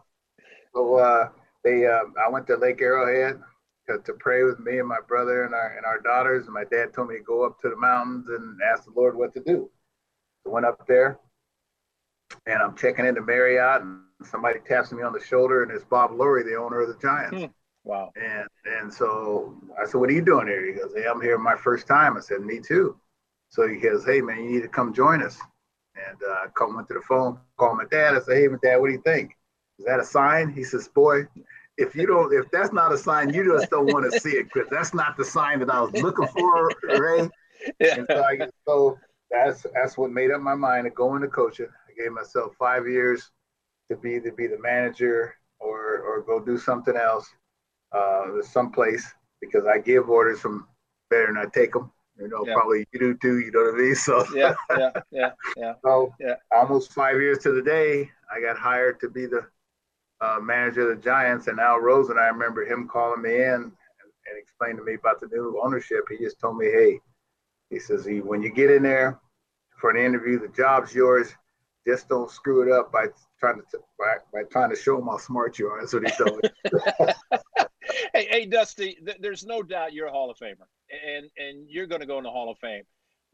so 0.74 0.94
uh, 0.96 1.28
they 1.64 1.86
uh, 1.86 2.04
I 2.24 2.28
went 2.30 2.46
to 2.48 2.56
Lake 2.56 2.80
Arrowhead 2.80 3.40
to, 3.88 3.98
to 3.98 4.12
pray 4.14 4.42
with 4.42 4.58
me 4.60 4.78
and 4.78 4.88
my 4.88 5.00
brother 5.06 5.44
and 5.44 5.54
our 5.54 5.76
and 5.76 5.84
our 5.84 6.00
daughters. 6.00 6.46
And 6.46 6.54
my 6.54 6.64
dad 6.64 6.92
told 6.92 7.08
me 7.08 7.16
to 7.16 7.22
go 7.22 7.44
up 7.44 7.60
to 7.60 7.68
the 7.68 7.76
mountains 7.76 8.26
and 8.28 8.58
ask 8.72 8.84
the 8.84 8.92
Lord 8.94 9.16
what 9.16 9.34
to 9.34 9.40
do. 9.40 9.70
So 10.44 10.50
I 10.50 10.54
went 10.54 10.66
up 10.66 10.86
there, 10.86 11.18
and 12.46 12.62
I'm 12.62 12.76
checking 12.76 13.06
into 13.06 13.22
Marriott, 13.22 13.82
and 13.82 14.00
somebody 14.24 14.60
taps 14.60 14.92
me 14.92 15.02
on 15.02 15.12
the 15.12 15.24
shoulder, 15.24 15.62
and 15.62 15.72
it's 15.72 15.84
Bob 15.84 16.10
Lurie, 16.12 16.44
the 16.44 16.56
owner 16.56 16.80
of 16.80 16.88
the 16.88 16.98
Giants. 17.00 17.52
Wow. 17.88 18.12
And 18.16 18.46
and 18.66 18.92
so 18.92 19.56
I 19.80 19.86
said, 19.86 19.98
"What 19.98 20.10
are 20.10 20.12
you 20.12 20.20
doing 20.22 20.46
here?" 20.46 20.64
He 20.66 20.72
goes, 20.72 20.92
"Hey, 20.94 21.06
I'm 21.06 21.22
here 21.22 21.38
my 21.38 21.56
first 21.56 21.86
time." 21.86 22.18
I 22.18 22.20
said, 22.20 22.42
"Me 22.42 22.60
too." 22.60 22.96
So 23.48 23.66
he 23.66 23.76
goes, 23.76 24.04
"Hey 24.04 24.20
man, 24.20 24.44
you 24.44 24.50
need 24.50 24.62
to 24.62 24.68
come 24.68 24.92
join 24.92 25.22
us." 25.22 25.38
And 25.96 26.18
uh, 26.22 26.32
I 26.32 26.46
called, 26.54 26.74
went 26.74 26.86
to 26.88 26.94
the 26.94 27.00
phone, 27.00 27.38
called 27.56 27.78
my 27.78 27.86
dad. 27.90 28.14
I 28.14 28.20
said, 28.20 28.36
"Hey, 28.36 28.46
my 28.46 28.58
dad, 28.62 28.76
what 28.76 28.88
do 28.88 28.92
you 28.92 29.00
think? 29.00 29.32
Is 29.78 29.86
that 29.86 30.00
a 30.00 30.04
sign?" 30.04 30.50
He 30.50 30.64
says, 30.64 30.86
"Boy, 30.88 31.26
if 31.78 31.96
you 31.96 32.06
don't, 32.06 32.30
if 32.34 32.50
that's 32.50 32.74
not 32.74 32.92
a 32.92 32.98
sign, 32.98 33.32
you 33.32 33.42
just 33.42 33.70
don't 33.70 33.86
want 33.86 34.04
to 34.04 34.20
see 34.20 34.36
it 34.36 34.44
because 34.52 34.68
that's 34.70 34.92
not 34.92 35.16
the 35.16 35.24
sign 35.24 35.60
that 35.60 35.70
I 35.70 35.80
was 35.80 35.94
looking 35.94 36.26
for, 36.26 36.70
Ray. 36.82 37.28
Yeah. 37.80 37.96
And 37.96 38.06
so, 38.08 38.22
I, 38.22 38.48
so 38.66 38.98
that's 39.32 39.66
that's 39.74 39.98
what 39.98 40.12
made 40.12 40.30
up 40.30 40.40
my 40.40 40.54
mind 40.54 40.84
to 40.84 40.90
go 40.90 41.16
into 41.16 41.26
coaching. 41.26 41.66
I 41.66 42.00
gave 42.00 42.12
myself 42.12 42.54
five 42.56 42.86
years 42.86 43.30
to 43.90 43.96
be 43.96 44.20
to 44.20 44.30
be 44.32 44.46
the 44.46 44.58
manager 44.60 45.34
or 45.58 45.98
or 45.98 46.22
go 46.22 46.38
do 46.38 46.56
something 46.56 46.96
else, 46.96 47.28
uh, 47.92 48.42
someplace 48.42 49.12
because 49.40 49.64
I 49.66 49.78
give 49.78 50.08
orders 50.08 50.40
from 50.40 50.66
better 51.10 51.26
than 51.26 51.36
I 51.38 51.46
take 51.46 51.72
them. 51.72 51.90
You 52.18 52.28
know, 52.28 52.44
yeah. 52.44 52.54
probably 52.54 52.86
you 52.92 52.98
do 52.98 53.18
too. 53.20 53.38
You 53.38 53.52
know 53.52 53.64
what 53.64 53.74
I 53.74 53.78
mean? 53.78 53.94
So 53.94 54.24
yeah, 54.34 54.54
yeah, 54.76 54.90
yeah, 55.10 55.30
yeah. 55.56 55.74
so 55.84 56.12
yeah. 56.18 56.34
almost 56.52 56.92
five 56.92 57.16
years 57.20 57.38
to 57.40 57.52
the 57.52 57.62
day, 57.62 58.10
I 58.34 58.40
got 58.40 58.58
hired 58.58 59.00
to 59.00 59.08
be 59.08 59.26
the 59.26 59.46
uh, 60.20 60.38
manager 60.42 60.90
of 60.90 60.96
the 60.96 61.02
Giants, 61.02 61.46
and 61.46 61.60
Al 61.60 61.78
Rosen. 61.78 62.18
I 62.18 62.26
remember 62.26 62.64
him 62.64 62.88
calling 62.88 63.22
me 63.22 63.36
in 63.36 63.54
and, 63.54 63.64
and 63.64 64.38
explaining 64.38 64.78
to 64.78 64.84
me 64.84 64.94
about 64.94 65.20
the 65.20 65.28
new 65.28 65.60
ownership. 65.62 66.04
He 66.10 66.18
just 66.18 66.40
told 66.40 66.56
me, 66.58 66.66
"Hey," 66.66 67.00
he 67.70 67.78
says, 67.78 68.04
he, 68.04 68.20
"when 68.20 68.42
you 68.42 68.50
get 68.50 68.70
in 68.70 68.82
there 68.82 69.20
for 69.80 69.90
an 69.90 69.96
interview, 70.04 70.40
the 70.40 70.48
job's 70.48 70.94
yours. 70.94 71.32
Just 71.86 72.08
don't 72.08 72.30
screw 72.30 72.62
it 72.62 72.72
up 72.72 72.90
by 72.92 73.06
trying 73.38 73.62
to 73.70 73.78
by, 73.98 74.16
by 74.32 74.42
trying 74.50 74.70
to 74.70 74.76
show 74.76 74.96
them 74.96 75.06
how 75.06 75.18
smart 75.18 75.58
you 75.58 75.68
are." 75.68 75.80
That's 75.80 75.92
what 75.92 76.04
he 76.04 76.12
told 76.16 76.42
me. 76.42 77.12
hey, 78.14 78.28
hey, 78.30 78.46
Dusty, 78.46 78.98
th- 79.04 79.18
there's 79.20 79.44
no 79.44 79.62
doubt 79.62 79.92
you're 79.92 80.06
a 80.06 80.12
Hall 80.12 80.30
of 80.30 80.38
Famer, 80.38 80.66
and 80.90 81.30
and 81.36 81.68
you're 81.68 81.86
going 81.86 82.00
to 82.00 82.06
go 82.06 82.18
in 82.18 82.24
the 82.24 82.30
Hall 82.30 82.50
of 82.50 82.58
Fame. 82.58 82.84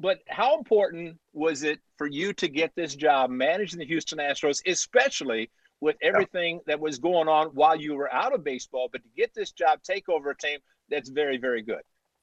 But 0.01 0.19
how 0.29 0.59
important 0.59 1.19
was 1.33 1.63
it 1.63 1.79
for 1.99 2.07
you 2.07 2.33
to 2.35 2.49
get 2.49 2.73
this 2.75 2.97
job 2.97 3.31
managing 3.31 3.79
the 3.79 3.87
Houston 3.87 4.19
Astros, 4.19 4.61
especially 4.67 5.51
with 5.81 5.97
everything 6.03 6.61
that 6.67 6.81
was 6.81 6.99
going 6.99 7.29
on 7.29 7.49
while 7.49 7.77
you 7.77 7.95
were 7.95 8.13
out 8.13 8.35
of 8.35 8.43
baseball. 8.43 8.89
But 8.91 9.03
to 9.03 9.09
get 9.17 9.33
this 9.35 9.53
job, 9.53 9.81
take 9.83 10.09
over 10.09 10.31
a 10.31 10.37
team, 10.37 10.59
that's 10.89 11.11
very, 11.11 11.37
very 11.37 11.63
good. 11.63 11.83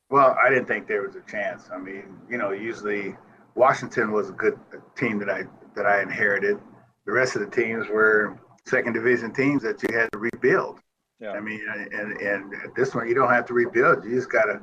Well, 0.09 0.35
I 0.43 0.49
didn't 0.49 0.65
think 0.65 0.87
there 0.87 1.03
was 1.03 1.15
a 1.15 1.21
chance. 1.21 1.69
I 1.73 1.77
mean, 1.77 2.03
you 2.29 2.37
know, 2.37 2.51
usually 2.51 3.15
Washington 3.55 4.11
was 4.11 4.29
a 4.29 4.33
good 4.33 4.59
team 4.97 5.19
that 5.19 5.29
I 5.29 5.43
that 5.75 5.85
I 5.85 6.01
inherited. 6.01 6.57
The 7.05 7.11
rest 7.11 7.35
of 7.35 7.41
the 7.41 7.49
teams 7.49 7.87
were 7.87 8.39
second 8.65 8.93
division 8.93 9.33
teams 9.33 9.63
that 9.63 9.81
you 9.83 9.97
had 9.97 10.11
to 10.11 10.17
rebuild. 10.17 10.79
Yeah. 11.21 11.31
I 11.31 11.39
mean, 11.39 11.61
and 11.69 12.17
and 12.17 12.53
this 12.75 12.93
one 12.95 13.07
you 13.07 13.13
don't 13.13 13.29
have 13.29 13.45
to 13.45 13.53
rebuild. 13.53 14.03
You 14.03 14.15
just 14.15 14.31
gotta, 14.31 14.61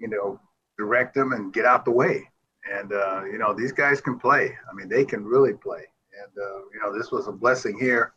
you 0.00 0.08
know, 0.08 0.40
direct 0.76 1.14
them 1.14 1.32
and 1.32 1.52
get 1.52 1.64
out 1.64 1.84
the 1.84 1.92
way. 1.92 2.28
And 2.70 2.92
uh, 2.92 3.24
you 3.24 3.38
know, 3.38 3.54
these 3.54 3.72
guys 3.72 4.00
can 4.00 4.18
play. 4.18 4.56
I 4.68 4.74
mean, 4.74 4.88
they 4.88 5.04
can 5.04 5.24
really 5.24 5.54
play. 5.54 5.84
And 6.22 6.32
uh, 6.36 6.58
you 6.74 6.80
know, 6.82 6.96
this 6.96 7.10
was 7.10 7.28
a 7.28 7.32
blessing 7.32 7.78
here 7.78 8.12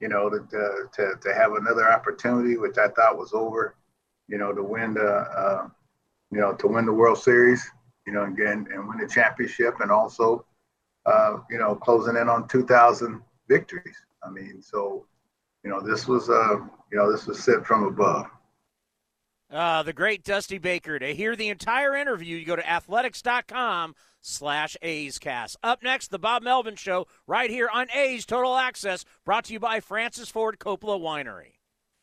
you 0.00 0.08
know, 0.08 0.28
to, 0.28 0.38
to, 0.92 1.14
to 1.20 1.34
have 1.34 1.52
another 1.52 1.90
opportunity, 1.90 2.56
which 2.56 2.78
I 2.78 2.88
thought 2.88 3.16
was 3.16 3.32
over, 3.32 3.76
you 4.28 4.38
know, 4.38 4.52
to 4.52 4.62
win 4.62 4.92
the, 4.94 5.08
uh, 5.08 5.68
you 6.30 6.40
know, 6.40 6.52
to 6.54 6.66
win 6.66 6.84
the 6.84 6.92
World 6.92 7.18
Series, 7.18 7.64
you 8.06 8.12
know, 8.12 8.24
again, 8.24 8.66
and 8.70 8.86
win 8.88 8.98
the 8.98 9.08
championship 9.08 9.80
and 9.80 9.90
also, 9.90 10.44
uh, 11.06 11.38
you 11.50 11.58
know, 11.58 11.74
closing 11.74 12.16
in 12.16 12.28
on 12.28 12.48
2,000 12.48 13.22
victories. 13.48 13.96
I 14.22 14.30
mean, 14.30 14.60
so, 14.60 15.06
you 15.62 15.70
know, 15.70 15.80
this 15.80 16.06
was, 16.06 16.28
uh, 16.28 16.56
you 16.94 17.00
know, 17.00 17.10
this 17.10 17.26
was 17.26 17.42
sent 17.42 17.66
from 17.66 17.82
above. 17.82 18.26
Uh, 19.52 19.82
the 19.82 19.92
great 19.92 20.22
Dusty 20.22 20.58
Baker. 20.58 20.98
To 20.98 21.12
hear 21.12 21.34
the 21.34 21.48
entire 21.48 21.96
interview, 21.96 22.36
you 22.36 22.46
go 22.46 22.54
to 22.54 22.70
athletics.com 22.70 23.96
slash 24.20 24.76
A's 24.80 25.18
Cast. 25.18 25.56
Up 25.62 25.82
next, 25.82 26.12
the 26.12 26.20
Bob 26.20 26.44
Melvin 26.44 26.76
Show, 26.76 27.08
right 27.26 27.50
here 27.50 27.68
on 27.72 27.88
A's 27.92 28.24
Total 28.24 28.56
Access, 28.56 29.04
brought 29.24 29.46
to 29.46 29.52
you 29.52 29.58
by 29.58 29.80
Francis 29.80 30.28
Ford 30.28 30.60
Coppola 30.60 31.00
Winery. 31.00 31.54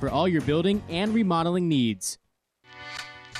for 0.00 0.08
all 0.08 0.28
your 0.28 0.42
building 0.42 0.82
and 0.88 1.14
remodeling 1.14 1.68
needs. 1.68 2.18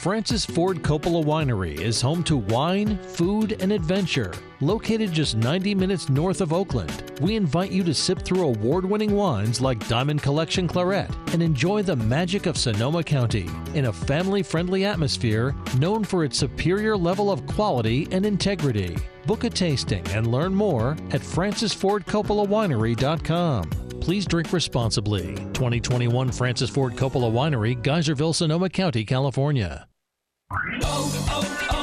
Francis 0.01 0.45
Ford 0.47 0.83
Coppola 0.83 1.23
Winery 1.23 1.79
is 1.79 2.01
home 2.01 2.25
to 2.25 2.39
wine, 2.39 2.97
food, 3.03 3.61
and 3.61 3.71
adventure. 3.71 4.33
Located 4.63 5.13
just 5.13 5.37
90 5.37 5.75
minutes 5.75 6.09
north 6.09 6.41
of 6.41 6.55
Oakland, 6.55 7.21
we 7.21 7.37
invite 7.37 7.71
you 7.71 7.85
to 7.85 7.93
sip 7.93 8.23
through 8.23 8.47
award 8.47 8.87
winning 8.87 9.15
wines 9.15 9.61
like 9.61 9.87
Diamond 9.89 10.23
Collection 10.23 10.67
Claret 10.67 11.11
and 11.35 11.43
enjoy 11.43 11.83
the 11.83 11.97
magic 11.97 12.47
of 12.47 12.57
Sonoma 12.57 13.03
County 13.03 13.47
in 13.75 13.85
a 13.85 13.93
family 13.93 14.43
friendly 14.43 14.87
atmosphere 14.87 15.55
known 15.77 16.03
for 16.03 16.25
its 16.25 16.39
superior 16.39 16.97
level 16.97 17.31
of 17.31 17.47
quality 17.47 18.09
and 18.11 18.25
integrity. 18.25 18.97
Book 19.27 19.45
a 19.45 19.51
tasting 19.51 20.09
and 20.09 20.29
learn 20.29 20.55
more 20.55 20.93
at 21.11 21.21
francisfordcoppolawinery.com. 21.21 23.90
Please 24.01 24.27
drink 24.27 24.53
responsibly. 24.53 25.35
2021 25.53 26.33
Francis 26.33 26.71
Ford 26.71 26.95
Coppola 26.95 27.31
Winery, 27.31 27.81
Geyserville, 27.81 28.35
Sonoma 28.35 28.69
County, 28.69 29.05
California. 29.05 29.87
Oh, 30.51 30.79
oh, 30.83 31.69
oh. 31.73 31.80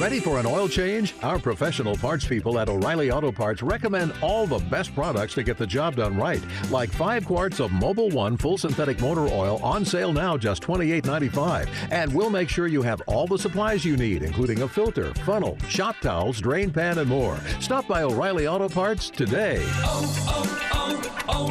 Ready 0.00 0.18
for 0.18 0.38
an 0.38 0.46
oil 0.46 0.66
change? 0.66 1.14
Our 1.22 1.38
professional 1.38 1.94
parts 1.94 2.26
people 2.26 2.58
at 2.58 2.70
O'Reilly 2.70 3.10
Auto 3.10 3.30
Parts 3.30 3.62
recommend 3.62 4.14
all 4.22 4.46
the 4.46 4.60
best 4.70 4.94
products 4.94 5.34
to 5.34 5.42
get 5.42 5.58
the 5.58 5.66
job 5.66 5.96
done 5.96 6.16
right. 6.16 6.40
Like 6.70 6.88
5 6.88 7.26
quarts 7.26 7.60
of 7.60 7.70
Mobil 7.70 8.10
1 8.10 8.38
full 8.38 8.56
synthetic 8.56 8.98
motor 9.02 9.26
oil 9.26 9.60
on 9.62 9.84
sale 9.84 10.10
now 10.10 10.38
just 10.38 10.62
$28.95. 10.62 11.68
And 11.90 12.14
we'll 12.14 12.30
make 12.30 12.48
sure 12.48 12.66
you 12.66 12.80
have 12.80 13.02
all 13.02 13.26
the 13.26 13.36
supplies 13.36 13.84
you 13.84 13.98
need, 13.98 14.22
including 14.22 14.62
a 14.62 14.68
filter, 14.68 15.12
funnel, 15.16 15.58
shop 15.68 15.96
towels, 16.00 16.40
drain 16.40 16.70
pan, 16.70 16.96
and 16.96 17.10
more. 17.10 17.36
Stop 17.60 17.86
by 17.86 18.02
O'Reilly 18.02 18.46
Auto 18.46 18.70
Parts 18.70 19.10
today. 19.10 19.62
Oh, 19.84 20.24
oh, 20.28 20.48
oh, 20.72 21.20
oh 21.28 21.50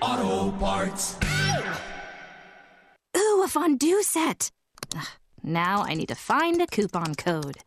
O'Reilly 0.00 0.32
Auto 0.40 0.56
Parts. 0.56 1.18
Ooh, 3.14 3.42
a 3.44 3.48
fondue 3.48 4.02
set. 4.02 4.50
Ugh, 4.96 5.06
now 5.42 5.82
I 5.82 5.94
need 5.94 6.08
to 6.08 6.14
find 6.14 6.60
a 6.60 6.66
coupon 6.66 7.14
code. 7.14 7.58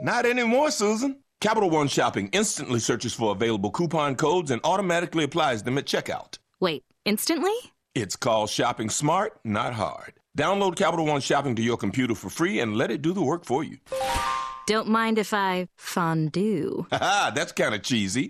Not 0.00 0.26
anymore, 0.26 0.70
Susan. 0.70 1.16
Capital 1.40 1.70
One 1.70 1.88
Shopping 1.88 2.28
instantly 2.32 2.80
searches 2.80 3.14
for 3.14 3.32
available 3.32 3.70
coupon 3.70 4.14
codes 4.16 4.50
and 4.50 4.60
automatically 4.62 5.24
applies 5.24 5.62
them 5.62 5.78
at 5.78 5.86
checkout. 5.86 6.38
Wait, 6.60 6.84
instantly? 7.04 7.54
It's 7.94 8.14
called 8.14 8.50
shopping 8.50 8.90
smart, 8.90 9.40
not 9.42 9.72
hard. 9.74 10.14
Download 10.38 10.76
Capital 10.76 11.06
One 11.06 11.20
Shopping 11.20 11.56
to 11.56 11.62
your 11.62 11.76
computer 11.76 12.14
for 12.14 12.30
free 12.30 12.60
and 12.60 12.76
let 12.76 12.90
it 12.90 13.02
do 13.02 13.12
the 13.12 13.22
work 13.22 13.44
for 13.44 13.64
you. 13.64 13.78
Don't 14.66 14.88
mind 14.88 15.18
if 15.18 15.32
I 15.34 15.66
fondue. 15.76 16.86
Haha, 16.92 17.30
that's 17.30 17.52
kind 17.52 17.74
of 17.74 17.82
cheesy. 17.82 18.28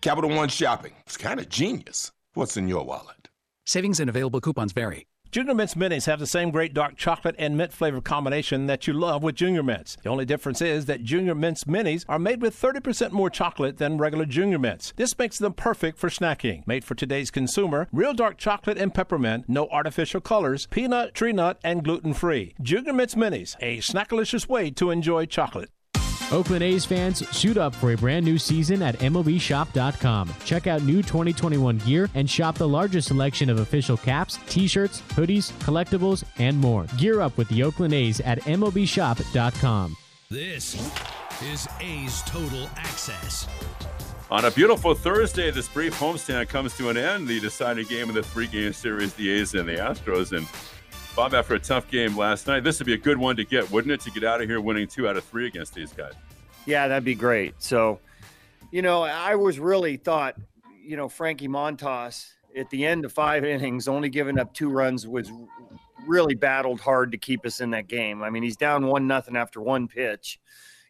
Capital 0.00 0.30
One 0.30 0.48
Shopping. 0.48 0.92
It's 1.06 1.16
kind 1.16 1.40
of 1.40 1.48
genius. 1.48 2.12
What's 2.34 2.56
in 2.56 2.68
your 2.68 2.84
wallet? 2.84 3.28
Savings 3.66 3.98
and 3.98 4.08
available 4.08 4.40
coupons 4.40 4.72
vary. 4.72 5.06
Junior 5.32 5.54
Mints 5.54 5.74
Minis 5.74 6.06
have 6.06 6.18
the 6.18 6.26
same 6.26 6.50
great 6.50 6.72
dark 6.72 6.96
chocolate 6.96 7.34
and 7.38 7.56
mint 7.56 7.72
flavor 7.72 8.00
combination 8.00 8.66
that 8.66 8.86
you 8.86 8.92
love 8.92 9.22
with 9.22 9.34
Junior 9.34 9.62
Mints. 9.62 9.96
The 10.02 10.08
only 10.08 10.24
difference 10.24 10.62
is 10.62 10.86
that 10.86 11.02
Junior 11.02 11.34
Mints 11.34 11.64
Minis 11.64 12.04
are 12.08 12.18
made 12.18 12.40
with 12.40 12.58
30% 12.58 13.10
more 13.12 13.28
chocolate 13.28 13.76
than 13.76 13.98
regular 13.98 14.24
Junior 14.24 14.58
Mints. 14.58 14.92
This 14.96 15.18
makes 15.18 15.38
them 15.38 15.52
perfect 15.52 15.98
for 15.98 16.08
snacking. 16.08 16.66
Made 16.66 16.84
for 16.84 16.94
today's 16.94 17.30
consumer, 17.30 17.88
real 17.92 18.14
dark 18.14 18.38
chocolate 18.38 18.78
and 18.78 18.94
peppermint, 18.94 19.44
no 19.48 19.66
artificial 19.68 20.20
colors, 20.20 20.66
peanut, 20.66 21.12
tree 21.12 21.32
nut, 21.32 21.58
and 21.62 21.84
gluten 21.84 22.14
free. 22.14 22.54
Junior 22.62 22.92
Mints 22.92 23.14
Minis, 23.14 23.56
a 23.60 23.78
snackalicious 23.78 24.48
way 24.48 24.70
to 24.70 24.90
enjoy 24.90 25.26
chocolate. 25.26 25.70
Oakland 26.32 26.62
A's 26.62 26.84
fans, 26.84 27.26
suit 27.28 27.56
up 27.56 27.74
for 27.74 27.92
a 27.92 27.96
brand 27.96 28.24
new 28.24 28.38
season 28.38 28.82
at 28.82 28.98
MLBShop.com. 28.98 30.34
Check 30.44 30.66
out 30.66 30.82
new 30.82 31.02
2021 31.02 31.78
gear 31.78 32.10
and 32.14 32.28
shop 32.28 32.56
the 32.56 32.68
largest 32.68 33.08
selection 33.08 33.48
of 33.48 33.60
official 33.60 33.96
caps, 33.96 34.38
t 34.48 34.66
shirts, 34.66 35.02
hoodies, 35.10 35.52
collectibles, 35.60 36.24
and 36.38 36.58
more. 36.58 36.84
Gear 36.96 37.20
up 37.20 37.36
with 37.36 37.48
the 37.48 37.62
Oakland 37.62 37.94
A's 37.94 38.20
at 38.20 38.40
MLBShop.com. 38.42 39.96
This 40.28 40.74
is 41.42 41.68
A's 41.80 42.22
Total 42.22 42.68
Access. 42.76 43.46
On 44.28 44.44
a 44.44 44.50
beautiful 44.50 44.92
Thursday, 44.92 45.52
this 45.52 45.68
brief 45.68 45.94
homestand 46.00 46.48
comes 46.48 46.76
to 46.76 46.88
an 46.88 46.96
end. 46.96 47.28
The 47.28 47.38
deciding 47.38 47.86
game 47.86 48.08
of 48.08 48.16
the 48.16 48.24
three 48.24 48.48
game 48.48 48.72
series, 48.72 49.14
the 49.14 49.30
A's 49.30 49.54
and 49.54 49.68
the 49.68 49.76
Astros. 49.76 50.36
And 50.36 50.48
Bob, 51.16 51.32
after 51.32 51.54
a 51.54 51.58
tough 51.58 51.90
game 51.90 52.14
last 52.14 52.46
night, 52.46 52.62
this 52.62 52.78
would 52.78 52.84
be 52.84 52.92
a 52.92 52.98
good 52.98 53.16
one 53.16 53.36
to 53.36 53.44
get, 53.44 53.70
wouldn't 53.70 53.90
it? 53.90 54.00
To 54.02 54.10
get 54.10 54.22
out 54.22 54.42
of 54.42 54.50
here 54.50 54.60
winning 54.60 54.86
two 54.86 55.08
out 55.08 55.16
of 55.16 55.24
three 55.24 55.46
against 55.46 55.74
these 55.74 55.90
guys. 55.90 56.12
Yeah, 56.66 56.88
that'd 56.88 57.06
be 57.06 57.14
great. 57.14 57.54
So, 57.56 58.00
you 58.70 58.82
know, 58.82 59.02
I 59.02 59.34
was 59.34 59.58
really 59.58 59.96
thought, 59.96 60.36
you 60.84 60.94
know, 60.94 61.08
Frankie 61.08 61.48
Montas 61.48 62.32
at 62.54 62.68
the 62.68 62.84
end 62.84 63.06
of 63.06 63.14
five 63.14 63.46
innings, 63.46 63.88
only 63.88 64.10
giving 64.10 64.38
up 64.38 64.52
two 64.52 64.68
runs, 64.68 65.08
was 65.08 65.32
really 66.06 66.34
battled 66.34 66.80
hard 66.80 67.12
to 67.12 67.18
keep 67.18 67.46
us 67.46 67.62
in 67.62 67.70
that 67.70 67.88
game. 67.88 68.22
I 68.22 68.28
mean, 68.28 68.42
he's 68.42 68.58
down 68.58 68.86
one 68.86 69.06
nothing 69.06 69.36
after 69.36 69.62
one 69.62 69.88
pitch. 69.88 70.38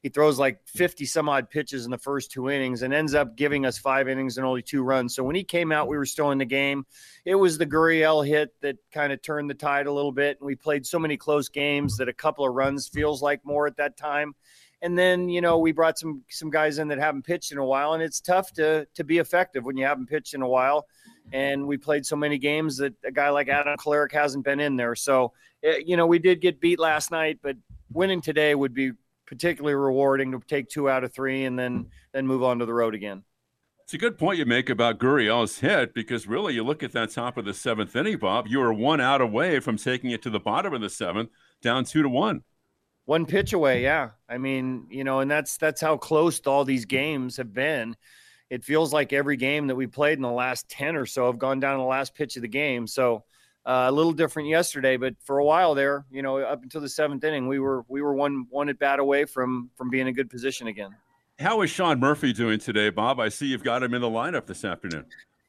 He 0.07 0.11
throws 0.11 0.39
like 0.39 0.61
50 0.69 1.05
some 1.05 1.29
odd 1.29 1.51
pitches 1.51 1.85
in 1.85 1.91
the 1.91 1.99
first 1.99 2.31
two 2.31 2.49
innings 2.49 2.83
and 2.83 2.95
ends 2.95 3.13
up 3.13 3.35
giving 3.35 3.67
us 3.67 3.77
five 3.77 4.07
innings 4.07 4.39
and 4.39 4.47
only 4.47 4.63
two 4.63 4.85
runs. 4.85 5.17
So 5.17 5.25
when 5.25 5.35
he 5.35 5.43
came 5.43 5.73
out, 5.73 5.89
we 5.89 5.97
were 5.97 6.07
still 6.07 6.31
in 6.31 6.39
the 6.39 6.45
game. 6.45 6.87
It 7.25 7.35
was 7.35 7.59
the 7.59 7.67
Gurriel 7.67 8.25
hit 8.25 8.51
that 8.61 8.77
kind 8.93 9.13
of 9.13 9.21
turned 9.21 9.51
the 9.51 9.55
tide 9.55 9.89
a 9.89 9.93
little 9.93 10.13
bit. 10.13 10.37
And 10.39 10.47
we 10.47 10.55
played 10.55 10.87
so 10.87 11.01
many 11.01 11.17
close 11.17 11.49
games 11.49 11.97
that 11.97 12.09
a 12.09 12.13
couple 12.13 12.47
of 12.47 12.55
runs 12.55 12.87
feels 12.87 13.21
like 13.21 13.45
more 13.45 13.67
at 13.67 13.79
that 13.79 13.97
time. 13.97 14.37
And 14.81 14.97
then, 14.97 15.29
you 15.29 15.41
know, 15.41 15.59
we 15.59 15.73
brought 15.73 15.99
some 15.99 16.23
some 16.31 16.51
guys 16.51 16.79
in 16.79 16.87
that 16.87 16.99
haven't 16.99 17.25
pitched 17.25 17.51
in 17.51 17.59
a 17.59 17.65
while, 17.67 17.95
and 17.95 18.01
it's 18.01 18.21
tough 18.21 18.53
to 18.53 18.87
to 18.95 19.03
be 19.03 19.19
effective 19.19 19.65
when 19.65 19.77
you 19.77 19.87
haven't 19.87 20.07
pitched 20.07 20.35
in 20.35 20.43
a 20.43 20.49
while. 20.49 20.87
And 21.33 21.67
we 21.67 21.79
played 21.79 22.07
so 22.07 22.15
many 22.15 22.39
games 22.39 22.77
that 22.77 22.95
a 23.05 23.11
guy 23.11 23.31
like 23.31 23.49
Adam 23.49 23.77
Kolarek 23.77 24.13
hasn't 24.13 24.45
been 24.45 24.61
in 24.61 24.77
there. 24.77 24.95
So, 24.95 25.33
eh, 25.65 25.81
you 25.85 25.97
know, 25.97 26.07
we 26.07 26.21
did 26.21 26.41
get 26.41 26.61
beat 26.61 26.79
last 26.79 27.11
night, 27.11 27.41
but 27.43 27.57
winning 27.93 28.21
today 28.21 28.55
would 28.55 28.73
be 28.73 28.93
particularly 29.27 29.75
rewarding 29.75 30.33
to 30.33 30.41
take 30.47 30.69
two 30.69 30.89
out 30.89 31.05
of 31.05 31.13
three 31.13 31.45
and 31.45 31.59
then 31.59 31.87
then 32.13 32.27
move 32.27 32.43
on 32.43 32.59
to 32.61 32.67
the 32.67 32.75
road 32.75 32.95
again. 32.95 33.23
It's 33.87 33.95
a 33.95 33.99
good 33.99 34.19
point 34.19 34.39
you 34.39 34.47
make 34.47 34.69
about 34.69 34.99
Gurriel's 34.99 35.61
hit 35.61 35.95
because 35.95 36.27
really, 36.27 36.55
you 36.55 36.65
look 36.65 36.83
at 36.83 36.91
that 36.93 37.11
top 37.11 37.37
of 37.37 37.45
the 37.45 37.55
seventh 37.55 37.95
inning, 37.95 38.19
Bob. 38.19 38.49
You 38.49 38.59
were 38.59 38.73
one 38.73 39.01
out 39.01 39.21
away 39.21 39.61
from 39.61 39.77
taking 39.77 40.11
it 40.11 40.23
to 40.23 40.31
the 40.31 40.41
bottom 40.41 40.75
of 40.75 40.81
the 40.81 40.91
seventh, 40.91 41.31
down 41.63 41.85
two 41.85 42.03
to 42.03 42.09
one. 42.09 42.43
One 43.05 43.27
pitch 43.27 43.53
away, 43.53 43.85
yeah. 43.85 44.11
I 44.29 44.39
mean, 44.39 44.89
you 44.91 45.05
know, 45.05 45.21
and 45.21 45.31
that's 45.31 45.57
that's 45.57 45.81
how 45.81 45.97
close 45.97 46.41
all 46.41 46.65
these 46.65 46.85
games 46.85 47.37
have 47.37 47.53
been. 47.53 47.95
It 48.51 48.65
feels 48.65 48.93
like 48.93 49.13
every 49.13 49.37
game 49.37 49.69
that 49.69 49.77
we 49.77 49.87
played 49.87 50.19
in 50.19 50.23
the 50.23 50.31
last 50.31 50.69
ten 50.69 50.97
or 50.97 51.07
so 51.07 51.27
have 51.27 51.39
gone 51.39 51.61
down 51.61 51.75
to 51.75 51.83
the 51.83 51.89
last 51.89 52.15
pitch 52.15 52.35
of 52.35 52.43
the 52.43 52.49
game. 52.49 52.89
So 52.89 53.23
uh, 53.67 53.87
a 53.89 53.93
little 53.93 54.13
different 54.13 54.49
yesterday, 54.49 54.97
but 54.97 55.17
for 55.25 55.39
a 55.39 55.45
while 55.45 55.75
there, 55.75 56.07
you 56.11 56.23
know, 56.23 56.39
up 56.39 56.63
until 56.63 56.81
the 56.81 56.89
seventh 56.89 57.25
inning, 57.25 57.49
we 57.49 57.59
were 57.59 57.85
we 57.89 58.01
were 58.01 58.15
one 58.15 58.47
one 58.51 58.69
at 58.69 58.79
bat 58.79 59.01
away 59.01 59.25
from 59.25 59.71
from 59.77 59.91
being 59.91 60.03
in 60.03 60.09
a 60.09 60.13
good 60.13 60.31
position 60.31 60.69
again. 60.69 60.95
How 61.41 61.61
is 61.63 61.71
Sean 61.71 61.99
Murphy 61.99 62.33
doing 62.33 62.61
today, 62.61 62.91
Bob? 62.91 63.19
I 63.19 63.29
see 63.29 63.47
you've 63.47 63.65
got 63.65 63.83
him 63.83 63.93
in 63.93 64.01
the 64.01 64.09
lineup 64.09 64.47
this 64.47 64.65
afternoon. 64.65 65.05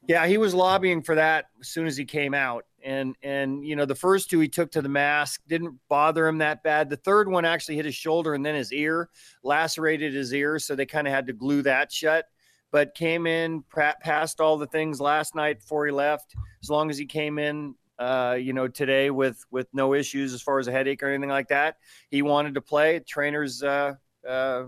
Yeah, 0.08 0.26
he 0.26 0.36
was 0.36 0.52
lobbying 0.52 1.02
for 1.02 1.14
that 1.14 1.46
as 1.60 1.68
soon 1.68 1.86
as 1.86 1.96
he 1.96 2.04
came 2.04 2.34
out. 2.34 2.64
And 2.84 3.14
and 3.22 3.64
you 3.64 3.76
know, 3.76 3.84
the 3.84 3.94
first 3.94 4.28
two 4.28 4.40
he 4.40 4.48
took 4.48 4.72
to 4.72 4.82
the 4.82 4.88
mask 4.88 5.42
didn't 5.46 5.78
bother 5.88 6.26
him 6.26 6.38
that 6.38 6.64
bad. 6.64 6.90
The 6.90 6.96
third 6.96 7.28
one 7.28 7.44
actually 7.44 7.76
hit 7.76 7.84
his 7.84 7.94
shoulder 7.94 8.34
and 8.34 8.44
then 8.44 8.56
his 8.56 8.72
ear, 8.72 9.10
lacerated 9.44 10.12
his 10.12 10.34
ear, 10.34 10.58
so 10.58 10.74
they 10.74 10.86
kind 10.86 11.06
of 11.06 11.14
had 11.14 11.26
to 11.28 11.32
glue 11.32 11.62
that 11.62 11.92
shut. 11.92 12.26
But 12.72 12.94
came 12.94 13.26
in, 13.26 13.62
passed 14.02 14.40
all 14.40 14.58
the 14.58 14.66
things 14.66 15.00
last 15.00 15.34
night 15.34 15.60
before 15.60 15.86
he 15.86 15.92
left. 15.92 16.34
As 16.62 16.68
long 16.68 16.90
as 16.90 16.98
he 16.98 17.06
came 17.06 17.38
in, 17.38 17.74
uh, 17.98 18.36
you 18.38 18.52
know, 18.52 18.68
today 18.68 19.10
with 19.10 19.44
with 19.50 19.68
no 19.72 19.94
issues 19.94 20.32
as 20.32 20.42
far 20.42 20.58
as 20.58 20.68
a 20.68 20.72
headache 20.72 21.02
or 21.02 21.08
anything 21.08 21.30
like 21.30 21.48
that, 21.48 21.76
he 22.10 22.22
wanted 22.22 22.54
to 22.54 22.60
play. 22.60 23.00
Trainers 23.00 23.62
uh, 23.62 23.94
uh, 24.26 24.64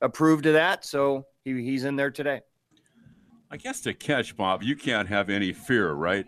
approved 0.00 0.46
of 0.46 0.54
that, 0.54 0.84
so 0.84 1.24
he, 1.44 1.62
he's 1.62 1.84
in 1.84 1.96
there 1.96 2.10
today. 2.10 2.40
I 3.50 3.56
guess 3.56 3.80
to 3.82 3.94
catch 3.94 4.36
Bob, 4.36 4.62
you 4.62 4.76
can't 4.76 5.08
have 5.08 5.28
any 5.28 5.52
fear, 5.52 5.92
right? 5.92 6.24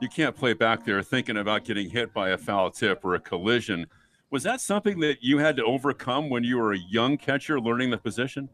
You 0.00 0.08
can't 0.08 0.36
play 0.36 0.52
back 0.52 0.84
there 0.84 1.02
thinking 1.02 1.36
about 1.36 1.64
getting 1.64 1.90
hit 1.90 2.14
by 2.14 2.30
a 2.30 2.38
foul 2.38 2.70
tip 2.70 3.04
or 3.04 3.16
a 3.16 3.20
collision. 3.20 3.86
Was 4.30 4.44
that 4.44 4.60
something 4.60 5.00
that 5.00 5.18
you 5.20 5.38
had 5.38 5.56
to 5.56 5.64
overcome 5.64 6.30
when 6.30 6.44
you 6.44 6.58
were 6.58 6.72
a 6.72 6.78
young 6.78 7.16
catcher 7.16 7.60
learning 7.60 7.90
the 7.90 7.98
position? 7.98 8.48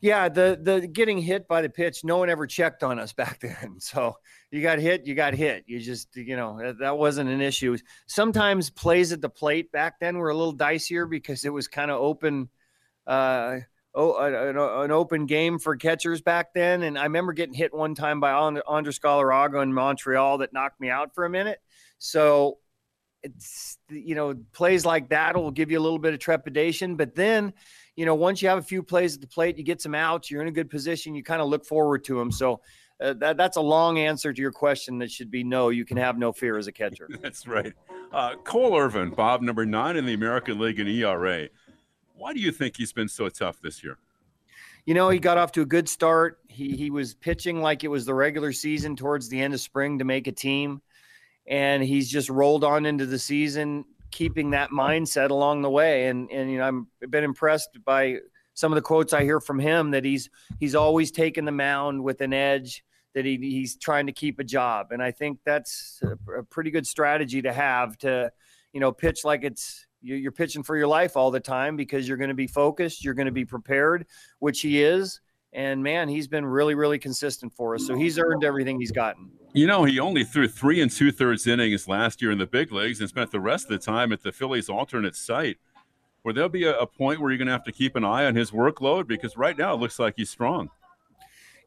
Yeah, 0.00 0.28
the 0.28 0.58
the 0.60 0.86
getting 0.86 1.18
hit 1.18 1.48
by 1.48 1.62
the 1.62 1.70
pitch, 1.70 2.04
no 2.04 2.18
one 2.18 2.28
ever 2.28 2.46
checked 2.46 2.82
on 2.82 2.98
us 2.98 3.12
back 3.14 3.40
then. 3.40 3.76
So 3.80 4.16
you 4.50 4.62
got 4.62 4.78
hit, 4.78 5.06
you 5.06 5.14
got 5.14 5.34
hit. 5.34 5.64
You 5.66 5.80
just 5.80 6.14
you 6.16 6.36
know 6.36 6.74
that, 6.78 6.98
wasn't 6.98 7.30
an 7.30 7.40
issue. 7.40 7.76
Sometimes 8.06 8.70
plays 8.70 9.12
at 9.12 9.20
the 9.20 9.28
plate 9.28 9.72
back 9.72 9.98
then 10.00 10.18
were 10.18 10.30
a 10.30 10.36
little 10.36 10.56
dicier 10.56 11.08
because 11.08 11.44
it 11.44 11.52
was 11.52 11.68
kind 11.68 11.90
of 11.90 12.00
open. 12.00 12.48
Uh, 13.06 13.60
oh, 13.94 14.16
an, 14.18 14.56
an, 14.58 14.90
open 14.90 15.26
game 15.26 15.58
for 15.58 15.74
catchers 15.76 16.20
back 16.20 16.52
then. 16.54 16.82
And 16.82 16.98
I 16.98 17.04
remember 17.04 17.32
getting 17.32 17.54
hit 17.54 17.72
one 17.72 17.94
time 17.94 18.20
by 18.20 18.32
Andres 18.32 18.98
Galarraga 18.98 19.62
in 19.62 19.72
Montreal 19.72 20.38
that 20.38 20.52
knocked 20.52 20.80
me 20.80 20.90
out 20.90 21.14
for 21.14 21.24
a 21.24 21.30
minute. 21.30 21.60
So 21.98 22.58
it's, 23.22 23.78
you 23.88 24.14
know, 24.14 24.34
plays 24.52 24.84
like 24.84 25.08
that 25.08 25.34
will 25.36 25.50
give 25.50 25.70
you 25.70 25.78
a 25.78 25.80
little 25.80 25.98
bit 25.98 26.14
of 26.14 26.20
trepidation. 26.20 26.96
But 26.96 27.14
then, 27.14 27.54
you 27.96 28.04
know, 28.04 28.14
once 28.14 28.42
you 28.42 28.48
have 28.48 28.58
a 28.58 28.62
few 28.62 28.82
plays 28.82 29.14
at 29.14 29.22
the 29.22 29.26
plate, 29.26 29.56
you 29.56 29.64
get 29.64 29.80
some 29.80 29.94
outs, 29.94 30.30
you're 30.30 30.42
in 30.42 30.48
a 30.48 30.52
good 30.52 30.70
position, 30.70 31.14
you 31.14 31.22
kind 31.22 31.40
of 31.40 31.48
look 31.48 31.64
forward 31.64 32.04
to 32.04 32.18
them. 32.18 32.30
So 32.30 32.60
uh, 33.00 33.14
that, 33.14 33.36
that's 33.36 33.56
a 33.56 33.60
long 33.60 33.98
answer 33.98 34.32
to 34.32 34.40
your 34.40 34.52
question 34.52 34.98
that 34.98 35.10
should 35.10 35.30
be 35.30 35.42
no, 35.42 35.70
you 35.70 35.84
can 35.84 35.96
have 35.96 36.18
no 36.18 36.32
fear 36.32 36.58
as 36.58 36.66
a 36.66 36.72
catcher. 36.72 37.08
that's 37.22 37.46
right. 37.46 37.72
Uh, 38.12 38.36
Cole 38.44 38.78
Irvin, 38.78 39.10
Bob, 39.10 39.42
number 39.42 39.64
nine 39.66 39.96
in 39.96 40.04
the 40.04 40.14
American 40.14 40.58
League 40.58 40.78
in 40.78 40.86
ERA. 40.86 41.48
Why 42.14 42.32
do 42.32 42.40
you 42.40 42.52
think 42.52 42.76
he's 42.76 42.92
been 42.92 43.08
so 43.08 43.28
tough 43.28 43.60
this 43.60 43.82
year? 43.82 43.98
You 44.84 44.94
know, 44.94 45.10
he 45.10 45.18
got 45.18 45.36
off 45.36 45.50
to 45.52 45.62
a 45.62 45.66
good 45.66 45.88
start. 45.88 46.38
He 46.48 46.76
he 46.76 46.90
was 46.90 47.12
pitching 47.12 47.60
like 47.60 47.82
it 47.82 47.88
was 47.88 48.06
the 48.06 48.14
regular 48.14 48.52
season 48.52 48.94
towards 48.94 49.28
the 49.28 49.40
end 49.40 49.52
of 49.52 49.60
spring 49.60 49.98
to 49.98 50.04
make 50.04 50.28
a 50.28 50.32
team, 50.32 50.80
and 51.48 51.82
he's 51.82 52.08
just 52.08 52.30
rolled 52.30 52.62
on 52.62 52.86
into 52.86 53.04
the 53.04 53.18
season, 53.18 53.84
keeping 54.10 54.50
that 54.50 54.70
mindset 54.70 55.30
along 55.30 55.62
the 55.62 55.70
way. 55.70 56.08
And 56.08 56.30
and 56.30 56.50
you 56.50 56.58
know, 56.58 56.64
I'm 56.64 56.86
been 57.10 57.24
impressed 57.24 57.78
by 57.84 58.18
some 58.54 58.72
of 58.72 58.76
the 58.76 58.82
quotes 58.82 59.12
I 59.12 59.22
hear 59.22 59.40
from 59.40 59.58
him 59.58 59.90
that 59.92 60.04
he's 60.04 60.30
he's 60.58 60.74
always 60.74 61.10
taken 61.10 61.44
the 61.44 61.52
mound 61.52 62.02
with 62.02 62.20
an 62.20 62.32
edge 62.32 62.84
that 63.14 63.24
he, 63.24 63.36
he's 63.38 63.76
trying 63.76 64.06
to 64.06 64.12
keep 64.12 64.38
a 64.38 64.44
job. 64.44 64.88
And 64.92 65.02
I 65.02 65.10
think 65.10 65.38
that's 65.44 66.02
a, 66.02 66.40
a 66.40 66.42
pretty 66.42 66.70
good 66.70 66.86
strategy 66.86 67.40
to 67.40 67.52
have 67.52 67.96
to, 67.98 68.30
you 68.74 68.80
know, 68.80 68.92
pitch 68.92 69.24
like 69.24 69.42
it's 69.42 69.86
you're 70.02 70.32
pitching 70.32 70.62
for 70.62 70.76
your 70.76 70.86
life 70.86 71.16
all 71.16 71.30
the 71.30 71.40
time 71.40 71.76
because 71.76 72.06
you're 72.06 72.18
going 72.18 72.28
to 72.28 72.34
be 72.34 72.46
focused, 72.46 73.04
you're 73.04 73.14
going 73.14 73.26
to 73.26 73.32
be 73.32 73.44
prepared, 73.44 74.06
which 74.38 74.60
he 74.60 74.82
is. 74.82 75.20
And 75.56 75.82
man, 75.82 76.06
he's 76.06 76.28
been 76.28 76.44
really, 76.44 76.74
really 76.74 76.98
consistent 76.98 77.50
for 77.50 77.74
us. 77.74 77.86
So 77.86 77.96
he's 77.96 78.18
earned 78.18 78.44
everything 78.44 78.78
he's 78.78 78.92
gotten. 78.92 79.30
You 79.54 79.66
know, 79.66 79.84
he 79.84 79.98
only 79.98 80.22
threw 80.22 80.46
three 80.48 80.82
and 80.82 80.90
two 80.90 81.10
thirds 81.10 81.46
innings 81.46 81.88
last 81.88 82.20
year 82.20 82.30
in 82.30 82.36
the 82.36 82.46
big 82.46 82.72
leagues 82.72 83.00
and 83.00 83.08
spent 83.08 83.32
the 83.32 83.40
rest 83.40 83.64
of 83.64 83.70
the 83.70 83.78
time 83.78 84.12
at 84.12 84.22
the 84.22 84.32
Phillies' 84.32 84.68
alternate 84.68 85.16
site. 85.16 85.56
Where 86.22 86.34
there'll 86.34 86.50
be 86.50 86.64
a, 86.64 86.78
a 86.78 86.86
point 86.86 87.20
where 87.20 87.30
you're 87.30 87.38
going 87.38 87.46
to 87.46 87.52
have 87.52 87.64
to 87.64 87.72
keep 87.72 87.96
an 87.96 88.04
eye 88.04 88.26
on 88.26 88.34
his 88.34 88.50
workload 88.50 89.06
because 89.06 89.38
right 89.38 89.56
now 89.56 89.72
it 89.72 89.80
looks 89.80 89.98
like 89.98 90.14
he's 90.16 90.28
strong. 90.28 90.68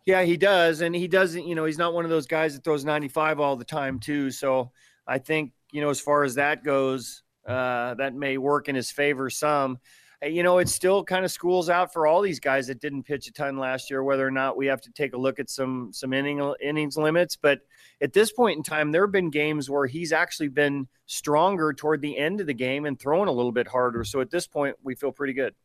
Yeah, 0.05 0.21
he 0.21 0.37
does. 0.37 0.81
And 0.81 0.93
he 0.93 1.07
doesn't, 1.07 1.47
you 1.47 1.55
know, 1.55 1.65
he's 1.65 1.77
not 1.79 1.93
one 1.93 2.03
of 2.03 2.11
those 2.11 2.27
guys 2.27 2.53
that 2.53 2.63
throws 2.63 2.85
95 2.85 3.39
all 3.39 3.55
the 3.55 3.65
time, 3.65 3.99
too. 3.99 4.29
So 4.29 4.71
I 5.07 5.17
think, 5.17 5.51
you 5.71 5.81
know, 5.81 5.89
as 5.89 5.99
far 5.99 6.23
as 6.23 6.35
that 6.35 6.63
goes, 6.63 7.23
uh, 7.47 7.95
that 7.95 8.13
may 8.13 8.37
work 8.37 8.69
in 8.69 8.75
his 8.75 8.91
favor 8.91 9.31
some. 9.31 9.79
You 10.21 10.43
know, 10.43 10.57
it 10.57 10.67
still 10.67 11.01
kind 11.03 11.23
of 11.23 11.31
schools 11.31 11.69
out 11.69 11.93
for 11.93 12.05
all 12.05 12.21
these 12.21 12.41
guys 12.41 12.67
that 12.67 12.81
didn't 12.81 13.03
pitch 13.03 13.27
a 13.27 13.31
ton 13.31 13.57
last 13.57 13.89
year, 13.89 14.03
whether 14.03 14.27
or 14.27 14.31
not 14.31 14.57
we 14.57 14.65
have 14.65 14.81
to 14.81 14.91
take 14.91 15.13
a 15.13 15.17
look 15.17 15.39
at 15.39 15.49
some 15.49 15.93
some 15.93 16.11
inning, 16.11 16.53
innings 16.61 16.97
limits. 16.97 17.37
But 17.37 17.61
at 18.01 18.11
this 18.11 18.33
point 18.33 18.57
in 18.57 18.63
time, 18.63 18.91
there 18.91 19.03
have 19.03 19.13
been 19.13 19.29
games 19.29 19.69
where 19.69 19.87
he's 19.87 20.11
actually 20.11 20.49
been 20.49 20.89
stronger 21.05 21.71
toward 21.71 22.01
the 22.01 22.17
end 22.17 22.41
of 22.41 22.47
the 22.47 22.53
game 22.53 22.85
and 22.85 22.99
throwing 22.99 23.29
a 23.29 23.31
little 23.31 23.53
bit 23.53 23.67
harder. 23.67 24.03
So 24.03 24.19
at 24.19 24.29
this 24.29 24.45
point, 24.45 24.75
we 24.83 24.93
feel 24.93 25.13
pretty 25.13 25.33
good. 25.33 25.55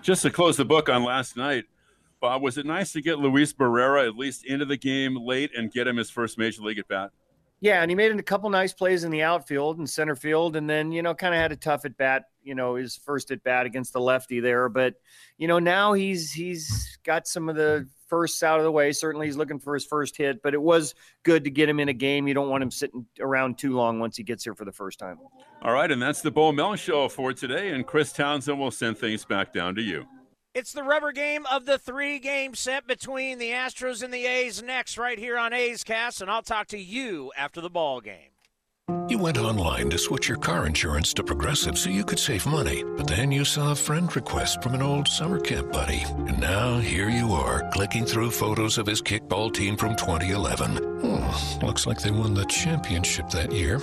Just 0.00 0.22
to 0.22 0.30
close 0.30 0.56
the 0.56 0.64
book 0.64 0.88
on 0.88 1.04
last 1.04 1.36
night, 1.36 1.64
Bob, 2.20 2.42
was 2.42 2.56
it 2.56 2.64
nice 2.64 2.92
to 2.92 3.02
get 3.02 3.18
Luis 3.18 3.52
Barrera 3.52 4.08
at 4.08 4.16
least 4.16 4.44
into 4.46 4.64
the 4.64 4.76
game 4.76 5.16
late 5.16 5.50
and 5.56 5.70
get 5.70 5.86
him 5.86 5.98
his 5.98 6.10
first 6.10 6.38
major 6.38 6.62
league 6.62 6.78
at 6.78 6.88
bat? 6.88 7.10
Yeah, 7.60 7.82
and 7.82 7.90
he 7.90 7.96
made 7.96 8.12
a 8.12 8.22
couple 8.22 8.48
nice 8.50 8.72
plays 8.72 9.02
in 9.02 9.10
the 9.10 9.22
outfield 9.22 9.78
and 9.78 9.90
center 9.90 10.14
field, 10.14 10.54
and 10.54 10.70
then 10.70 10.92
you 10.92 11.02
know 11.02 11.14
kind 11.14 11.34
of 11.34 11.40
had 11.40 11.50
a 11.50 11.56
tough 11.56 11.84
at 11.84 11.96
bat. 11.96 12.24
You 12.42 12.54
know, 12.54 12.76
his 12.76 12.96
first 12.96 13.30
at 13.32 13.42
bat 13.42 13.66
against 13.66 13.92
the 13.92 14.00
lefty 14.00 14.38
there, 14.40 14.68
but 14.68 14.94
you 15.38 15.48
know 15.48 15.58
now 15.58 15.92
he's 15.92 16.30
he's 16.32 16.98
got 17.04 17.26
some 17.26 17.48
of 17.48 17.56
the 17.56 17.88
firsts 18.06 18.44
out 18.44 18.58
of 18.58 18.64
the 18.64 18.70
way. 18.70 18.92
Certainly, 18.92 19.26
he's 19.26 19.36
looking 19.36 19.58
for 19.58 19.74
his 19.74 19.84
first 19.84 20.16
hit, 20.16 20.40
but 20.40 20.54
it 20.54 20.62
was 20.62 20.94
good 21.24 21.42
to 21.44 21.50
get 21.50 21.68
him 21.68 21.80
in 21.80 21.88
a 21.88 21.92
game. 21.92 22.28
You 22.28 22.34
don't 22.34 22.48
want 22.48 22.62
him 22.62 22.70
sitting 22.70 23.04
around 23.18 23.58
too 23.58 23.74
long 23.74 23.98
once 23.98 24.16
he 24.16 24.22
gets 24.22 24.44
here 24.44 24.54
for 24.54 24.64
the 24.64 24.72
first 24.72 25.00
time. 25.00 25.18
All 25.62 25.72
right, 25.72 25.90
and 25.90 26.00
that's 26.00 26.22
the 26.22 26.30
Bo 26.30 26.52
Mel 26.52 26.76
show 26.76 27.08
for 27.08 27.32
today. 27.32 27.70
And 27.70 27.84
Chris 27.84 28.12
Townsend 28.12 28.60
will 28.60 28.70
send 28.70 28.98
things 28.98 29.24
back 29.24 29.52
down 29.52 29.74
to 29.74 29.82
you. 29.82 30.06
It's 30.58 30.72
the 30.72 30.82
rubber 30.82 31.12
game 31.12 31.46
of 31.52 31.66
the 31.66 31.78
three 31.78 32.18
game 32.18 32.56
set 32.56 32.84
between 32.84 33.38
the 33.38 33.50
Astros 33.50 34.02
and 34.02 34.12
the 34.12 34.26
A's 34.26 34.60
next, 34.60 34.98
right 34.98 35.16
here 35.16 35.38
on 35.38 35.52
A's 35.52 35.84
Cast, 35.84 36.20
and 36.20 36.28
I'll 36.28 36.42
talk 36.42 36.66
to 36.68 36.78
you 36.78 37.30
after 37.38 37.60
the 37.60 37.70
ball 37.70 38.00
game. 38.00 38.32
You 39.08 39.18
went 39.18 39.38
online 39.38 39.88
to 39.90 39.98
switch 39.98 40.28
your 40.28 40.38
car 40.38 40.66
insurance 40.66 41.14
to 41.14 41.22
Progressive 41.22 41.78
so 41.78 41.90
you 41.90 42.04
could 42.04 42.18
save 42.18 42.44
money, 42.44 42.82
but 42.96 43.06
then 43.06 43.30
you 43.30 43.44
saw 43.44 43.70
a 43.70 43.76
friend 43.76 44.14
request 44.16 44.60
from 44.60 44.74
an 44.74 44.82
old 44.82 45.06
summer 45.06 45.38
camp 45.38 45.70
buddy. 45.70 46.02
And 46.26 46.40
now 46.40 46.80
here 46.80 47.08
you 47.08 47.30
are, 47.34 47.70
clicking 47.70 48.04
through 48.04 48.32
photos 48.32 48.78
of 48.78 48.86
his 48.88 49.00
kickball 49.00 49.54
team 49.54 49.76
from 49.76 49.94
2011. 49.94 50.76
Hmm, 50.76 51.64
looks 51.64 51.86
like 51.86 52.00
they 52.00 52.10
won 52.10 52.34
the 52.34 52.46
championship 52.46 53.30
that 53.30 53.52
year. 53.52 53.80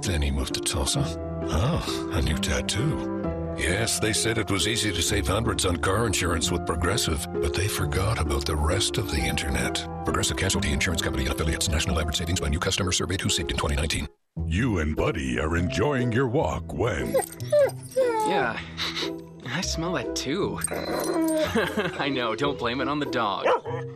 Then 0.00 0.22
he 0.22 0.30
moved 0.30 0.54
to 0.54 0.60
Tulsa. 0.60 1.04
Oh, 1.50 2.12
a 2.14 2.22
new 2.22 2.38
tattoo. 2.38 3.43
Yes, 3.56 4.00
they 4.00 4.12
said 4.12 4.38
it 4.38 4.50
was 4.50 4.66
easy 4.66 4.92
to 4.92 5.02
save 5.02 5.28
hundreds 5.28 5.64
on 5.64 5.76
car 5.76 6.06
insurance 6.06 6.50
with 6.50 6.66
Progressive, 6.66 7.26
but 7.34 7.54
they 7.54 7.68
forgot 7.68 8.18
about 8.20 8.44
the 8.44 8.56
rest 8.56 8.98
of 8.98 9.10
the 9.10 9.18
internet. 9.20 9.86
Progressive 10.04 10.36
Casualty 10.36 10.72
Insurance 10.72 11.02
Company 11.02 11.24
and 11.24 11.32
affiliates. 11.34 11.68
National 11.68 11.98
average 12.00 12.16
savings 12.16 12.40
by 12.40 12.48
new 12.48 12.58
customer 12.58 12.90
surveyed 12.92 13.20
who 13.20 13.28
saved 13.28 13.52
in 13.52 13.56
2019. 13.56 14.08
You 14.46 14.78
and 14.78 14.96
Buddy 14.96 15.38
are 15.38 15.56
enjoying 15.56 16.10
your 16.10 16.26
walk 16.26 16.72
when. 16.72 17.14
yeah, 17.96 18.58
I 19.46 19.60
smell 19.60 19.92
that 19.92 20.16
too. 20.16 20.58
I 22.00 22.08
know, 22.08 22.34
don't 22.34 22.58
blame 22.58 22.80
it 22.80 22.88
on 22.88 22.98
the 22.98 23.06
dog. 23.06 23.46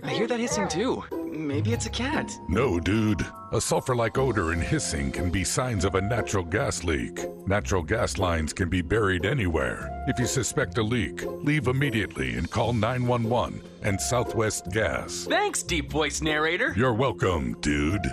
I 0.04 0.10
hear 0.10 0.28
that 0.28 0.38
hissing 0.38 0.68
too. 0.68 1.02
Maybe 1.32 1.72
it's 1.72 1.86
a 1.86 1.90
cat. 1.90 2.32
No, 2.48 2.80
dude. 2.80 3.24
A 3.52 3.60
sulfur 3.60 3.94
like 3.94 4.18
odor 4.18 4.52
and 4.52 4.62
hissing 4.62 5.10
can 5.10 5.30
be 5.30 5.44
signs 5.44 5.84
of 5.84 5.94
a 5.94 6.00
natural 6.00 6.44
gas 6.44 6.84
leak. 6.84 7.26
Natural 7.46 7.82
gas 7.82 8.18
lines 8.18 8.52
can 8.52 8.68
be 8.68 8.82
buried 8.82 9.24
anywhere. 9.24 9.88
If 10.06 10.18
you 10.18 10.26
suspect 10.26 10.78
a 10.78 10.82
leak, 10.82 11.24
leave 11.26 11.66
immediately 11.68 12.34
and 12.34 12.50
call 12.50 12.72
911 12.72 13.62
and 13.82 14.00
Southwest 14.00 14.70
Gas. 14.70 15.26
Thanks, 15.28 15.62
deep 15.62 15.90
voice 15.90 16.20
narrator. 16.20 16.74
You're 16.76 16.94
welcome, 16.94 17.58
dude. 17.60 18.04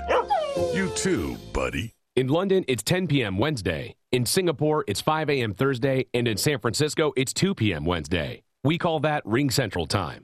You 0.74 0.90
too, 0.96 1.38
buddy. 1.54 1.94
In 2.16 2.28
London, 2.28 2.64
it's 2.68 2.84
10 2.84 3.08
p.m. 3.08 3.38
Wednesday. 3.38 3.96
In 4.12 4.26
Singapore, 4.26 4.86
it's 4.88 5.02
5 5.02 5.30
a.m. 5.30 5.54
Thursday. 5.54 6.06
And 6.14 6.28
in 6.28 6.38
San 6.38 6.60
Francisco, 6.60 7.12
it's 7.18 7.34
2 7.34 7.56
p.m. 7.56 7.84
Wednesday. 7.84 8.44
We 8.64 8.78
call 8.78 9.02
that 9.02 9.22
Ring 9.26 9.50
Central 9.50 9.86
Time. 9.86 10.24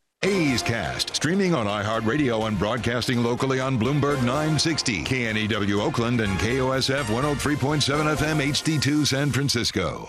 A's 0.23 0.61
Cast, 0.61 1.15
streaming 1.15 1.55
on 1.55 1.65
iHeartRadio 1.65 2.47
and 2.47 2.59
broadcasting 2.59 3.23
locally 3.23 3.59
on 3.59 3.79
Bloomberg 3.79 4.17
960, 4.17 5.01
KNEW 5.01 5.81
Oakland, 5.81 6.21
and 6.21 6.37
KOSF 6.37 7.05
103.7 7.05 8.15
FM 8.17 8.51
HD2 8.51 9.07
San 9.07 9.31
Francisco. 9.31 10.07